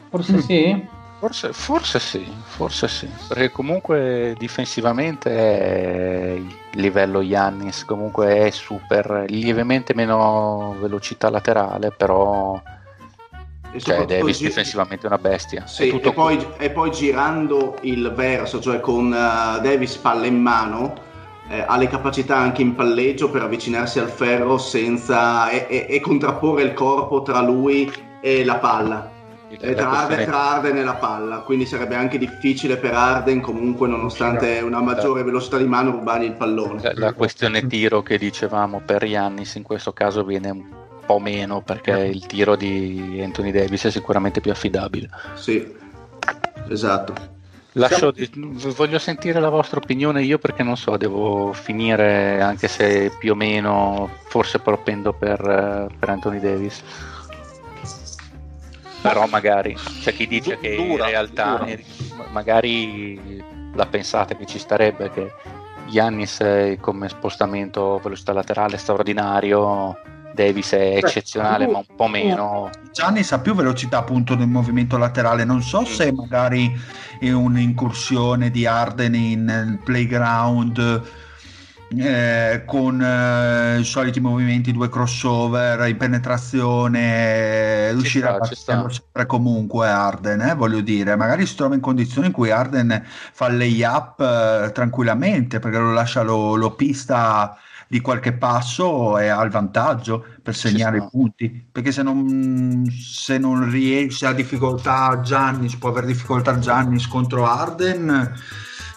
[0.10, 0.40] Forse mm.
[0.40, 0.88] sì.
[1.20, 9.26] Forse, forse, sì, forse sì, perché comunque difensivamente è il livello Yannis comunque è super,
[9.28, 12.62] lievemente meno velocità laterale, però
[13.78, 15.66] cioè Davis gi- difensivamente è una bestia.
[15.66, 20.94] Sì, e, poi, e, poi, girando il verso, cioè con uh, Davis palla in mano,
[21.50, 26.62] eh, ha le capacità anche in palleggio per avvicinarsi al ferro senza, e, e contrapporre
[26.62, 27.92] il corpo tra lui
[28.22, 29.16] e la palla
[29.50, 33.88] eh, tra, Arden, tra, Arden, e la palla, quindi sarebbe anche difficile per Arden comunque
[33.88, 36.82] nonostante una maggiore velocità di mano rubare il pallone.
[36.82, 40.66] La, la questione tiro che dicevamo per Yannis in questo caso viene un
[41.06, 45.10] po' meno perché il tiro di Anthony Davis è sicuramente più affidabile.
[45.36, 45.76] Sì,
[46.70, 47.36] esatto.
[47.74, 48.12] Lascio,
[48.76, 53.36] voglio sentire la vostra opinione io perché non so, devo finire anche se più o
[53.36, 56.84] meno forse propendo per, per Anthony Davis
[59.08, 62.30] però magari c'è chi dice che dura, in realtà dura.
[62.32, 63.44] magari
[63.74, 65.32] la pensate che ci starebbe che
[65.88, 66.44] Giannis
[66.82, 69.98] come spostamento velocità laterale straordinario
[70.34, 74.98] Davis è eccezionale Beh, ma un po' meno Giannis ha più velocità appunto nel movimento
[74.98, 75.86] laterale non so mm.
[75.86, 76.80] se magari
[77.20, 81.26] è un'incursione di Arden in playground
[81.96, 89.88] eh, con eh, i soliti movimenti, due crossover, in penetrazione, riuscire a batterlo sempre comunque
[89.88, 94.20] Arden, eh, voglio dire, magari si trova in condizioni in cui Arden fa il layup
[94.20, 97.58] eh, tranquillamente perché lo lascia lo, lo, pista
[97.88, 101.68] di qualche passo e ha il vantaggio per segnare i punti.
[101.72, 108.34] Perché se non, se non riesce a difficoltà Giannis può avere difficoltà Giannis contro Arden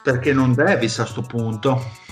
[0.03, 2.09] perché non Davis a questo punto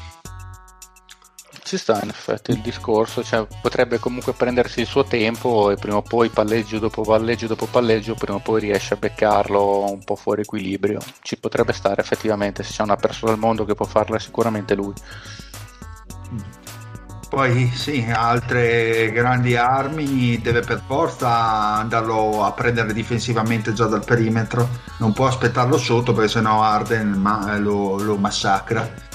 [1.69, 5.99] ci sta in effetti il discorso, cioè, potrebbe comunque prendersi il suo tempo e prima
[5.99, 10.17] o poi palleggio dopo palleggio dopo palleggio, prima o poi riesce a beccarlo un po'
[10.17, 10.99] fuori equilibrio.
[11.21, 14.75] Ci potrebbe stare effettivamente, se c'è una persona al mondo che può farlo è sicuramente
[14.75, 14.95] lui.
[17.29, 24.67] Poi sì, altre grandi armi deve per forza andarlo a prendere difensivamente già dal perimetro,
[25.01, 27.23] non può aspettarlo sotto perché sennò Arden
[27.61, 29.08] lo, lo massacra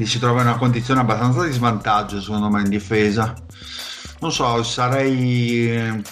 [0.00, 3.34] si trova in una condizione abbastanza di svantaggio secondo me in difesa.
[4.20, 6.02] Non so sarei eh,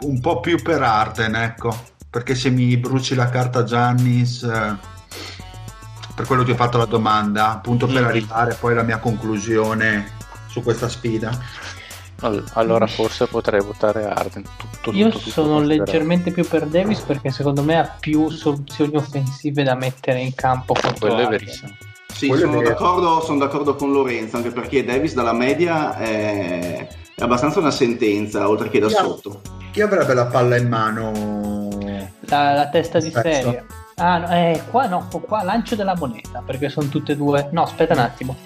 [0.00, 1.90] un po' più per Arden ecco.
[2.10, 4.76] Perché se mi bruci la carta Giannis eh,
[6.14, 8.06] per quello ti ho fatto la domanda appunto per mm.
[8.06, 10.10] arrivare poi alla mia conclusione
[10.48, 11.30] su questa sfida.
[12.52, 17.30] Allora forse potrei votare Arden tutto, io tutto, sono tutto leggermente più per Davis perché
[17.32, 21.72] secondo me ha più soluzioni offensive da mettere in campo quello è verissimo
[22.12, 27.58] sì, sono d'accordo, sono d'accordo, con Lorenzo, anche perché Davis dalla media è, è abbastanza
[27.58, 29.40] una sentenza, oltre che da chi sotto.
[29.72, 31.70] Chi avrebbe la palla in mano?
[32.26, 33.64] La, la testa di serie.
[33.96, 37.48] Ah, no, eh, qua no, qua lancio della moneta, perché sono tutte e due...
[37.52, 38.36] No, aspetta un attimo.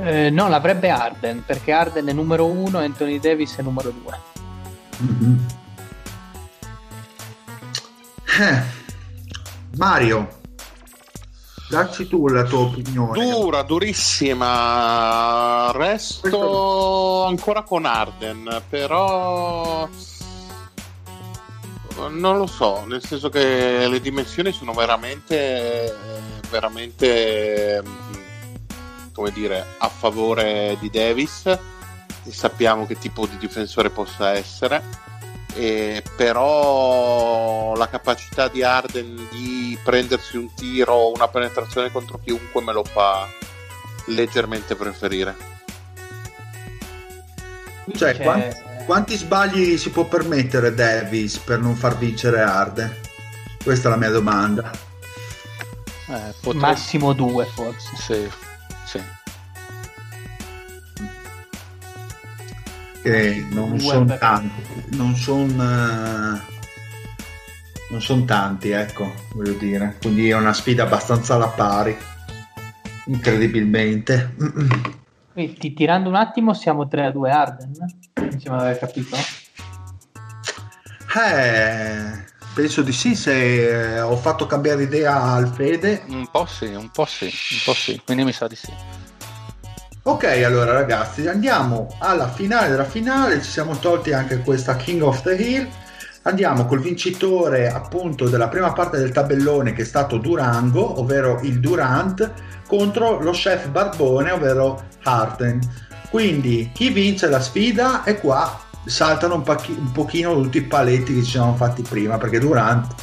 [0.00, 4.18] Eh, no, l'avrebbe Arden, perché Arden è numero uno e Anthony Davis è numero due.
[5.02, 5.38] Mm-hmm.
[8.40, 8.62] Eh.
[9.76, 10.28] Mario,
[11.68, 13.30] Dacci tu la tua opinione.
[13.30, 15.70] Dura, durissima.
[15.72, 19.88] Resto ancora con Arden, però
[22.10, 25.94] non lo so, nel senso che le dimensioni sono veramente
[26.48, 27.82] veramente
[29.12, 34.82] come dire a favore di Davis e sappiamo che tipo di difensore possa essere
[35.58, 42.62] eh, però la capacità di Arden di prendersi un tiro o una penetrazione contro chiunque
[42.62, 43.28] me lo fa
[44.06, 45.34] leggermente preferire.
[47.92, 48.56] Cioè, quanti,
[48.86, 52.94] quanti, sbagli si può permettere Davis per non far vincere Arden?
[53.62, 54.70] Questa è la mia domanda.
[56.06, 56.60] Eh, potrei...
[56.60, 57.96] Massimo due, forse.
[57.96, 58.30] Sì,
[58.84, 59.17] sì.
[63.02, 66.38] Che non sono tanti, non sono uh,
[67.90, 69.96] non sono tanti, ecco, voglio dire.
[70.00, 71.96] Quindi è una sfida abbastanza alla pari,
[73.06, 74.34] incredibilmente.
[75.32, 77.72] Quindi, tirando un attimo, siamo 3 a 2 Arden,
[78.20, 79.16] mi sembra aver capito.
[81.16, 86.02] Eh, penso di sì, se eh, ho fatto cambiare idea al Fede.
[86.08, 88.72] Un po' sì, un po' sì, un po' sì, quindi mi sa di sì.
[90.08, 93.42] Ok, allora ragazzi, andiamo alla finale della finale.
[93.42, 95.68] Ci siamo tolti anche questa King of the Hill.
[96.22, 101.60] Andiamo col vincitore appunto della prima parte del tabellone che è stato Durango, ovvero il
[101.60, 102.32] Durant,
[102.66, 105.60] contro lo chef Barbone, ovvero Harden.
[106.08, 111.16] Quindi chi vince la sfida è qua saltano un, pacchi- un pochino tutti i paletti
[111.16, 112.94] che ci siamo fatti prima perché Durant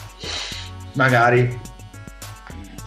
[0.94, 1.56] magari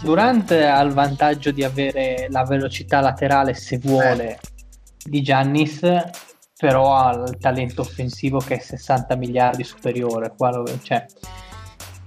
[0.02, 4.38] Durant ha il vantaggio di avere la velocità laterale se vuole eh.
[5.04, 5.80] di Giannis
[6.56, 11.06] però ha il talento offensivo che è 60 miliardi superiore qua cioè,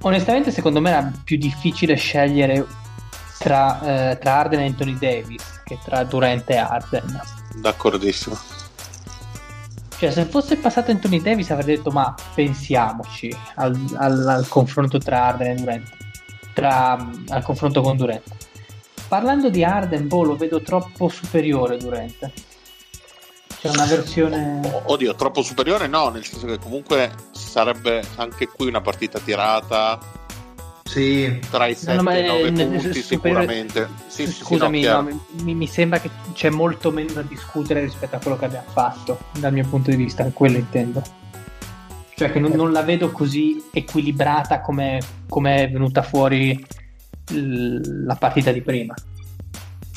[0.02, 2.66] onestamente secondo me era più difficile scegliere
[3.40, 7.22] tra, eh, tra Arden e Anthony Davis che tra Durant e Arden
[7.62, 8.38] d'accordissimo
[9.98, 15.28] cioè, se fosse passato Anthony Davis avrei detto ma pensiamoci al, al, al confronto tra
[15.28, 16.01] Arden e Durant.
[16.54, 18.24] Tra, al confronto con Durant.
[19.08, 22.32] Parlando di Arden, boh, lo vedo troppo superiore Durant.
[23.60, 24.82] C'è una versione.
[24.86, 30.00] Oddio, troppo superiore no, nel senso che comunque sarebbe anche qui una partita tirata
[30.92, 31.40] sì.
[31.50, 33.88] Tra i 7 no, e i 9 punti sicuramente.
[34.08, 38.20] Sì, Scusami, sì, no, mi, mi, sembra che c'è molto meno da discutere rispetto a
[38.20, 41.02] quello che abbiamo fatto, dal mio punto di vista, quello intendo.
[42.16, 46.54] Cioè che non, non la vedo così equilibrata come, come è venuta fuori
[47.32, 48.94] l- la partita di prima.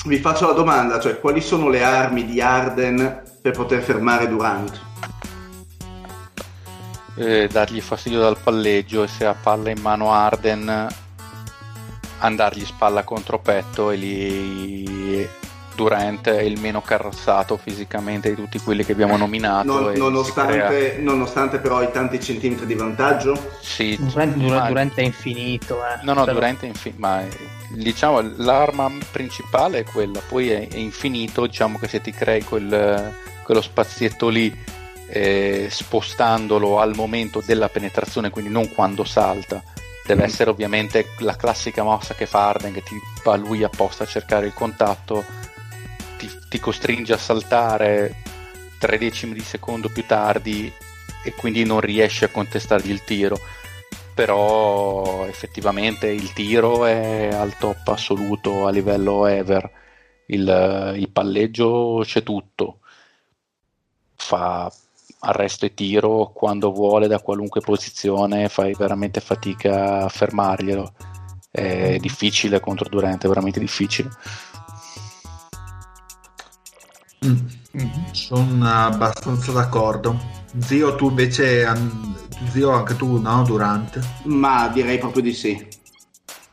[0.05, 4.81] Vi faccio la domanda, cioè quali sono le armi di Arden per poter fermare Durant?
[7.17, 10.87] eh, dargli fastidio dal palleggio e se ha palla in mano Arden
[12.19, 15.27] andargli spalla contro petto e lì
[15.75, 19.79] Durant è il meno carrozzato fisicamente di tutti quelli che abbiamo nominato.
[19.79, 21.01] Non, nonostante, crea...
[21.01, 23.37] nonostante, però i tanti centimetri di vantaggio?
[23.61, 24.67] Sì, Durant, ma...
[24.67, 25.79] Durant è infinito.
[25.85, 26.03] Eh.
[26.03, 26.39] No, no, però...
[26.39, 27.21] Durant è infinito, ma
[27.69, 33.13] diciamo l'arma principale è quella, poi è, è infinito, diciamo che se ti crei quel,
[33.43, 34.73] quello spazietto lì
[35.07, 39.61] eh, spostandolo al momento della penetrazione, quindi non quando salta.
[40.05, 40.25] Deve mm.
[40.25, 44.45] essere ovviamente la classica mossa che fa Arden, che ti va lui apposta a cercare
[44.45, 45.25] il contatto,
[46.17, 48.15] ti, ti costringe a saltare
[48.79, 50.71] tre decimi di secondo più tardi
[51.23, 53.39] e quindi non riesci a contestargli il tiro.
[54.13, 59.69] Però effettivamente il tiro è al top assoluto a livello ever.
[60.27, 62.79] Il, il palleggio c'è tutto.
[64.15, 64.71] Fa
[65.19, 70.93] arresto e tiro quando vuole da qualunque posizione fai veramente fatica a fermarglielo
[71.49, 74.09] è difficile contro Durant è veramente difficile
[77.25, 77.87] mm.
[78.11, 80.17] sono abbastanza d'accordo
[80.59, 81.67] zio tu invece
[82.51, 85.67] zio anche tu no Durant ma direi proprio di sì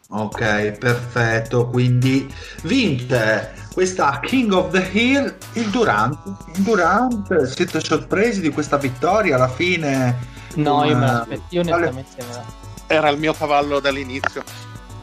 [0.08, 2.32] ok perfetto quindi
[2.62, 6.18] vinte questa King of the Hill, il Durant.
[6.54, 10.16] Il Durant, siete sorpresi di questa vittoria alla fine?
[10.56, 10.86] No, una...
[10.86, 12.44] io me l'aspetto, io onestamente me
[12.86, 14.42] Era il mio cavallo dall'inizio.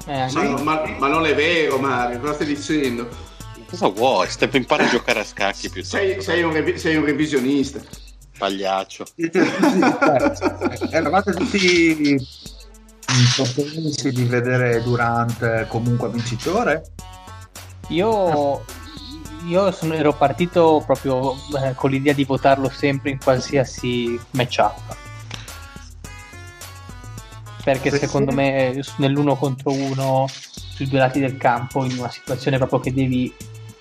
[0.05, 3.07] Eh, ma, ma, ma, non è vero, Mario, cosa stai dicendo?
[3.69, 4.27] Cosa vuoi?
[4.29, 5.97] Stai impari a giocare a scacchi piuttosto.
[5.97, 7.79] Sei, sei, un, revi- sei un revisionista.
[8.37, 9.05] Pagliaccio.
[10.89, 12.17] Eravate tutti
[13.29, 16.83] sorpresi di vedere Durant comunque vincitore?
[17.89, 18.63] Io,
[19.45, 24.97] io sono, ero partito proprio eh, con l'idea di votarlo sempre in qualsiasi matchup.
[27.63, 32.79] Perché secondo me nell'uno contro uno, sui due lati del campo, in una situazione proprio
[32.79, 33.31] che devi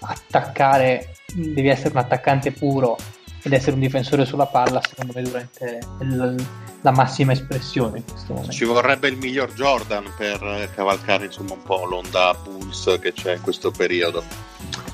[0.00, 2.96] attaccare, devi essere un attaccante puro
[3.42, 6.46] ed essere un difensore sulla palla, secondo me durante il,
[6.80, 8.52] la massima espressione in questo momento.
[8.52, 13.40] Ci vorrebbe il miglior Jordan per cavalcare insomma un po' l'onda Bulls che c'è in
[13.40, 14.22] questo periodo.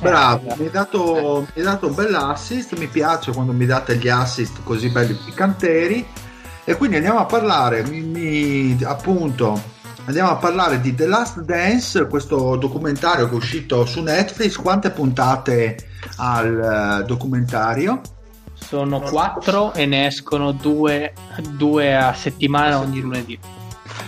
[0.01, 3.97] Bravo, mi hai dato, mi hai dato un bel assist, mi piace quando mi date
[3.97, 6.07] gli assist così belli piccanteri
[6.65, 9.73] e quindi andiamo a parlare, mi, mi, appunto,
[10.07, 14.91] andiamo a parlare di The Last Dance, questo documentario che è uscito su Netflix, quante
[14.91, 18.01] puntate al uh, documentario?
[18.53, 21.13] Sono quattro e ne escono due,
[21.51, 23.39] due a settimana ogni lunedì.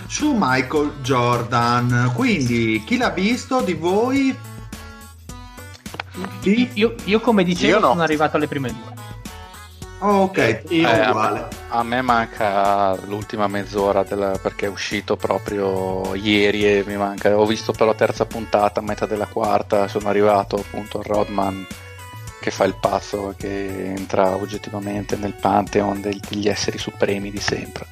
[0.06, 2.12] Su Michael Jordan.
[2.14, 4.36] Quindi chi l'ha visto di voi?
[6.42, 7.88] Io, io, io come dicevo io no.
[7.88, 8.95] sono arrivato alle prime due.
[10.00, 11.38] Oh, ok, io eh, uguale.
[11.38, 16.96] A me, a me, manca l'ultima mezz'ora della, perché è uscito proprio ieri e mi
[16.96, 17.36] manca.
[17.38, 21.66] Ho visto però la terza puntata, a metà della quarta, sono arrivato appunto al Rodman
[22.40, 27.86] che fa il pazzo che entra oggettivamente nel pantheon degli esseri supremi di sempre.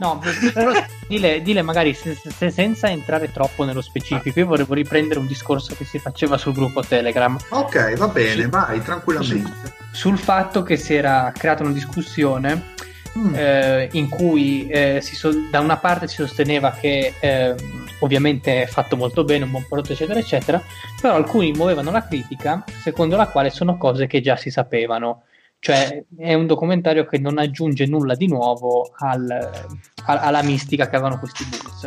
[0.00, 0.18] No,
[0.52, 0.72] però
[1.06, 5.74] dile, dile magari se, se, senza entrare troppo nello specifico, io volevo riprendere un discorso
[5.76, 7.38] che si faceva sul gruppo Telegram.
[7.50, 9.52] Ok, va bene, su, vai tranquillamente.
[9.92, 12.74] Su, sul fatto che si era creata una discussione
[13.18, 13.34] mm.
[13.34, 17.54] eh, in cui eh, so, da una parte si sosteneva che eh,
[17.98, 20.62] ovviamente è fatto molto bene, un buon prodotto eccetera eccetera,
[20.98, 25.24] però alcuni muovevano la critica secondo la quale sono cose che già si sapevano,
[25.60, 30.96] cioè è un documentario che non aggiunge nulla di nuovo al, a, alla mistica che
[30.96, 31.86] avevano questi Bulls.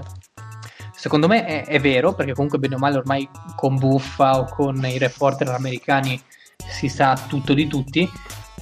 [0.94, 4.86] Secondo me è, è, vero, perché comunque bene o male ormai con Buffa o con
[4.86, 6.22] i reporter americani
[6.56, 8.08] si sa tutto di tutti,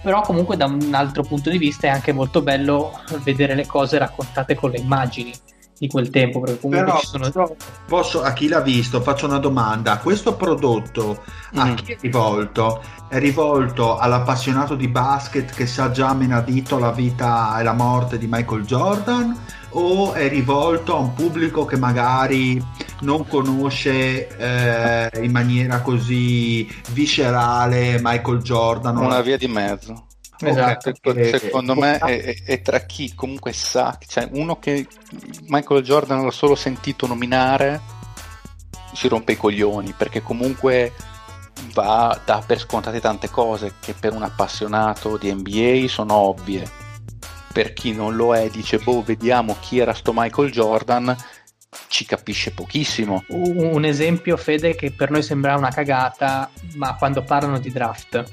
[0.02, 2.92] però comunque da un altro punto di vista è anche molto bello
[3.24, 5.32] vedere le cose raccontate con le immagini
[5.82, 7.56] di quel tempo perché comunque però, ci sono però
[7.88, 11.24] posso a chi l'ha visto faccio una domanda questo prodotto
[11.56, 11.74] a mm.
[11.74, 17.64] chi è rivolto è rivolto all'appassionato di basket che sa già menadito la vita e
[17.64, 19.36] la morte di Michael Jordan
[19.70, 22.64] o è rivolto a un pubblico che magari
[23.00, 28.98] non conosce eh, in maniera così viscerale Michael Jordan?
[28.98, 30.10] Una via di mezzo.
[30.42, 31.38] Esatto, okay.
[31.38, 34.88] secondo me è, è, tra chi comunque sa, cioè uno che
[35.48, 38.00] Michael Jordan l'ha solo sentito nominare
[38.94, 40.94] si rompe i coglioni perché comunque
[41.74, 46.70] va da per scontate tante cose che per un appassionato di NBA sono ovvie
[47.52, 51.16] per chi non lo è dice boh vediamo chi era sto Michael Jordan
[51.88, 57.60] ci capisce pochissimo un esempio Fede che per noi sembra una cagata ma quando parlano
[57.60, 58.24] di draft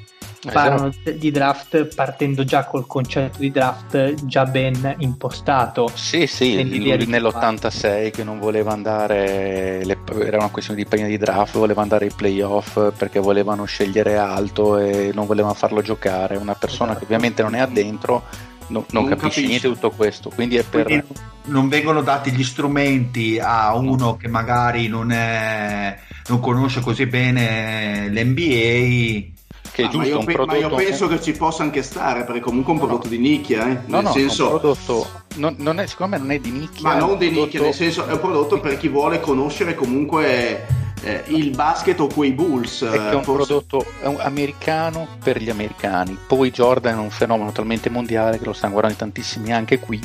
[0.53, 1.11] parlano esatto.
[1.11, 5.91] di draft partendo già col concetto di draft già ben impostato.
[5.95, 11.19] Sì, sì, lui nell'86 che non voleva andare, le, era una questione di pegna di
[11.19, 16.37] draft, voleva andare ai playoff perché volevano scegliere alto e non volevano farlo giocare.
[16.37, 16.99] Una persona esatto.
[16.99, 18.25] che ovviamente non è addentro
[18.69, 20.31] no, non, non, capisce, capisce niente di tutto questo.
[20.31, 20.85] Quindi è per...
[20.85, 21.07] Quindi
[21.45, 25.99] non vengono dati gli strumenti a uno che magari non, è,
[26.29, 29.37] non conosce così bene l'NBA
[29.79, 30.59] che è giusto, ma io, pe- prodotto...
[30.59, 33.11] ma io penso che ci possa anche stare, perché comunque è un prodotto no.
[33.11, 33.79] di nicchia, eh?
[33.87, 34.49] No, nel no, senso...
[34.49, 35.07] prodotto,
[35.37, 36.89] non, non è, secondo me non è di nicchia.
[36.89, 37.45] Ma non di prodotto...
[37.45, 40.67] nicchia, nel senso è un prodotto per chi vuole conoscere comunque
[41.03, 42.83] eh, il basket o quei Bulls.
[42.83, 43.47] È, è un forse...
[43.47, 43.85] prodotto
[44.19, 46.19] americano per gli americani.
[46.27, 50.01] Poi Jordan è un fenomeno talmente mondiale che lo stanno guardando tantissimi anche qui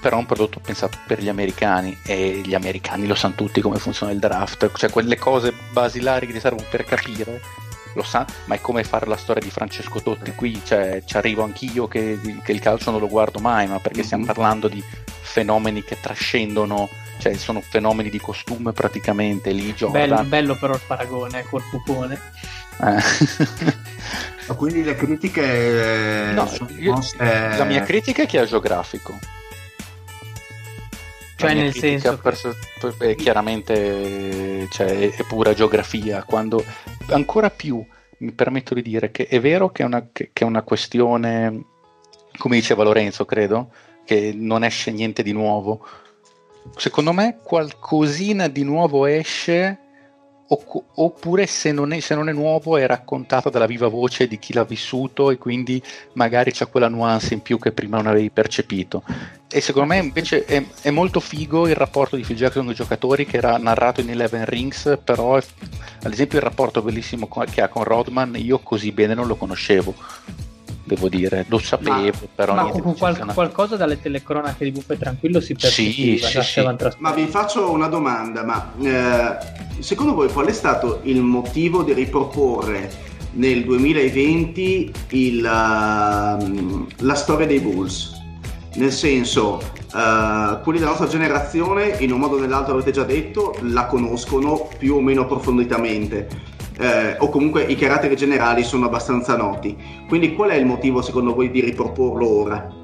[0.00, 3.78] però è un prodotto pensato per gli americani e gli americani lo sanno tutti come
[3.78, 7.40] funziona il draft, cioè quelle cose basilari che ti servono per capire
[7.94, 11.42] lo sa, ma è come fare la storia di Francesco Totti qui, cioè ci arrivo
[11.42, 14.32] anch'io che, che il calcio non lo guardo mai, ma perché stiamo mhm.
[14.32, 14.82] parlando di
[15.20, 16.88] fenomeni che trascendono,
[17.18, 22.20] cioè sono fenomeni di costume praticamente lì bello, bello però il paragone col pupone
[22.80, 24.54] eh.
[24.54, 26.48] quindi le critiche no,
[26.78, 29.18] io, la mia critica è che è geografico
[31.38, 32.36] cioè nel senso per,
[32.98, 36.64] per, chiaramente cioè, è pura geografia quando
[37.10, 37.82] ancora più
[38.18, 41.64] mi permetto di dire che è vero che è una, che è una questione
[42.36, 43.70] come diceva Lorenzo credo
[44.04, 45.86] che non esce niente di nuovo.
[46.76, 49.78] Secondo me qualcosina di nuovo esce
[50.48, 54.54] oppure se non, è, se non, è, nuovo è raccontato dalla viva voce di chi
[54.54, 55.82] l'ha vissuto e quindi
[56.14, 59.02] magari c'è quella nuance in più che prima non avevi percepito.
[59.50, 62.76] E secondo me invece è, è molto figo il rapporto di Phil Jackson con i
[62.76, 67.68] giocatori che era narrato in Eleven Rings, però ad esempio il rapporto bellissimo che ha
[67.68, 69.94] con Rodman io così bene non lo conoscevo
[70.88, 72.54] devo dire, lo sapevo, ma, però...
[72.54, 76.68] Ma con qual- qualcosa dalle telecronache di Buffet Tranquillo si percepiva, sì, sì, sì.
[76.98, 81.92] Ma vi faccio una domanda, ma eh, secondo voi qual è stato il motivo di
[81.92, 82.90] riproporre
[83.32, 88.16] nel 2020 il, uh, la storia dei Bulls?
[88.74, 89.60] Nel senso,
[89.92, 94.68] uh, quelli della nostra generazione, in un modo o nell'altro avete già detto, la conoscono
[94.78, 96.47] più o meno approfonditamente
[96.78, 99.76] eh, o comunque i caratteri generali sono abbastanza noti.
[100.06, 102.76] Quindi qual è il motivo secondo voi di riproporlo ora?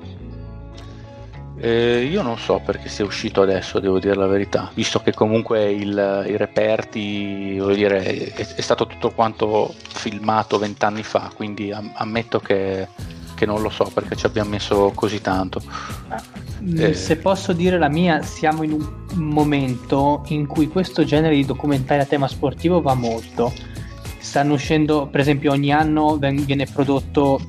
[1.56, 5.70] Eh, io non so perché sia uscito adesso, devo dire la verità, visto che comunque
[5.70, 11.92] il, i reperti, voglio dire, è, è, stato tutto quanto filmato vent'anni fa, quindi am,
[11.94, 12.88] ammetto che,
[13.34, 15.62] che, non lo so perché ci abbiamo messo così tanto.
[16.76, 16.92] Eh.
[16.92, 22.00] Se posso dire la mia, siamo in un momento in cui questo genere di documentari
[22.00, 23.52] a tema sportivo va molto
[24.34, 27.40] stanno uscendo, per esempio, ogni anno viene prodotto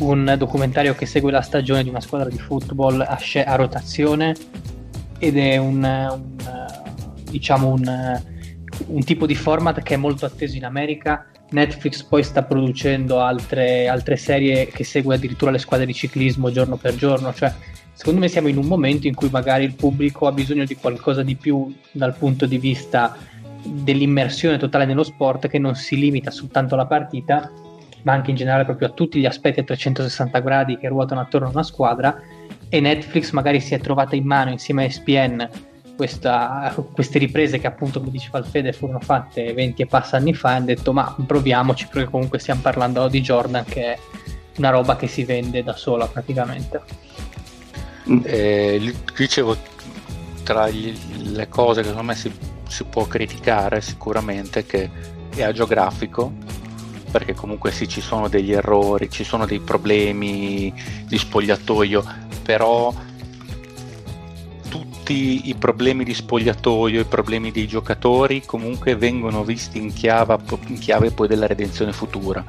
[0.00, 4.36] un documentario che segue la stagione di una squadra di football a, sc- a rotazione
[5.18, 6.66] ed è un, un
[7.30, 8.20] diciamo un,
[8.88, 11.24] un, tipo di format che è molto atteso in America.
[11.52, 16.76] Netflix poi sta producendo altre, altre serie che segue addirittura le squadre di ciclismo giorno
[16.76, 17.50] per giorno, cioè
[17.94, 21.22] secondo me siamo in un momento in cui magari il pubblico ha bisogno di qualcosa
[21.22, 23.16] di più dal punto di vista
[23.62, 27.50] dell'immersione totale nello sport che non si limita soltanto alla partita,
[28.02, 31.48] ma anche in generale proprio a tutti gli aspetti a 360 gradi che ruotano attorno
[31.48, 32.20] a una squadra.
[32.68, 35.48] E Netflix magari si è trovata in mano insieme a ESPN
[36.00, 40.52] questa, queste riprese che appunto come diceva Alfede furono fatte 20 e passa anni fa
[40.52, 43.98] e hanno detto ma proviamoci perché comunque stiamo parlando di Jordan che è
[44.56, 46.80] una roba che si vende da sola praticamente.
[48.22, 49.56] Eh, dicevo,
[50.42, 50.96] tra gli,
[51.32, 52.32] le cose che secondo me si,
[52.70, 54.88] si può criticare sicuramente che
[55.34, 56.32] è agiografico
[57.10, 60.72] perché comunque sì ci sono degli errori, ci sono dei problemi
[61.06, 62.04] di spogliatoio,
[62.44, 62.94] però
[64.68, 70.78] tutti i problemi di spogliatoio, i problemi dei giocatori comunque vengono visti in chiave, in
[70.78, 72.44] chiave poi della redenzione futura.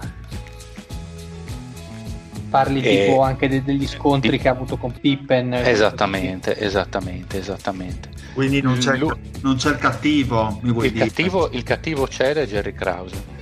[2.52, 4.38] Parli e tipo anche de- degli scontri di...
[4.38, 5.54] che ha avuto con Pippen.
[5.54, 8.21] Esattamente, esattamente, esattamente.
[8.34, 9.14] Quindi non c'è, Lui...
[9.42, 13.40] non c'è il cattivo, il cattivo, il cattivo c'è ed è Jerry Krause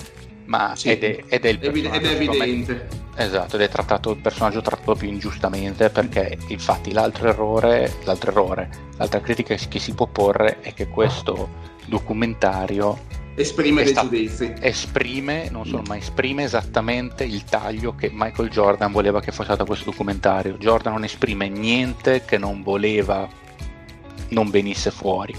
[0.50, 2.88] ma sì, ed, è, ed, è, il ed è evidente.
[3.16, 8.70] Esatto, ed è trattato il personaggio trattato più ingiustamente perché infatti l'altro errore, l'altro errore,
[8.98, 11.50] l'altra critica che si può porre è che questo
[11.86, 12.98] documentario
[13.36, 14.54] esprime dei giudizi.
[14.60, 19.64] Esprime, non solo, ma esprime esattamente il taglio che Michael Jordan voleva che fosse a
[19.64, 20.58] questo documentario.
[20.58, 23.28] Jordan non esprime niente che non voleva
[24.30, 25.36] non venisse fuori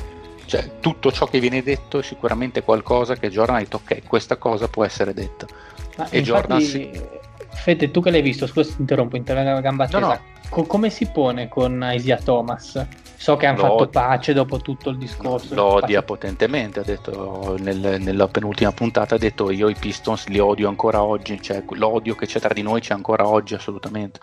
[0.50, 4.36] cioè, tutto ciò che viene detto è sicuramente qualcosa che Jordan ha detto, ok, questa
[4.36, 5.46] cosa può essere detta.
[5.96, 6.90] Ma e infatti, Jordan si...
[7.50, 9.98] Fede, tu che l'hai visto, scusa ti interrompo, intervengo la gamba tesa.
[10.00, 10.20] No, no.
[10.48, 12.84] Co- come si pone con Isaiah Thomas?
[13.14, 15.54] So che hanno fatto pace dopo tutto il discorso.
[15.54, 20.40] Lo odia potentemente, ha detto nel, nella penultima puntata, ha detto io i Pistons li
[20.40, 24.18] odio ancora oggi, cioè l'odio che c'è tra di noi c'è ancora oggi assolutamente.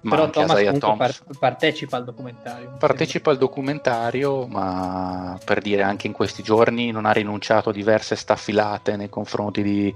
[0.00, 1.22] Però Thomas Thomas.
[1.38, 2.76] partecipa al documentario.
[2.78, 8.14] Partecipa al documentario, ma per dire anche in questi giorni non ha rinunciato a diverse
[8.14, 9.94] staffilate nei confronti di,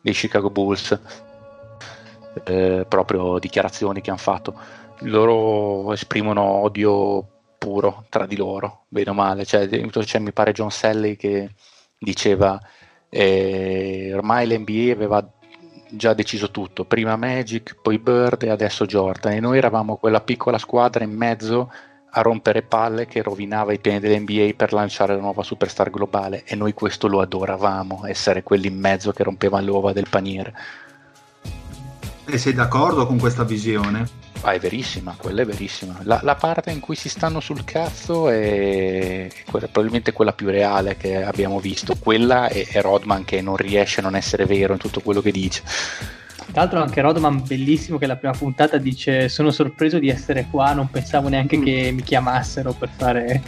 [0.00, 0.98] dei Chicago Bulls.
[2.44, 4.54] Eh, proprio dichiarazioni che hanno fatto.
[5.00, 7.26] Loro esprimono odio
[7.58, 9.44] puro tra di loro, bene o male.
[9.44, 9.68] Cioè,
[10.04, 11.50] cioè, mi pare John Sally che
[11.98, 12.60] diceva
[13.08, 15.22] eh, ormai l'NBA aveva
[15.94, 20.58] già deciso tutto, prima Magic, poi Bird e adesso Jordan e noi eravamo quella piccola
[20.58, 21.70] squadra in mezzo
[22.14, 26.54] a rompere palle che rovinava i piani dell'NBA per lanciare la nuova superstar globale e
[26.54, 30.54] noi questo lo adoravamo, essere quelli in mezzo che rompevano l'uova del paniere.
[32.24, 34.21] E sei d'accordo con questa visione?
[34.44, 35.98] Ah, è verissima, quella è verissima.
[36.02, 40.96] La, la, parte in cui si stanno sul cazzo è, quella, probabilmente quella più reale
[40.96, 41.94] che abbiamo visto.
[41.96, 45.30] Quella è, è, Rodman che non riesce a non essere vero in tutto quello che
[45.30, 45.62] dice.
[46.50, 50.72] Tra l'altro anche Rodman bellissimo che la prima puntata dice sono sorpreso di essere qua,
[50.72, 51.62] non pensavo neanche mm.
[51.62, 53.40] che mi chiamassero per fare,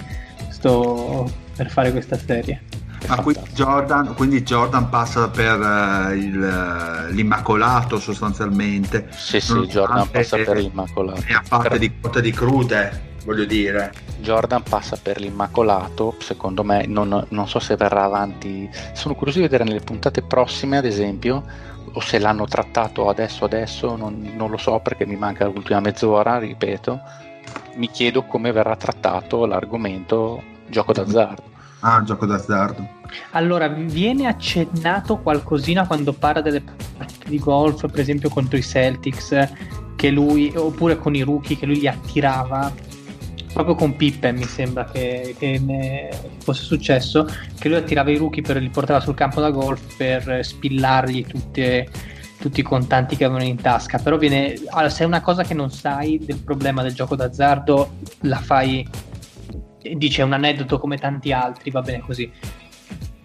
[0.51, 2.63] sto, per fare questa serie.
[3.07, 9.09] Ma quindi Jordan, quindi Jordan, passa per uh, il, uh, l'immacolato sostanzialmente.
[9.11, 11.23] Sì, sì, Jordan passa per l'immacolato.
[11.27, 13.93] E a parte di cotte di crude, voglio dire.
[14.21, 18.69] Jordan passa per l'immacolato, secondo me, non, non, so se verrà avanti.
[18.95, 21.45] Sono curioso di vedere nelle puntate prossime, ad esempio,
[21.93, 26.39] o se l'hanno trattato adesso adesso, non, non lo so perché mi manca l'ultima mezz'ora,
[26.39, 27.01] ripeto.
[27.75, 31.53] Mi chiedo come verrà trattato l'argomento gioco d'azzardo
[31.87, 32.89] Ah, gioco d'azzardo.
[33.33, 36.63] Allora, viene accennato qualcosina quando parla delle
[36.97, 39.53] partite di golf, per esempio contro i Celtics,
[39.95, 42.73] che lui, oppure con i rookie, che lui li attirava.
[43.53, 46.09] Proprio con Pippen mi sembra che, che
[46.39, 47.29] fosse successo,
[47.59, 51.87] che lui attirava i rookie e li portava sul campo da golf per spillargli tutte,
[52.41, 53.99] tutti i contanti che avevano in tasca.
[53.99, 57.97] Però viene, allora, se è una cosa che non sai del problema del gioco d'azzardo,
[58.21, 58.89] la fai
[59.97, 62.31] dice un aneddoto come tanti altri, va bene così.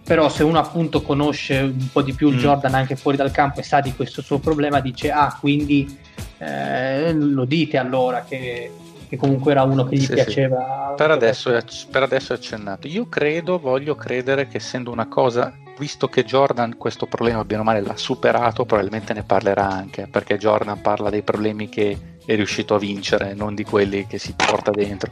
[0.02, 2.38] Però se uno appunto conosce un po' di più il mm.
[2.38, 5.96] Jordan anche fuori dal campo e sa di questo suo problema, dice ah, quindi
[6.38, 8.72] eh, lo dite allora che,
[9.08, 10.88] che, comunque era uno che gli sì, piaceva.
[10.90, 10.94] Sì.
[10.96, 12.88] Per, adesso è, per adesso è accennato.
[12.88, 17.64] Io credo, voglio credere che essendo una cosa visto che Jordan questo problema bene o
[17.64, 22.74] male l'ha superato, probabilmente ne parlerà anche, perché Jordan parla dei problemi che è riuscito
[22.74, 25.10] a vincere, non di quelli che si porta dentro.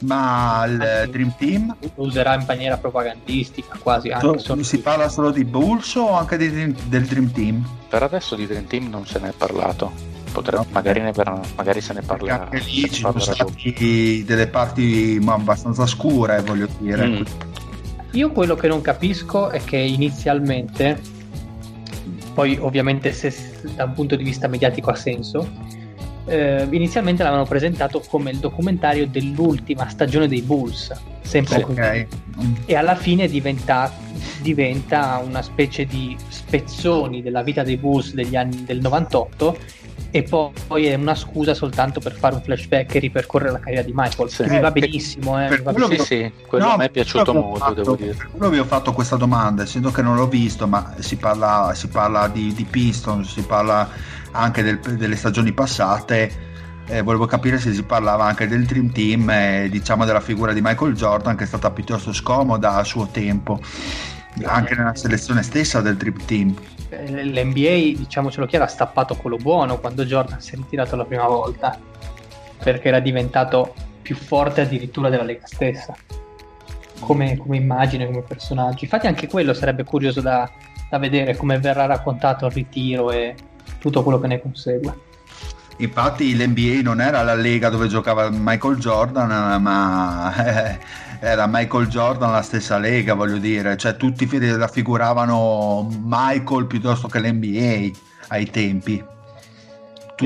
[0.00, 1.76] Ma il Dream Team?
[1.94, 4.08] Lo userà in maniera propagandistica quasi.
[4.08, 7.68] Anche so, si parla solo di Bulls o anche di, del Dream Team?
[7.88, 9.92] Per adesso di Dream Team non se ne è parlato.
[10.32, 10.66] Potrebbe, no.
[10.70, 11.12] magari, ne,
[11.56, 12.44] magari, se ne parlerà.
[12.44, 17.06] Anche lì ci sono stati delle parti abbastanza scure, voglio dire.
[17.06, 17.22] Mm.
[18.12, 21.00] Io quello che non capisco è che inizialmente,
[22.32, 23.34] poi ovviamente se
[23.74, 25.48] da un punto di vista mediatico ha senso,
[26.30, 30.92] eh, inizialmente l'avevano presentato come il documentario dell'ultima stagione dei Bulls,
[31.22, 32.06] sempre okay.
[32.06, 32.54] così.
[32.66, 33.92] E alla fine diventa,
[34.40, 39.58] diventa, una specie di spezzoni della vita dei Bulls degli anni del 98
[40.12, 43.92] e poi è una scusa soltanto per fare un flashback e ripercorrere la carriera di
[43.94, 44.30] Michael.
[44.30, 44.44] Sì.
[44.44, 45.44] mi va benissimo.
[45.44, 46.04] Eh, per va benissimo.
[46.04, 48.16] Sì, sì, quello no, a me è piaciuto molto, fatto, devo dire.
[48.30, 51.88] Quello vi ho fatto questa domanda, essendo che non l'ho visto, ma si parla, si
[51.88, 53.88] parla di, di Piston, si parla
[54.32, 56.48] anche del, delle stagioni passate.
[56.86, 60.60] Eh, volevo capire se si parlava anche del Dream Team e diciamo della figura di
[60.60, 63.60] Michael Jordan che è stata piuttosto scomoda a suo tempo,
[64.44, 66.54] anche nella selezione stessa del Dream Team.
[66.88, 71.26] Eh, L'NBA, diciamocelo chiaro, ha stappato quello buono quando Jordan si è ritirato la prima
[71.26, 71.78] volta,
[72.60, 75.94] perché era diventato più forte addirittura della Lega stessa,
[76.98, 78.84] come, come immagine, come personaggio.
[78.84, 80.50] Infatti anche quello sarebbe curioso da,
[80.88, 83.36] da vedere come verrà raccontato il ritiro e
[83.78, 85.08] tutto quello che ne consegue.
[85.78, 90.78] Infatti l'NBA non era la lega dove giocava Michael Jordan, ma eh,
[91.20, 97.98] era Michael Jordan la stessa lega, voglio dire, cioè tutti raffiguravano Michael piuttosto che l'NBA
[98.28, 99.02] ai tempi.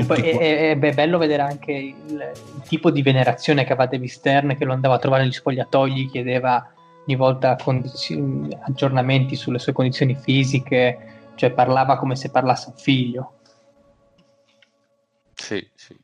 [0.05, 4.09] Poi, è, è, è, bello vedere anche il, il, tipo di venerazione che aveva David
[4.09, 6.69] Stern che lo andava a trovare negli spogliatoi, gli chiedeva
[7.07, 10.97] ogni volta condizioni, aggiornamenti sulle sue condizioni fisiche,
[11.35, 13.34] cioè parlava come se parlasse un figlio.
[15.35, 15.95] Sì, sì.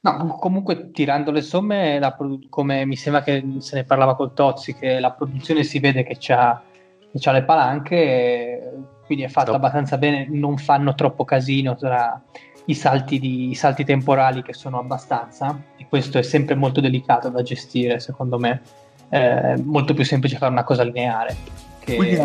[0.00, 4.74] No, comunque tirando le somme, produ- come mi sembra che se ne parlava col Tozzi,
[4.74, 6.62] che la produzione si vede che c'ha,
[7.00, 8.72] che c'ha le palanche,
[9.06, 9.56] quindi è fatta no.
[9.56, 12.22] abbastanza bene, non fanno troppo casino tra
[12.66, 17.28] i salti, di, i salti temporali che sono abbastanza, e questo è sempre molto delicato
[17.28, 18.62] da gestire, secondo me.
[19.08, 21.36] È molto più semplice fare una cosa lineare.
[21.78, 21.94] Che...
[21.94, 22.16] Quindi,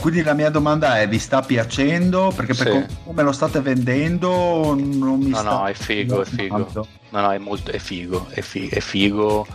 [0.00, 2.32] quindi la mia domanda è: vi sta piacendo?
[2.34, 2.96] Perché per sì.
[3.04, 5.50] come lo state vendendo, non mi no, sta.
[5.50, 6.86] No, è figo, è figo.
[7.10, 8.74] No, no, è molto è figo, è figo.
[8.74, 9.46] È figo.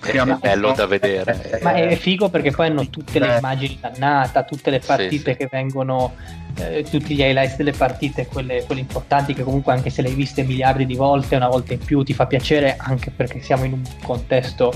[0.00, 1.60] È, è bello da vedere.
[1.62, 5.48] Ma è figo perché poi hanno tutte le immagini dannata, tutte le partite sì, che
[5.50, 6.14] vengono,
[6.56, 10.14] eh, tutti gli highlights delle partite, quelle, quelle, importanti che comunque anche se le hai
[10.14, 13.74] viste miliardi di volte, una volta in più ti fa piacere anche perché siamo in
[13.74, 14.72] un contesto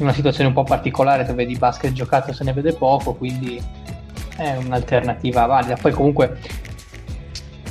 [0.00, 3.62] in una situazione un po' particolare dove di basket giocato se ne vede poco, quindi
[4.40, 5.76] è un'alternativa valida.
[5.76, 6.38] Poi comunque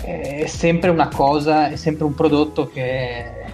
[0.01, 3.45] è sempre una cosa, è sempre un prodotto che,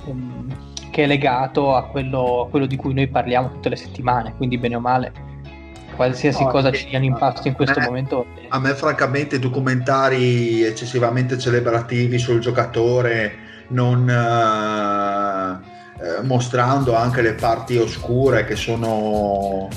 [0.92, 4.58] che è legato a quello, a quello, di cui noi parliamo tutte le settimane, quindi
[4.58, 5.34] bene o male
[5.96, 8.26] qualsiasi no, cosa ci dia un impatto in questo me, momento.
[8.50, 13.34] A me francamente documentari eccessivamente celebrativi sul giocatore
[13.70, 15.62] non...
[15.62, 19.70] Uh eh, mostrando anche le parti oscure che sono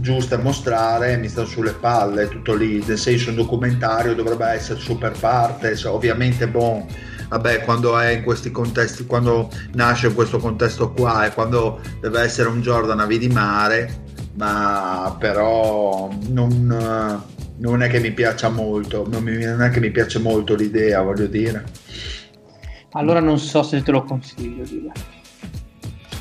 [0.00, 4.80] giuste a mostrare mi stanno sulle palle tutto lì nel senso un documentario dovrebbe essere
[4.80, 6.86] super partes ovviamente bon
[7.28, 12.20] vabbè quando è in questi contesti quando nasce in questo contesto qua e quando deve
[12.20, 14.04] essere un Jordan a di mare
[14.34, 17.22] ma però non,
[17.56, 21.02] non è che mi piaccia molto non, mi, non è che mi piace molto l'idea
[21.02, 21.64] voglio dire.
[22.92, 24.92] Allora non so se te lo consiglio dire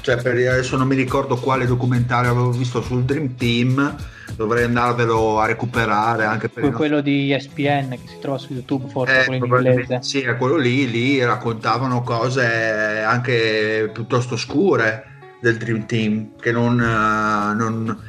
[0.06, 3.96] cioè per adesso non mi ricordo quale documentario avevo visto sul Dream Team
[4.36, 7.12] dovrei andarvelo a recuperare anche per quello nostri...
[7.12, 10.04] di ESPN che si trova su YouTube forse eh, quello in inglese.
[10.04, 15.06] sì è quello lì lì raccontavano cose anche piuttosto scure
[15.42, 18.00] del Dream Team che non, non,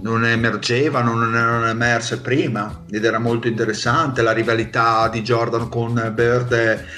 [0.00, 6.12] non emergevano non erano emerse prima ed era molto interessante la rivalità di Jordan con
[6.14, 6.52] Bird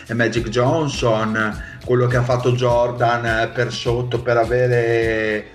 [0.07, 5.53] e Magic Johnson quello che ha fatto Jordan per sotto per avere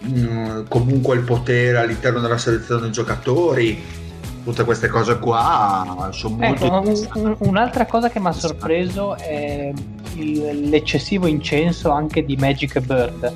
[0.00, 4.04] mh, mm, comunque il potere all'interno della selezione dei giocatori.
[4.42, 9.72] Tutte queste cose qua sono ecco, molto un'altra cosa che mi ha sorpreso è
[10.14, 13.32] l'eccessivo incenso anche di Magic e Bird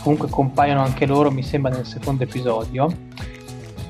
[0.00, 2.88] comunque compaiono anche loro mi sembra nel secondo episodio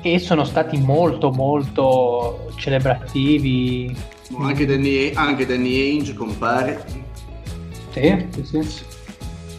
[0.01, 3.95] e sono stati molto molto celebrativi
[4.39, 6.83] anche Danny, anche Danny Ainge compare
[7.91, 8.83] sì, sì, sì.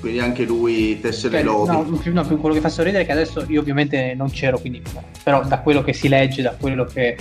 [0.01, 1.71] Quindi anche lui tesse le lodi.
[1.71, 4.83] No, no, quello che fa sorridere è che adesso io ovviamente non c'ero, quindi,
[5.23, 7.17] però da quello che si legge, da quello che,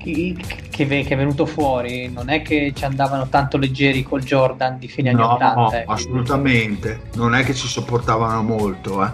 [0.00, 0.34] che,
[0.70, 5.10] che, è venuto fuori, non è che ci andavano tanto leggeri col Jordan di fine
[5.10, 5.54] anni no, 80.
[5.54, 7.00] No, eh, assolutamente.
[7.14, 9.10] Non è che ci sopportavano molto, eh.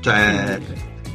[0.00, 0.60] Cioè,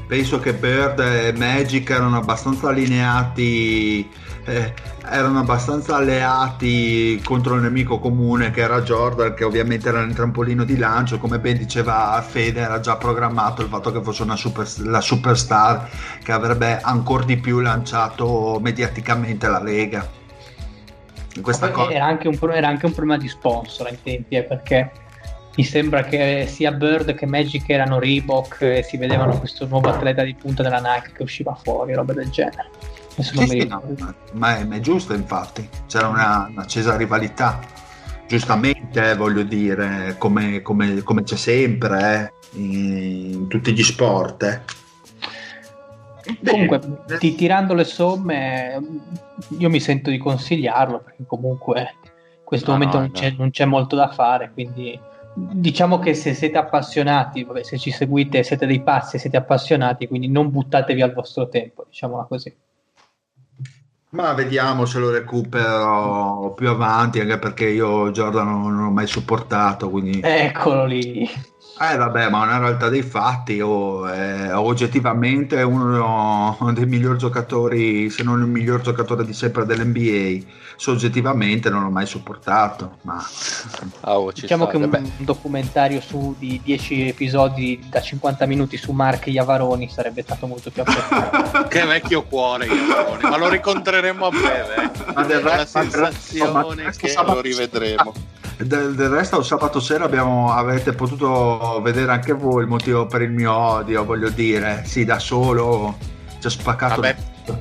[0.07, 4.09] penso che Bird e Magic erano abbastanza allineati
[4.51, 4.73] eh,
[5.09, 10.63] erano abbastanza alleati contro il nemico comune che era Jordan, che ovviamente era nel trampolino
[10.63, 14.67] di lancio, come ben diceva Fede, era già programmato il fatto che fosse una super,
[14.79, 15.89] la superstar
[16.23, 20.07] che avrebbe ancora di più lanciato mediaticamente la Lega.
[21.41, 21.91] Questa cosa...
[21.91, 24.91] era, anche un, era anche un problema di sponsor ai tempi, eh, perché
[25.55, 30.23] mi sembra che sia Bird che Magic erano Reebok e si vedevano questo nuovo atleta
[30.23, 32.69] di punta della Nike che usciva fuori, roba del genere.
[33.22, 33.84] Sì, sì, no,
[34.34, 37.60] ma, è, ma, è, giusto infatti, c'era una, un'accesa rivalità,
[38.27, 44.43] giustamente eh, voglio dire, come, come, come c'è sempre eh, in, in, tutti gli sport.
[44.43, 44.61] Eh.
[46.49, 46.80] Comunque,
[47.19, 48.80] ti, tirando le somme,
[49.57, 53.49] io mi sento di consigliarlo perché comunque in questo no, momento no, non, c'è, non,
[53.52, 54.52] c'è, molto da fare.
[54.53, 54.99] Quindi
[55.34, 60.27] diciamo che se siete appassionati, vabbè, se ci seguite, siete dei pazzi, siete appassionati, quindi
[60.27, 62.53] non buttatevi al vostro tempo, diciamola così.
[64.11, 69.07] Ma vediamo se lo recupero più avanti, anche perché io Jordan non, non ho mai
[69.07, 69.89] supportato.
[69.89, 70.19] Quindi...
[70.21, 71.29] Eccolo lì.
[71.80, 78.10] Eh vabbè, ma una realtà dei fatti, oh, eh, oggettivamente è uno dei migliori giocatori,
[78.10, 80.45] se non il miglior giocatore di sempre dell'NBA,
[80.76, 82.98] soggettivamente non l'ho mai supportato.
[83.02, 83.23] Ma...
[84.03, 88.91] Oh, diciamo sta, che un, un, documentario su di 10 episodi da 50 minuti su
[88.91, 91.68] Mark Iavaroni sarebbe stato molto più apprezzato.
[91.69, 94.76] che vecchio cuore Iavaroni, ma lo ricontreremo a breve.
[94.84, 95.14] Eh.
[95.14, 98.14] Ma del resto, la sensazione ma che lo rivedremo.
[98.63, 103.31] Del, del, resto sabato sera abbiamo, avete potuto vedere anche voi il motivo per il
[103.31, 105.97] mio odio, voglio dire, sì, da solo
[106.39, 107.01] ci ha spaccato.
[107.01, 107.15] Vabbè,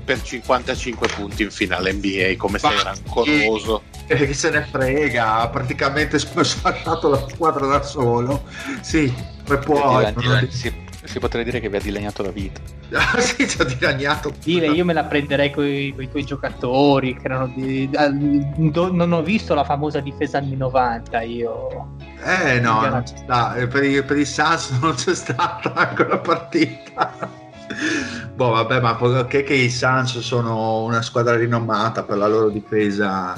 [0.05, 3.83] per 55 punti in finale NBA, come sei rancoroso.
[4.07, 8.45] Che, che se ne frega, ha praticamente spaccato la squadra da solo.
[8.81, 9.13] Sì,
[9.45, 10.15] poi puoi.
[10.49, 10.73] Si,
[11.05, 12.61] si potrebbe dire che vi ha dilaniato la vita.
[12.93, 14.33] Ah, sì, ci ha dilaniato.
[14.43, 17.15] Dire, io me la prenderei con i tuoi giocatori.
[17.15, 21.21] Che erano di, do, non ho visto la famosa difesa anni 90.
[21.23, 21.97] Io.
[22.23, 23.55] Eh, no, non c'è sta.
[23.55, 27.39] Eh, per, i, per i Sans non c'è stata quella partita.
[28.35, 33.35] boh, vabbè, ma perché che i Sans sono una squadra rinomata per la loro difesa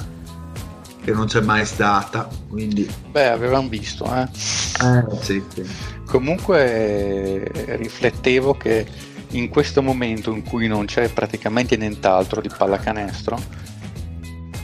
[1.02, 2.28] che non c'è mai stata.
[2.48, 2.88] Quindi...
[3.10, 4.22] Beh, avevamo visto, eh.
[4.22, 5.64] eh sì, sì.
[6.06, 8.86] Comunque riflettevo che
[9.30, 13.38] in questo momento in cui non c'è praticamente nient'altro di pallacanestro,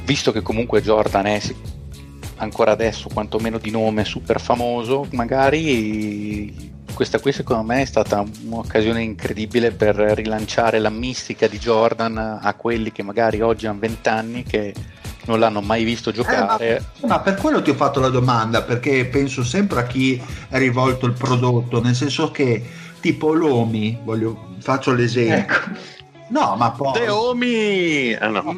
[0.04, 1.40] visto che comunque Jordan è
[2.36, 9.02] ancora adesso quantomeno di nome super famoso, magari questa qui secondo me è stata un'occasione
[9.02, 14.42] incredibile per rilanciare la mistica di Jordan a quelli che magari oggi hanno 20 anni
[14.42, 14.74] che
[15.28, 16.78] non l'hanno mai visto giocare.
[16.78, 20.20] Eh, ma, ma, per quello ti ho fatto la domanda, perché penso sempre a chi
[20.48, 22.64] è rivolto il prodotto, nel senso che
[23.00, 25.36] tipo Lomi, voglio, faccio l'esempio.
[25.36, 25.96] Ecco.
[26.30, 26.92] No, ma poi.
[26.92, 28.14] Teomi!
[28.14, 28.56] Ah, no.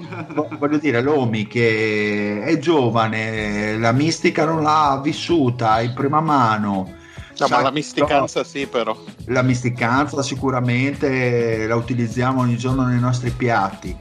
[0.58, 6.98] Voglio dire, l'Omi che è giovane, la mistica non l'ha vissuta in prima mano.
[7.38, 8.96] No, ma la misticanza sì, però.
[9.26, 13.96] La misticanza sicuramente la utilizziamo ogni giorno nei nostri piatti.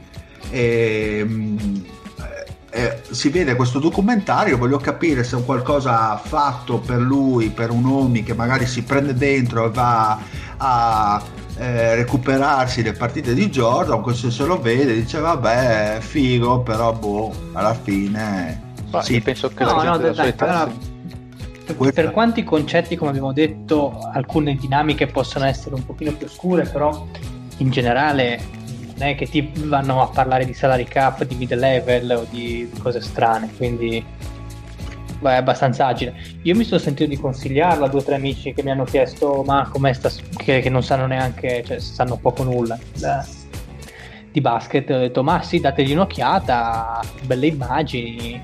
[0.50, 1.84] E, ehm,
[2.70, 7.70] eh, si vede questo documentario, voglio capire se è un qualcosa fatto per lui, per
[7.70, 10.18] un uomo che magari si prende dentro e va
[10.56, 11.22] a
[11.56, 17.32] eh, recuperarsi le partite di Jordan, questo se lo vede dice vabbè figo, però boh,
[17.52, 18.68] alla fine...
[18.90, 19.20] Ma sì.
[19.20, 20.72] penso che no, no, dai, dai, allora,
[21.76, 26.64] per, per quanti concetti, come abbiamo detto, alcune dinamiche possono essere un pochino più oscure,
[26.64, 27.06] però
[27.58, 28.40] in generale
[29.00, 32.70] non è che ti vanno a parlare di salary cap, di mid level o di
[32.82, 34.04] cose strane, quindi
[35.18, 36.14] beh, è abbastanza agile.
[36.42, 39.42] Io mi sono sentito di consigliarla a due o tre amici che mi hanno chiesto
[39.44, 43.26] ma com'è sta, che, che non sanno neanche, cioè sanno poco nulla da,
[44.30, 48.42] di basket, ho detto ma sì, dategli un'occhiata, belle immagini,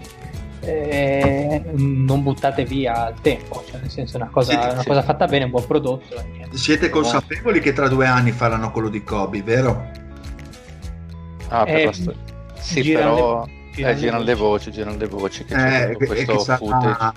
[0.63, 5.03] eh, non buttate via il tempo, cioè nel senso è una cosa, siete, una cosa
[5.03, 6.17] fatta bene, un buon prodotto.
[6.53, 10.05] Siete consapevoli che tra due anni faranno quello di Kobe, vero?
[11.49, 12.21] Ah, per eh, la storia.
[12.59, 16.33] Sì, però le, girano, eh, girano le voci, girano le voci che eh, c'è questo
[16.35, 17.15] che sarà,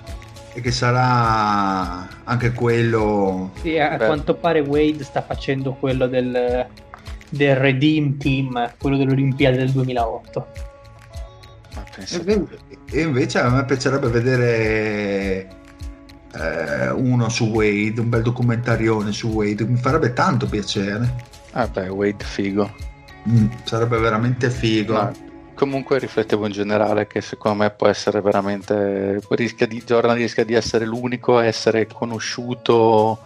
[0.52, 3.50] e che sarà anche quello...
[3.60, 4.06] Sì, a Beh.
[4.06, 6.66] quanto pare Wade sta facendo quello del,
[7.28, 10.46] del Redeem Team, quello dell'Olimpiade del 2008.
[12.90, 15.48] E invece a me piacerebbe vedere
[16.32, 21.28] eh, uno su Wade, un bel documentarione su Wade, mi farebbe tanto piacere.
[21.52, 22.72] Ah beh, Wade figo.
[23.28, 24.94] Mm, sarebbe veramente figo.
[24.94, 25.12] No,
[25.54, 30.54] comunque riflettevo in generale che secondo me può essere veramente rischia di, Jordan rischia di
[30.54, 33.18] essere l'unico a essere conosciuto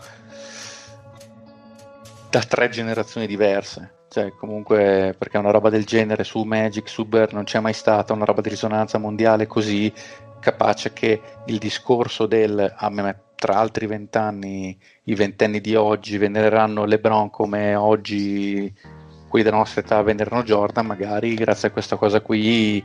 [2.30, 7.32] da tre generazioni diverse cioè comunque perché una roba del genere su Magic, su Bear
[7.32, 9.92] non c'è mai stata una roba di risonanza mondiale così
[10.38, 16.84] capace che il discorso del a me tra altri vent'anni i ventenni di oggi venereranno
[16.84, 18.72] LeBron come oggi
[19.34, 22.84] quelli della nostra età venderanno Jordan, magari grazie a questa cosa qui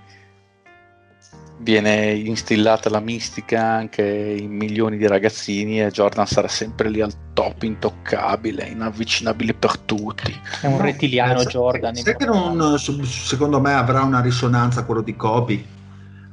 [1.60, 7.14] viene instillata la mistica anche in milioni di ragazzini e Jordan sarà sempre lì al
[7.34, 10.36] top, intoccabile, inavvicinabile per tutti.
[10.62, 11.94] È un rettiliano eh, Jordan.
[11.94, 15.78] Sai che non, secondo me avrà una risonanza quello di Kobe?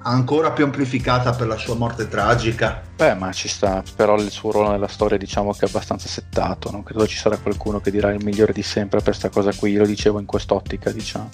[0.07, 2.81] Ancora più amplificata per la sua morte tragica.
[2.97, 6.71] Beh, ma ci sta, però il suo ruolo nella storia diciamo che è abbastanza settato,
[6.71, 9.75] non credo ci sarà qualcuno che dirà il migliore di sempre per questa cosa qui,
[9.75, 11.31] lo dicevo in quest'ottica, diciamo.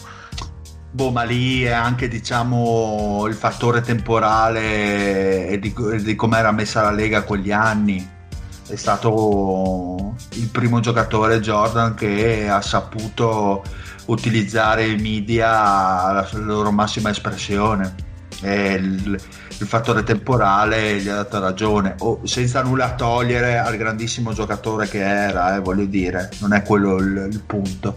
[0.91, 6.83] Boh, ma lì è anche diciamo il fattore temporale e di, di come era messa
[6.83, 8.21] la Lega quegli anni.
[8.67, 13.63] È stato il primo giocatore Jordan che ha saputo
[14.07, 18.11] utilizzare i media alla loro massima espressione.
[18.43, 19.21] E il,
[19.59, 25.01] il fattore temporale gli ha dato ragione, o senza nulla togliere al grandissimo giocatore che
[25.01, 27.95] era, eh, voglio dire, non è quello il, il punto,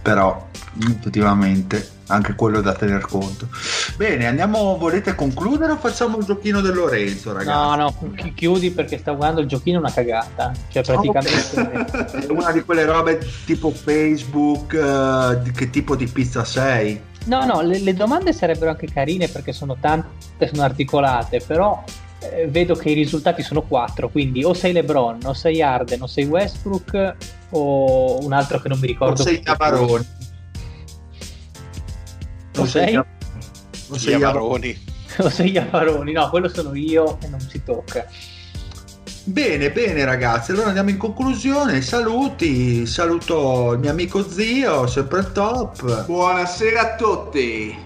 [0.00, 0.48] però
[0.80, 3.48] effettivamente anche quello da tener conto.
[3.96, 7.50] Bene, andiamo, volete concludere o facciamo il giochino del Lorenzo, ragazzi?
[7.50, 12.62] No, no, chiudi perché sta guardando il giochino una cagata, cioè praticamente è una di
[12.64, 17.00] quelle robe tipo Facebook, uh, di che tipo di pizza sei?
[17.26, 21.82] No, no, le, le, domande sarebbero anche carine perché sono tante, sono articolate, però
[22.20, 26.06] eh, vedo che i risultati sono quattro, quindi o sei LeBron, o sei Arden, o
[26.06, 27.16] sei Westbrook,
[27.50, 29.22] o un altro che non mi ricordo.
[29.22, 30.06] O sei Cavaroni.
[32.54, 32.94] Lo sei?
[32.94, 34.86] Lo sei Iavaroni.
[35.18, 38.06] Lo sei Iavaroni, no, quello sono io e non si tocca.
[39.28, 46.06] Bene, bene ragazzi, allora andiamo in conclusione, saluti, saluto il mio amico zio, sempre top.
[46.06, 47.76] Buonasera a tutti.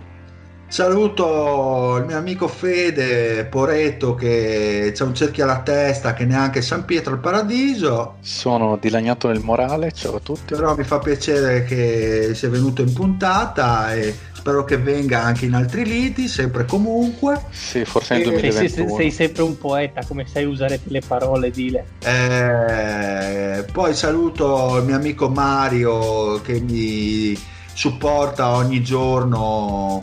[0.68, 6.84] Saluto il mio amico Fede Poreto che c'ha un cerchio alla testa che neanche San
[6.84, 8.18] Pietro al Paradiso.
[8.20, 10.54] Sono dilaniato nel morale, ciao a tutti.
[10.54, 15.54] Però mi fa piacere che sia venuto in puntata e spero che venga anche in
[15.54, 17.44] altri liti, sempre comunque.
[17.50, 18.88] Sì, forse nel 2021.
[18.88, 21.86] Sei, sei, sempre un poeta, come sai usare le parole, dile.
[22.00, 27.38] Eh, poi saluto il mio amico Mario che mi
[27.72, 30.00] supporta ogni giorno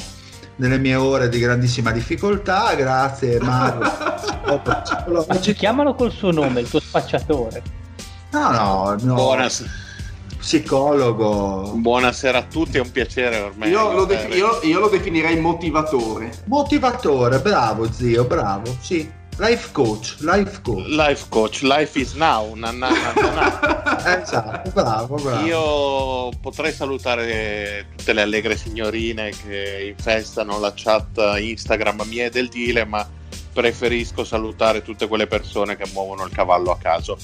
[0.56, 2.74] nelle mie ore di grandissima difficoltà.
[2.76, 3.92] Grazie Mario.
[5.54, 7.62] Chiamalo col suo nome, il tuo spacciatore.
[8.32, 9.16] No, no, no.
[9.16, 9.88] Buonasera
[10.50, 11.74] psicologo.
[11.76, 13.70] Buonasera a tutti, è un piacere ormai.
[13.70, 16.32] Io lo, de- io, io lo definirei motivatore.
[16.46, 19.18] Motivatore, bravo zio, bravo, sì.
[19.38, 20.88] Life coach, life coach.
[20.88, 22.56] Life coach, life is now.
[22.56, 25.46] Na, na, na, esatto, bravo, bravo.
[25.46, 32.50] Io potrei salutare tutte le allegre signorine che infestano la chat Instagram mia e del
[32.50, 33.08] Dile, ma
[33.54, 37.20] preferisco salutare tutte quelle persone che muovono il cavallo a caso.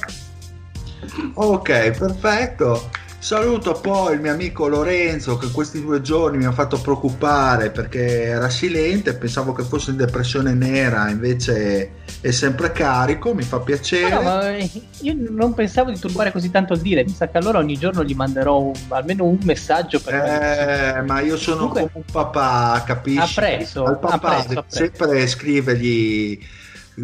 [1.34, 3.03] Ok, perfetto.
[3.26, 8.26] Saluto poi il mio amico Lorenzo che questi due giorni mi ha fatto preoccupare perché
[8.26, 14.14] era silente, pensavo che fosse in depressione nera, invece è sempre carico, mi fa piacere.
[14.14, 14.56] No, ma
[14.99, 18.03] io non pensavo di turbare così tanto il dire, mi sa che allora ogni giorno
[18.03, 22.84] gli manderò un, almeno un messaggio per Eh, ma io sono Comunque, come un papà,
[22.85, 23.39] capisci?
[23.39, 24.77] Appresso, Al papà appresso, appresso.
[24.77, 26.39] sempre scrivergli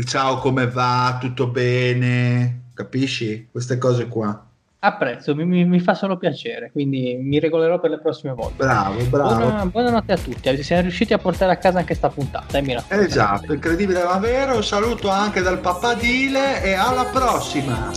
[0.06, 3.48] ciao come va, tutto bene, capisci?
[3.52, 4.46] Queste cose qua
[4.84, 8.64] apprezzo, mi, mi, mi, fa solo piacere, quindi mi regolerò per le prossime volte.
[8.64, 9.36] Bravo, bravo.
[9.36, 12.58] Buona, buonanotte a tutti, siamo riusciti a portare a casa anche sta puntata.
[12.58, 14.62] Eh, esatto, incredibile ma vero.
[14.64, 17.92] Saluto anche dal papadile e alla prossima.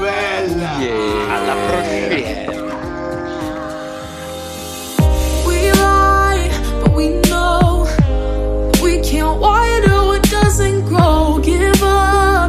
[0.00, 0.78] Bella!
[0.78, 1.34] Yeah.
[1.34, 2.68] Alla prossima!
[5.44, 6.50] We lie,
[6.80, 7.86] but we know
[8.80, 11.38] we can't water what doesn't grow.
[11.42, 12.39] Give up,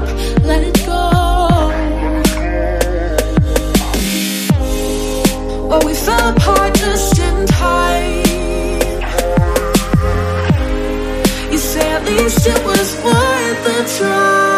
[12.17, 14.50] least it was worth the try